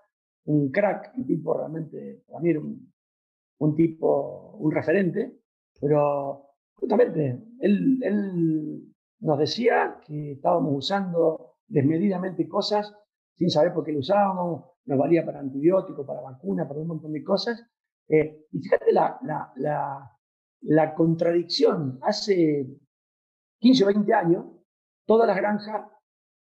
un 0.44 0.70
crack, 0.70 1.12
un 1.16 1.26
tipo 1.26 1.56
realmente, 1.56 2.22
para 2.26 2.40
mí 2.40 2.50
era 2.50 2.60
un, 2.60 3.74
tipo, 3.74 4.56
un 4.58 4.72
referente, 4.72 5.40
pero 5.80 6.50
justamente 6.74 7.42
él, 7.60 7.98
él 8.02 8.94
nos 9.20 9.38
decía 9.38 9.98
que 10.06 10.32
estábamos 10.32 10.72
usando 10.76 11.56
desmedidamente 11.66 12.48
cosas 12.48 12.94
sin 13.36 13.50
saber 13.50 13.74
por 13.74 13.84
qué 13.84 13.92
lo 13.92 13.98
usábamos, 13.98 14.64
nos 14.86 14.98
valía 14.98 15.24
para 15.24 15.40
antibióticos, 15.40 16.06
para 16.06 16.20
vacunas, 16.20 16.66
para 16.66 16.80
un 16.80 16.88
montón 16.88 17.12
de 17.12 17.22
cosas. 17.22 17.62
Eh, 18.08 18.46
y 18.52 18.60
fíjate 18.60 18.92
la, 18.92 19.18
la, 19.22 19.52
la, 19.56 20.10
la, 20.62 20.94
contradicción. 20.94 21.98
Hace 22.02 22.66
15 23.58 23.84
o 23.84 23.86
20 23.88 24.14
años, 24.14 24.46
todas 25.06 25.26
las 25.26 25.36
granjas 25.36 25.90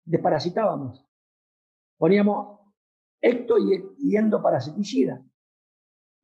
desparasitábamos. 0.05 1.05
Poníamos 1.97 2.59
ecto 3.21 3.55
y, 3.57 4.15
endoparasiticida. 4.15 5.23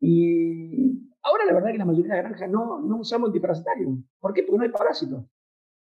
Y 0.02 1.10
ahora 1.22 1.46
la 1.46 1.54
verdad 1.54 1.70
es 1.70 1.74
que 1.74 1.80
la 1.80 1.86
mayoría 1.86 2.16
de 2.16 2.22
las 2.22 2.30
granjas 2.30 2.50
no, 2.50 2.82
no 2.82 2.98
usamos 2.98 3.28
antiparasitario. 3.28 3.98
¿Por 4.20 4.34
qué? 4.34 4.44
Porque 4.44 4.58
no 4.58 4.64
hay 4.64 4.72
parásitos. 4.72 5.26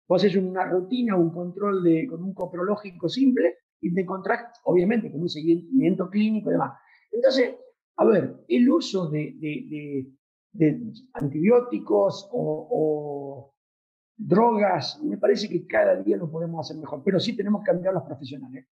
Vos 0.07 0.23
haces 0.23 0.37
una 0.37 0.65
rutina, 0.65 1.17
un 1.17 1.31
control 1.31 1.83
de, 1.83 2.07
con 2.07 2.23
un 2.23 2.33
coprológico 2.33 3.09
simple 3.09 3.57
y 3.81 3.93
te 3.93 4.01
encontrás, 4.01 4.59
obviamente, 4.63 5.11
con 5.11 5.21
un 5.21 5.29
seguimiento 5.29 6.09
clínico 6.09 6.49
y 6.49 6.53
demás. 6.53 6.79
Entonces, 7.11 7.55
a 7.97 8.05
ver, 8.05 8.45
el 8.47 8.69
uso 8.69 9.09
de, 9.09 9.35
de, 9.39 10.07
de, 10.53 10.93
antibióticos 11.13 12.29
o, 12.31 13.53
drogas, 14.17 14.99
me 15.03 15.17
parece 15.17 15.47
que 15.47 15.67
cada 15.67 16.01
día 16.01 16.17
lo 16.17 16.29
podemos 16.29 16.65
hacer 16.65 16.81
mejor, 16.81 17.03
pero 17.05 17.19
sí 17.19 17.35
tenemos 17.35 17.61
que 17.61 17.71
cambiar 17.71 17.93
los 17.93 18.03
profesionales. 18.03 18.65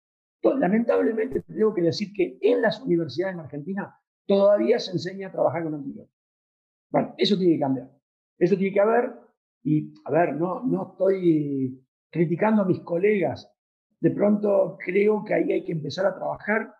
Lamentablemente, 0.41 1.41
tengo 1.41 1.73
que 1.73 1.81
decir 1.81 2.11
que 2.13 2.37
en 2.41 2.61
las 2.61 2.81
universidades 2.81 3.35
en 3.35 3.41
Argentina 3.41 3.95
todavía 4.25 4.79
se 4.79 4.91
enseña 4.91 5.27
a 5.27 5.31
trabajar 5.31 5.63
con 5.63 5.75
antibióticos. 5.75 6.17
Bueno, 6.89 7.13
eso 7.17 7.37
tiene 7.37 7.53
que 7.53 7.59
cambiar. 7.59 7.91
Eso 8.37 8.57
tiene 8.57 8.73
que 8.73 8.79
haber, 8.79 9.13
y 9.63 9.93
a 10.05 10.11
ver, 10.11 10.35
no, 10.35 10.63
no 10.63 10.91
estoy 10.91 11.81
criticando 12.09 12.61
a 12.61 12.65
mis 12.65 12.79
colegas. 12.81 13.49
De 13.99 14.11
pronto 14.11 14.77
creo 14.83 15.23
que 15.23 15.33
ahí 15.33 15.51
hay 15.51 15.63
que 15.63 15.71
empezar 15.71 16.05
a 16.05 16.15
trabajar. 16.15 16.73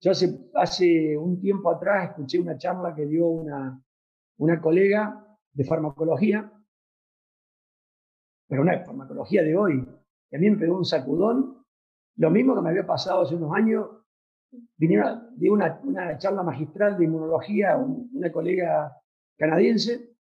Yo 0.00 0.12
hace, 0.12 0.48
hace 0.54 1.16
un 1.16 1.40
tiempo 1.40 1.70
atrás 1.70 2.10
escuché 2.10 2.38
una 2.38 2.56
charla 2.56 2.94
que 2.94 3.06
dio 3.06 3.26
una, 3.26 3.82
una 4.36 4.60
colega 4.60 5.24
de 5.52 5.64
farmacología 5.64 6.52
pero 8.48 8.62
una 8.62 8.84
farmacología 8.84 9.42
de 9.42 9.56
hoy, 9.56 9.86
que 10.30 10.36
a 10.36 10.40
mí 10.40 10.50
me 10.50 10.56
pegó 10.56 10.76
un 10.76 10.84
sacudón, 10.84 11.64
lo 12.16 12.30
mismo 12.30 12.54
que 12.54 12.62
me 12.62 12.70
había 12.70 12.86
pasado 12.86 13.22
hace 13.22 13.34
unos 13.34 13.54
años, 13.54 13.86
vinieron 14.76 15.36
de 15.36 15.50
una, 15.50 15.80
una 15.84 16.18
charla 16.18 16.42
magistral 16.42 16.96
de 16.96 17.04
inmunología, 17.04 17.76
una 17.76 18.32
colega 18.32 18.92
canadiense, 19.36 20.16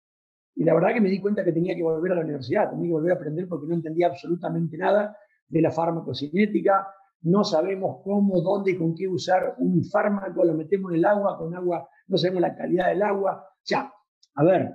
y 0.55 0.65
la 0.65 0.75
verdad 0.75 0.95
que 0.95 1.01
me 1.01 1.09
di 1.09 1.21
cuenta 1.21 1.45
que 1.45 1.53
tenía 1.53 1.75
que 1.75 1.83
volver 1.83 2.13
a 2.13 2.17
la 2.17 2.21
universidad, 2.23 2.71
tenía 2.71 2.89
que 2.89 2.93
volver 2.93 3.13
a 3.13 3.17
aprender 3.17 3.49
porque 3.49 3.67
no 3.67 3.75
entendía 3.75 4.07
absolutamente 4.09 4.77
nada 4.77 5.17
de 5.49 5.61
la 5.61 5.71
farmacocinética, 5.71 6.87
no 7.23 7.45
sabemos 7.45 8.03
cómo, 8.05 8.41
dónde 8.41 8.73
y 8.73 8.79
con 8.79 8.95
qué 8.95 9.09
usar 9.09 9.55
un 9.59 9.85
fármaco, 9.85 10.45
lo 10.45 10.55
metemos 10.55 10.93
en 10.93 10.99
el 10.99 11.05
agua, 11.05 11.39
con 11.39 11.55
agua, 11.55 11.89
no 12.09 12.19
sabemos 12.19 12.43
la 12.43 12.57
calidad 12.57 12.89
del 12.89 13.03
agua. 13.03 13.45
O 13.49 13.65
sea, 13.65 13.93
a 14.35 14.45
ver, 14.45 14.73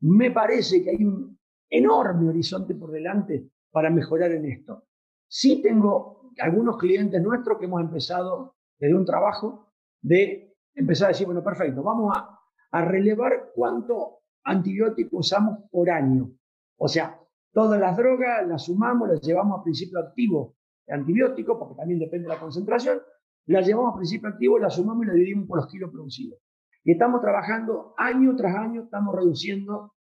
me 0.00 0.30
parece 0.30 0.82
que 0.82 0.90
hay 0.90 1.04
un, 1.04 1.33
enorme 1.70 2.28
horizonte 2.28 2.74
por 2.74 2.90
delante 2.90 3.50
para 3.70 3.90
mejorar 3.90 4.32
en 4.32 4.46
esto. 4.46 4.84
Sí 5.28 5.60
tengo 5.62 6.30
algunos 6.38 6.76
clientes 6.78 7.20
nuestros 7.22 7.58
que 7.58 7.66
hemos 7.66 7.80
empezado 7.80 8.56
desde 8.78 8.94
un 8.94 9.04
trabajo 9.04 9.72
de 10.00 10.54
empezar 10.74 11.06
a 11.06 11.08
decir, 11.08 11.26
bueno, 11.26 11.42
perfecto, 11.42 11.82
vamos 11.82 12.16
a, 12.16 12.38
a 12.72 12.84
relevar 12.84 13.52
cuánto 13.54 14.20
antibiótico 14.44 15.18
usamos 15.18 15.58
por 15.70 15.90
año. 15.90 16.30
O 16.76 16.88
sea, 16.88 17.18
todas 17.52 17.80
las 17.80 17.96
drogas 17.96 18.46
las 18.46 18.64
sumamos, 18.64 19.08
las 19.08 19.20
llevamos 19.22 19.60
a 19.60 19.62
principio 19.62 19.98
activo 20.00 20.56
de 20.86 20.94
antibiótico, 20.94 21.58
porque 21.58 21.76
también 21.76 22.00
depende 22.00 22.28
de 22.28 22.34
la 22.34 22.40
concentración, 22.40 23.00
las 23.46 23.66
llevamos 23.66 23.94
a 23.94 23.96
principio 23.96 24.28
activo, 24.28 24.58
las 24.58 24.74
sumamos 24.74 25.04
y 25.04 25.06
las 25.06 25.16
dividimos 25.16 25.48
por 25.48 25.58
los 25.58 25.68
kilos 25.68 25.90
producidos. 25.90 26.38
Y 26.82 26.92
estamos 26.92 27.20
trabajando 27.22 27.94
año 27.96 28.36
tras 28.36 28.54
año, 28.56 28.82
estamos 28.82 29.14
reduciendo 29.14 29.93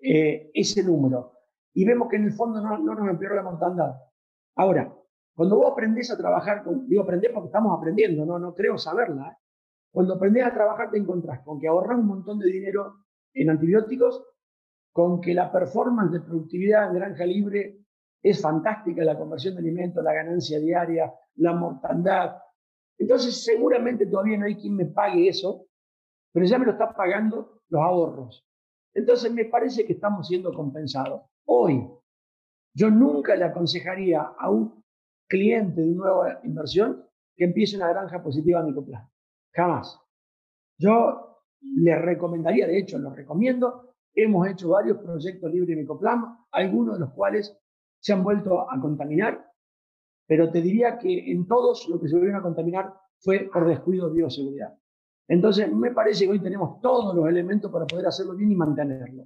eh, 0.00 0.50
ese 0.54 0.82
número. 0.82 1.32
Y 1.74 1.84
vemos 1.84 2.08
que 2.08 2.16
en 2.16 2.24
el 2.24 2.32
fondo 2.32 2.60
no, 2.60 2.78
no 2.78 2.94
nos 2.94 3.08
empeoró 3.08 3.36
la 3.36 3.42
mortandad. 3.42 3.94
Ahora, 4.56 4.92
cuando 5.34 5.56
vos 5.56 5.72
aprendés 5.72 6.10
a 6.10 6.16
trabajar, 6.16 6.64
con, 6.64 6.88
digo 6.88 7.02
aprender 7.02 7.32
porque 7.32 7.46
estamos 7.46 7.78
aprendiendo, 7.78 8.26
no, 8.26 8.38
no 8.38 8.54
creo 8.54 8.76
saberla. 8.76 9.28
¿eh? 9.28 9.36
Cuando 9.92 10.14
aprendés 10.14 10.44
a 10.44 10.52
trabajar 10.52 10.90
te 10.90 10.98
encontrás 10.98 11.40
con 11.44 11.60
que 11.60 11.68
ahorras 11.68 11.98
un 11.98 12.06
montón 12.06 12.38
de 12.38 12.50
dinero 12.50 13.04
en 13.34 13.50
antibióticos, 13.50 14.24
con 14.92 15.20
que 15.20 15.34
la 15.34 15.52
performance 15.52 16.12
de 16.12 16.20
productividad 16.20 16.88
en 16.88 16.94
granja 16.94 17.24
libre 17.24 17.78
es 18.20 18.40
fantástica, 18.40 19.04
la 19.04 19.16
conversión 19.16 19.54
de 19.54 19.60
alimentos, 19.60 20.02
la 20.02 20.12
ganancia 20.12 20.58
diaria, 20.58 21.12
la 21.36 21.52
mortandad. 21.52 22.38
Entonces, 22.98 23.44
seguramente 23.44 24.06
todavía 24.06 24.38
no 24.38 24.46
hay 24.46 24.56
quien 24.56 24.74
me 24.74 24.86
pague 24.86 25.28
eso, 25.28 25.66
pero 26.32 26.46
ya 26.46 26.58
me 26.58 26.66
lo 26.66 26.72
está 26.72 26.92
pagando 26.94 27.62
los 27.68 27.80
ahorros. 27.80 28.47
Entonces, 28.94 29.32
me 29.32 29.44
parece 29.44 29.84
que 29.86 29.92
estamos 29.92 30.26
siendo 30.28 30.52
compensados. 30.52 31.22
Hoy, 31.46 31.88
yo 32.74 32.90
nunca 32.90 33.34
le 33.36 33.44
aconsejaría 33.44 34.22
a 34.22 34.50
un 34.50 34.84
cliente 35.28 35.80
de 35.80 35.94
nueva 35.94 36.40
inversión 36.44 37.04
que 37.36 37.44
empiece 37.44 37.76
una 37.76 37.88
granja 37.88 38.22
positiva 38.22 38.60
a 38.60 38.64
microplazo. 38.64 39.10
Jamás. 39.52 40.00
Yo 40.78 41.42
le 41.60 41.96
recomendaría, 41.96 42.66
de 42.66 42.78
hecho, 42.78 42.98
lo 42.98 43.10
recomiendo. 43.10 43.94
Hemos 44.14 44.48
hecho 44.48 44.70
varios 44.70 44.98
proyectos 44.98 45.50
libres 45.52 45.68
de 45.68 45.82
micoplasma, 45.82 46.46
algunos 46.50 46.94
de 46.94 47.00
los 47.00 47.12
cuales 47.12 47.56
se 48.00 48.12
han 48.12 48.22
vuelto 48.22 48.70
a 48.70 48.80
contaminar, 48.80 49.52
pero 50.26 50.50
te 50.50 50.60
diría 50.60 50.98
que 50.98 51.30
en 51.30 51.46
todos 51.46 51.88
lo 51.88 52.00
que 52.00 52.08
se 52.08 52.14
volvieron 52.14 52.40
a 52.40 52.42
contaminar 52.42 52.94
fue 53.20 53.48
por 53.52 53.66
descuido 53.66 54.08
de 54.08 54.16
bioseguridad. 54.16 54.78
Entonces, 55.28 55.70
me 55.70 55.92
parece 55.92 56.24
que 56.24 56.30
hoy 56.30 56.40
tenemos 56.40 56.80
todos 56.80 57.14
los 57.14 57.28
elementos 57.28 57.70
para 57.70 57.86
poder 57.86 58.06
hacerlo 58.06 58.34
bien 58.34 58.50
y 58.50 58.56
mantenerlo. 58.56 59.24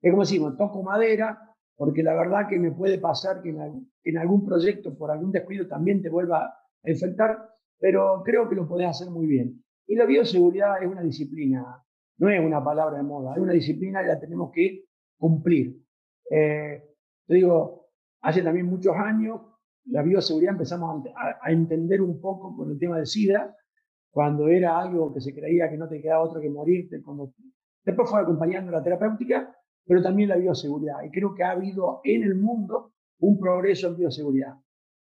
Es 0.00 0.10
como 0.10 0.22
decimos, 0.22 0.56
toco 0.56 0.82
madera, 0.82 1.38
porque 1.76 2.02
la 2.02 2.14
verdad 2.14 2.48
que 2.48 2.58
me 2.58 2.70
puede 2.70 2.98
pasar 2.98 3.42
que 3.42 3.50
en, 3.50 4.18
algún 4.18 4.46
proyecto, 4.46 4.96
por 4.96 5.10
algún 5.10 5.32
descuido, 5.32 5.66
también 5.66 6.00
te 6.00 6.08
vuelva 6.08 6.44
a 6.44 6.90
infectar, 6.90 7.36
pero 7.78 8.22
creo 8.24 8.48
que 8.48 8.54
lo 8.54 8.68
podés 8.68 8.88
hacer 8.88 9.10
muy 9.10 9.26
bien. 9.26 9.62
Y 9.86 9.96
la 9.96 10.04
bioseguridad 10.04 10.80
es 10.82 10.88
una 10.88 11.02
disciplina, 11.02 11.82
no 12.18 12.28
es 12.28 12.40
una 12.40 12.62
palabra 12.62 12.98
de 12.98 13.02
moda, 13.02 13.34
es 13.34 13.40
una 13.40 13.52
disciplina 13.52 14.02
y 14.02 14.06
la 14.06 14.20
tenemos 14.20 14.52
que 14.52 14.84
cumplir. 15.18 15.82
Eh, 16.30 16.84
te 17.26 17.34
digo, 17.34 17.88
hace 18.20 18.42
también 18.42 18.66
muchos 18.66 18.94
años 18.94 19.40
la 19.86 20.02
bioseguridad 20.02 20.52
empezamos 20.52 21.04
a, 21.16 21.50
entender 21.50 22.00
un 22.00 22.20
poco 22.20 22.56
con 22.56 22.70
el 22.70 22.78
tema 22.78 22.98
de 22.98 23.06
SIDA, 23.06 23.56
cuando 24.10 24.48
era 24.48 24.78
algo 24.78 25.12
que 25.12 25.20
se 25.20 25.34
creía 25.34 25.70
que 25.70 25.76
no 25.76 25.88
te 25.88 26.00
quedaba 26.00 26.22
otro 26.22 26.40
que 26.40 26.50
morirte. 26.50 27.02
Cuando... 27.02 27.32
Después 27.84 28.10
fue 28.10 28.20
acompañando 28.20 28.70
la 28.70 28.82
terapéutica, 28.82 29.56
pero 29.86 30.02
también 30.02 30.28
la 30.28 30.36
bioseguridad. 30.36 31.02
Y 31.04 31.10
creo 31.10 31.34
que 31.34 31.44
ha 31.44 31.52
habido 31.52 32.00
en 32.04 32.22
el 32.22 32.34
mundo 32.34 32.92
un 33.20 33.38
progreso 33.38 33.88
en 33.88 33.96
bioseguridad. 33.96 34.54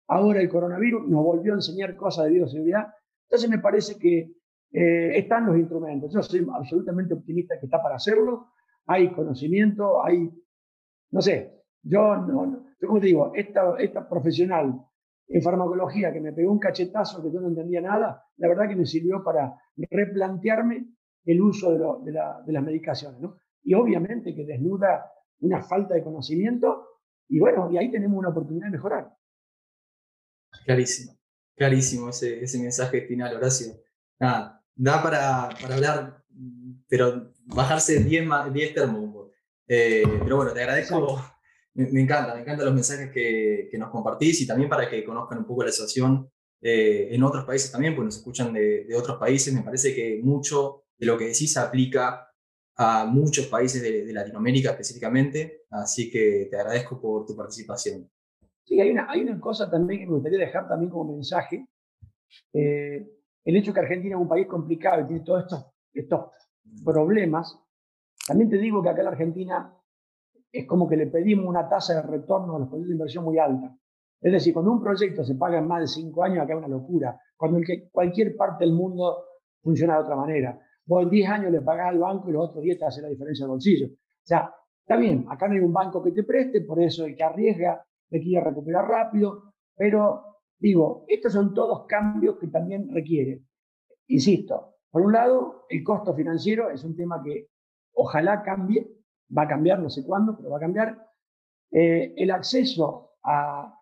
Ahora 0.09 0.40
el 0.40 0.48
coronavirus 0.48 1.09
nos 1.09 1.24
volvió 1.24 1.53
a 1.53 1.57
enseñar 1.57 1.96
cosas 1.96 2.26
de 2.26 2.32
bioseguridad. 2.32 2.88
Entonces 3.24 3.48
me 3.48 3.59
parece 3.59 3.98
que 3.98 4.32
eh, 4.72 5.18
están 5.18 5.46
los 5.46 5.57
instrumentos. 5.57 6.12
Yo 6.12 6.22
soy 6.22 6.46
absolutamente 6.53 7.14
optimista 7.14 7.59
que 7.59 7.66
está 7.66 7.82
para 7.82 7.96
hacerlo. 7.96 8.48
Hay 8.86 9.12
conocimiento, 9.12 10.05
hay, 10.05 10.30
no 11.11 11.20
sé, 11.20 11.61
yo 11.82 12.16
no, 12.16 12.64
yo 12.80 12.88
como 12.88 13.01
te 13.01 13.07
digo, 13.07 13.32
esta, 13.34 13.76
esta 13.78 14.09
profesional 14.09 14.84
en 15.31 15.43
farmacología 15.43 16.12
que 16.12 16.20
me 16.20 16.33
pegó 16.33 16.51
un 16.51 16.59
cachetazo 16.59 17.22
que 17.22 17.33
yo 17.33 17.41
no 17.41 17.49
entendía 17.49 17.81
nada, 17.81 18.24
la 18.37 18.49
verdad 18.49 18.68
que 18.68 18.74
me 18.74 18.85
sirvió 18.85 19.22
para 19.22 19.55
replantearme 19.76 20.89
el 21.24 21.41
uso 21.41 21.70
de, 21.70 22.12
de, 22.12 22.53
las 22.53 22.64
medicaciones, 22.64 23.20
¿no? 23.20 23.37
Y 23.62 23.74
obviamente 23.74 24.35
que 24.35 24.45
desnuda 24.45 25.12
una 25.41 25.62
falta 25.62 25.95
de 25.95 26.03
conocimiento 26.03 26.89
y 27.28 27.39
bueno, 27.39 27.70
y 27.70 27.78
ahí 27.78 27.93
tenemos 27.93 28.18
una 28.18 28.31
oportunidad 28.31 28.66
de 28.66 28.72
mejorar. 28.72 29.16
Clarísimo, 30.64 31.16
clarísimo 31.55 32.09
ese, 32.09 32.43
ese 32.43 32.59
mensaje 32.59 33.03
final, 33.03 33.37
Horacio. 33.37 33.74
Nada, 34.18 34.64
da 34.74 35.01
para, 35.01 35.49
para 35.62 35.76
hablar, 35.76 36.24
pero 36.89 37.33
bajarse 37.45 38.03
10, 38.03 38.53
10 38.53 38.74
termos. 38.74 39.31
Eh, 39.68 40.03
pero 40.24 40.39
bueno, 40.39 40.53
te 40.53 40.61
agradezco 40.61 41.20
me, 41.93 42.01
encanta, 42.01 42.35
me 42.35 42.41
encantan 42.41 42.66
los 42.66 42.74
mensajes 42.74 43.11
que, 43.11 43.70
nos 43.78 43.91
compartís 43.91 44.41
y 44.43 44.47
también 44.47 44.68
para 44.68 44.89
que 44.89 45.05
conozcan 45.05 45.39
un 45.39 45.47
poco 45.47 45.64
la 45.64 45.72
situación 45.72 46.31
eh, 46.61 47.09
en 47.11 47.22
otros 47.22 47.45
países 47.45 47.72
también, 47.72 47.95
pues 47.95 48.05
nos 48.05 48.16
escuchan 48.16 48.53
de, 48.53 48.87
otros 48.97 49.18
países. 49.18 49.55
Me 49.55 49.62
parece 49.62 49.95
que 49.95 50.20
mucho 50.22 50.85
de 50.99 51.07
lo 51.07 51.16
que 51.16 51.26
decís 51.26 51.57
aplica 51.57 52.28
a 52.76 53.05
muchos 53.07 53.47
países 53.47 53.83
de, 53.83 54.12
Latinoamérica 54.12 54.70
específicamente, 54.70 55.64
así 55.70 56.11
que 56.11 56.49
te 56.51 56.57
agradezco 56.57 57.01
por 57.01 57.26
tu 57.26 57.37
participación. 57.37 58.11
Sí, 58.64 58.81
hay 58.81 58.91
una, 58.91 59.11
hay 59.11 59.22
una 59.22 59.41
cosa 59.41 59.70
también 59.70 60.01
que 60.01 60.07
me 60.07 60.14
gustaría 60.14 60.39
dejar 60.39 60.68
también 60.68 60.91
como 60.91 61.12
mensaje. 61.12 61.66
Eh, 62.53 63.07
el 63.45 63.57
hecho 63.57 63.72
que 63.72 63.81
Argentina 63.81 64.16
es 64.16 64.20
un 64.20 64.28
país 64.28 64.47
complicado 64.47 65.03
y 65.03 65.07
tiene 65.07 65.24
todos 65.24 65.43
estos, 65.45 65.66
estos 65.93 66.31
problemas, 66.85 67.59
también 68.26 68.51
te 68.51 68.59
digo 68.59 68.83
que 68.83 68.91
acá 68.91 69.01
en 69.01 69.05
la 69.07 69.11
Argentina 69.11 69.80
es 70.53 70.66
como 70.66 70.88
que 70.88 70.96
le 70.96 71.07
pedimos 71.07 71.46
una 71.46 71.68
tasa 71.68 71.94
de 71.94 72.03
retorno 72.03 72.57
a 72.57 72.59
los 72.61 72.68
proyectos 72.68 72.88
de 72.88 72.94
inversión 72.94 73.24
muy 73.24 73.38
alta. 73.38 73.76
Es 74.20 74.32
decir, 74.32 74.53
cuando 74.53 74.72
un 74.72 74.82
proyecto 74.82 75.24
se 75.24 75.34
paga 75.34 75.59
en 75.59 75.66
más 75.66 75.80
de 75.80 75.86
cinco 75.86 76.22
años, 76.22 76.44
acá 76.44 76.53
es 76.53 76.59
una 76.59 76.68
locura. 76.68 77.18
Cuando 77.36 77.61
que 77.61 77.88
cualquier 77.90 78.36
parte 78.36 78.64
del 78.64 78.74
mundo 78.74 79.24
funciona 79.62 79.94
de 79.94 80.03
otra 80.03 80.16
manera. 80.16 80.61
Vos 80.84 81.05
en 81.05 81.11
10 81.11 81.30
años 81.30 81.53
le 81.53 81.61
pagás 81.61 81.88
al 81.88 81.98
banco 81.98 82.28
y 82.28 82.32
los 82.32 82.48
otros 82.48 82.62
10 82.62 82.78
te 82.78 82.84
hacen 82.84 83.03
la 83.05 83.09
diferencia 83.11 83.44
del 83.44 83.51
bolsillo. 83.51 83.86
O 83.86 84.24
sea, 84.24 84.53
está 84.80 84.96
bien, 84.96 85.26
acá 85.28 85.46
no 85.46 85.55
hay 85.55 85.61
un 85.61 85.72
banco 85.72 86.03
que 86.03 86.12
te 86.12 86.24
preste, 86.24 86.62
por 86.62 86.80
eso 86.82 87.05
el 87.05 87.16
que 87.16 87.22
arriesga 87.22 87.84
le 88.11 88.20
quiere 88.20 88.44
recuperar 88.44 88.88
rápido, 88.88 89.53
pero 89.76 90.24
digo, 90.59 91.05
estos 91.07 91.32
son 91.32 91.55
todos 91.55 91.86
cambios 91.86 92.38
que 92.38 92.48
también 92.48 92.88
requiere. 92.92 93.44
Insisto, 94.09 94.74
por 94.90 95.03
un 95.03 95.12
lado, 95.12 95.66
el 95.68 95.84
costo 95.84 96.14
financiero 96.14 96.70
es 96.70 96.82
un 96.82 96.96
tema 96.96 97.22
que 97.22 97.46
ojalá 97.94 98.42
cambie, 98.42 98.88
va 99.37 99.43
a 99.43 99.49
cambiar, 99.49 99.78
no 99.78 99.91
sé 99.91 100.05
cuándo, 100.05 100.37
pero 100.37 100.51
va 100.51 100.57
a 100.57 100.61
cambiar. 100.61 101.07
Eh, 101.70 102.14
el 102.16 102.31
acceso 102.31 103.12
a, 103.22 103.76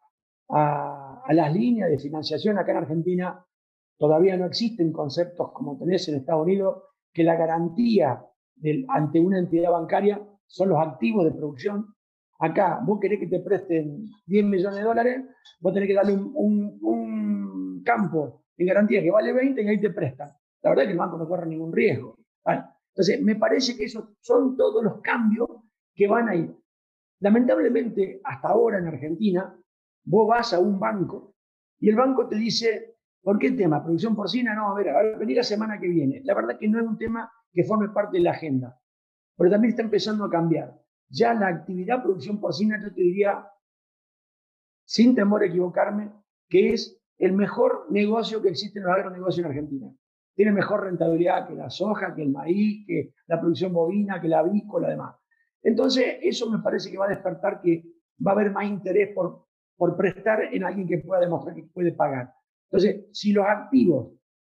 las 1.30 1.52
líneas 1.52 1.90
de 1.90 1.98
financiación 1.98 2.58
acá 2.58 2.72
en 2.72 2.78
Argentina 2.78 3.44
todavía 3.98 4.34
no 4.38 4.46
existen 4.46 4.92
conceptos 4.92 5.52
como 5.52 5.76
tenés 5.76 6.08
en 6.08 6.16
Estados 6.16 6.44
Unidos, 6.44 6.84
que 7.12 7.22
la 7.22 7.36
garantía 7.36 8.24
ante 8.88 9.20
una 9.20 9.38
entidad 9.38 9.70
bancaria 9.72 10.20
son 10.46 10.70
los 10.70 10.78
activos 10.78 11.24
de 11.24 11.32
producción. 11.32 11.94
Acá, 12.40 12.80
vos 12.82 12.98
querés 12.98 13.20
que 13.20 13.26
te 13.26 13.40
presten 13.40 14.06
10 14.26 14.44
millones 14.46 14.78
de 14.78 14.84
dólares, 14.84 15.24
vos 15.60 15.74
tenés 15.74 15.88
que 15.88 15.94
darle 15.94 16.14
un, 16.14 16.78
un 16.80 17.82
campo 17.84 18.44
en 18.56 18.66
garantía 18.66 19.02
que 19.02 19.10
vale 19.10 19.32
20 19.32 19.62
y 19.62 19.68
ahí 19.68 19.80
te 19.80 19.90
prestan. 19.90 20.30
La 20.62 20.70
verdad 20.70 20.84
es 20.84 20.88
que 20.88 20.92
el 20.92 20.98
banco 20.98 21.18
no 21.18 21.28
corre 21.28 21.46
ningún 21.46 21.72
riesgo. 21.72 22.16
Vale. 22.44 22.62
Entonces, 22.98 23.22
me 23.22 23.36
parece 23.36 23.76
que 23.76 23.84
esos 23.84 24.08
son 24.20 24.56
todos 24.56 24.82
los 24.82 25.00
cambios 25.00 25.48
que 25.94 26.08
van 26.08 26.28
a 26.28 26.34
ir. 26.34 26.52
Lamentablemente, 27.20 28.20
hasta 28.24 28.48
ahora 28.48 28.78
en 28.78 28.88
Argentina, 28.88 29.56
vos 30.02 30.26
vas 30.26 30.52
a 30.52 30.58
un 30.58 30.80
banco 30.80 31.36
y 31.78 31.90
el 31.90 31.94
banco 31.94 32.26
te 32.26 32.34
dice, 32.34 32.96
¿por 33.22 33.38
qué 33.38 33.52
tema? 33.52 33.84
¿Producción 33.84 34.16
porcina? 34.16 34.52
No, 34.52 34.72
a 34.72 34.74
ver, 34.74 34.88
a 34.88 35.00
ver, 35.00 35.16
vení 35.16 35.34
la 35.34 35.44
semana 35.44 35.78
que 35.78 35.86
viene. 35.86 36.22
La 36.24 36.34
verdad 36.34 36.58
que 36.58 36.66
no 36.66 36.80
es 36.80 36.86
un 36.88 36.98
tema 36.98 37.30
que 37.52 37.62
forme 37.62 37.90
parte 37.90 38.16
de 38.16 38.24
la 38.24 38.32
agenda, 38.32 38.76
pero 39.36 39.48
también 39.48 39.70
está 39.70 39.82
empezando 39.82 40.24
a 40.24 40.30
cambiar. 40.30 40.76
Ya 41.08 41.34
la 41.34 41.46
actividad 41.46 42.02
producción 42.02 42.40
porcina, 42.40 42.82
yo 42.82 42.92
te 42.92 43.00
diría, 43.00 43.46
sin 44.84 45.14
temor 45.14 45.44
a 45.44 45.46
equivocarme, 45.46 46.10
que 46.48 46.72
es 46.72 47.00
el 47.18 47.32
mejor 47.32 47.86
negocio 47.90 48.42
que 48.42 48.48
existe 48.48 48.80
en 48.80 48.86
los 48.86 48.94
agronegocios 48.96 49.44
en 49.44 49.52
Argentina 49.52 49.97
tiene 50.38 50.52
mejor 50.52 50.84
rentabilidad 50.84 51.48
que 51.48 51.56
la 51.56 51.68
soja, 51.68 52.14
que 52.14 52.22
el 52.22 52.30
maíz, 52.30 52.86
que 52.86 53.12
la 53.26 53.40
producción 53.40 53.72
bovina, 53.72 54.20
que 54.20 54.28
la 54.28 54.38
avícola, 54.38 54.88
demás. 54.88 55.16
Entonces, 55.64 56.18
eso 56.22 56.48
me 56.48 56.60
parece 56.60 56.92
que 56.92 56.96
va 56.96 57.06
a 57.06 57.08
despertar 57.08 57.60
que 57.60 57.82
va 58.24 58.30
a 58.30 58.34
haber 58.34 58.52
más 58.52 58.64
interés 58.66 59.12
por, 59.16 59.46
por 59.76 59.96
prestar 59.96 60.54
en 60.54 60.62
alguien 60.62 60.86
que 60.86 60.98
pueda 60.98 61.20
demostrar 61.20 61.56
que 61.56 61.64
puede 61.64 61.90
pagar. 61.90 62.32
Entonces, 62.70 63.06
si 63.10 63.32
los 63.32 63.44
activos 63.46 64.12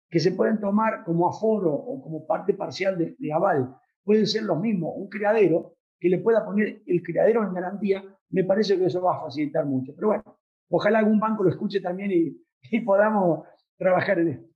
que 0.08 0.20
se 0.20 0.34
pueden 0.34 0.60
tomar 0.60 1.04
como 1.04 1.28
aforo 1.28 1.74
o 1.74 2.00
como 2.00 2.28
parte 2.28 2.54
parcial 2.54 2.96
de, 2.96 3.34
aval 3.34 3.76
pueden 4.04 4.28
ser 4.28 4.44
los 4.44 4.60
mismos, 4.60 4.94
un 4.96 5.10
criadero 5.10 5.78
que 6.00 6.10
le 6.10 6.20
pueda 6.20 6.46
poner 6.46 6.84
el 6.86 7.02
criadero 7.02 7.44
en 7.44 7.56
garantía, 7.56 8.04
me 8.30 8.44
parece 8.44 8.78
que 8.78 8.86
eso 8.86 9.02
va 9.02 9.18
a 9.18 9.22
facilitar 9.22 9.66
mucho. 9.66 9.94
Pero 9.96 10.10
bueno, 10.10 10.38
ojalá 10.70 11.00
algún 11.00 11.20
banco 11.20 11.44
lo 11.44 11.50
escuche 11.50 11.82
también 11.82 12.12
y, 12.12 12.38
y 12.70 12.82
podamos 12.82 13.48
trabajar 13.80 14.20
en 14.20 14.28
esto. 14.28 14.51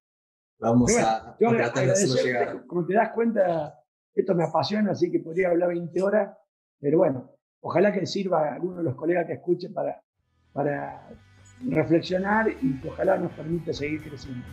Vamos 0.60 0.98
a, 0.98 1.36
tratar 1.38 1.86
de 1.86 1.92
hacerlo 1.92 2.16
llegar. 2.16 2.66
Como 2.66 2.86
te 2.86 2.94
das 2.94 3.10
cuenta, 3.14 3.80
esto 4.14 4.34
me 4.34 4.46
apasiona, 4.46 4.92
así 4.92 5.12
que 5.12 5.20
podría 5.20 5.50
hablar 5.50 5.70
20 5.70 6.02
horas, 6.02 6.38
pero 6.80 7.00
bueno, 7.00 7.32
ojalá 7.62 7.92
que 7.92 8.06
sirva 8.06 8.50
a 8.50 8.54
alguno 8.56 8.78
de 8.78 8.84
los 8.84 8.96
colegas 8.96 9.26
que 9.26 9.34
escuche 9.34 9.70
para, 9.70 10.02
para 10.54 11.10
reflexionar 11.62 12.50
y 12.50 12.80
que 12.80 12.90
ojalá 12.90 13.18
nos 13.18 13.32
permita 13.34 13.74
seguir 13.74 14.02
creciendo. 14.02 14.46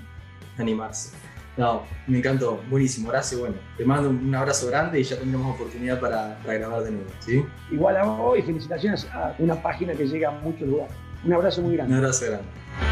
Animarse. 0.58 1.16
No, 1.56 1.82
me 2.06 2.18
encantó, 2.18 2.60
buenísimo, 2.70 3.10
gracias. 3.10 3.38
Bueno, 3.38 3.56
te 3.76 3.84
mando 3.84 4.08
un 4.08 4.34
abrazo 4.34 4.68
grande 4.68 5.00
y 5.00 5.02
ya 5.02 5.18
tendremos 5.18 5.54
oportunidad 5.54 6.00
para, 6.00 6.38
para 6.38 6.54
grabar 6.54 6.82
de 6.82 6.92
nuevo. 6.92 7.10
¿sí? 7.20 7.44
Igual 7.70 7.98
a 7.98 8.04
vos 8.04 8.38
y 8.38 8.42
felicitaciones 8.42 9.06
a 9.12 9.34
una 9.38 9.62
página 9.62 9.92
que 9.92 10.06
llega 10.06 10.30
a 10.30 10.32
muchos 10.40 10.66
lugares. 10.66 10.94
Un 11.24 11.34
abrazo 11.34 11.60
muy 11.62 11.76
grande. 11.76 11.92
Un 11.92 11.98
abrazo 11.98 12.26
grande. 12.26 12.91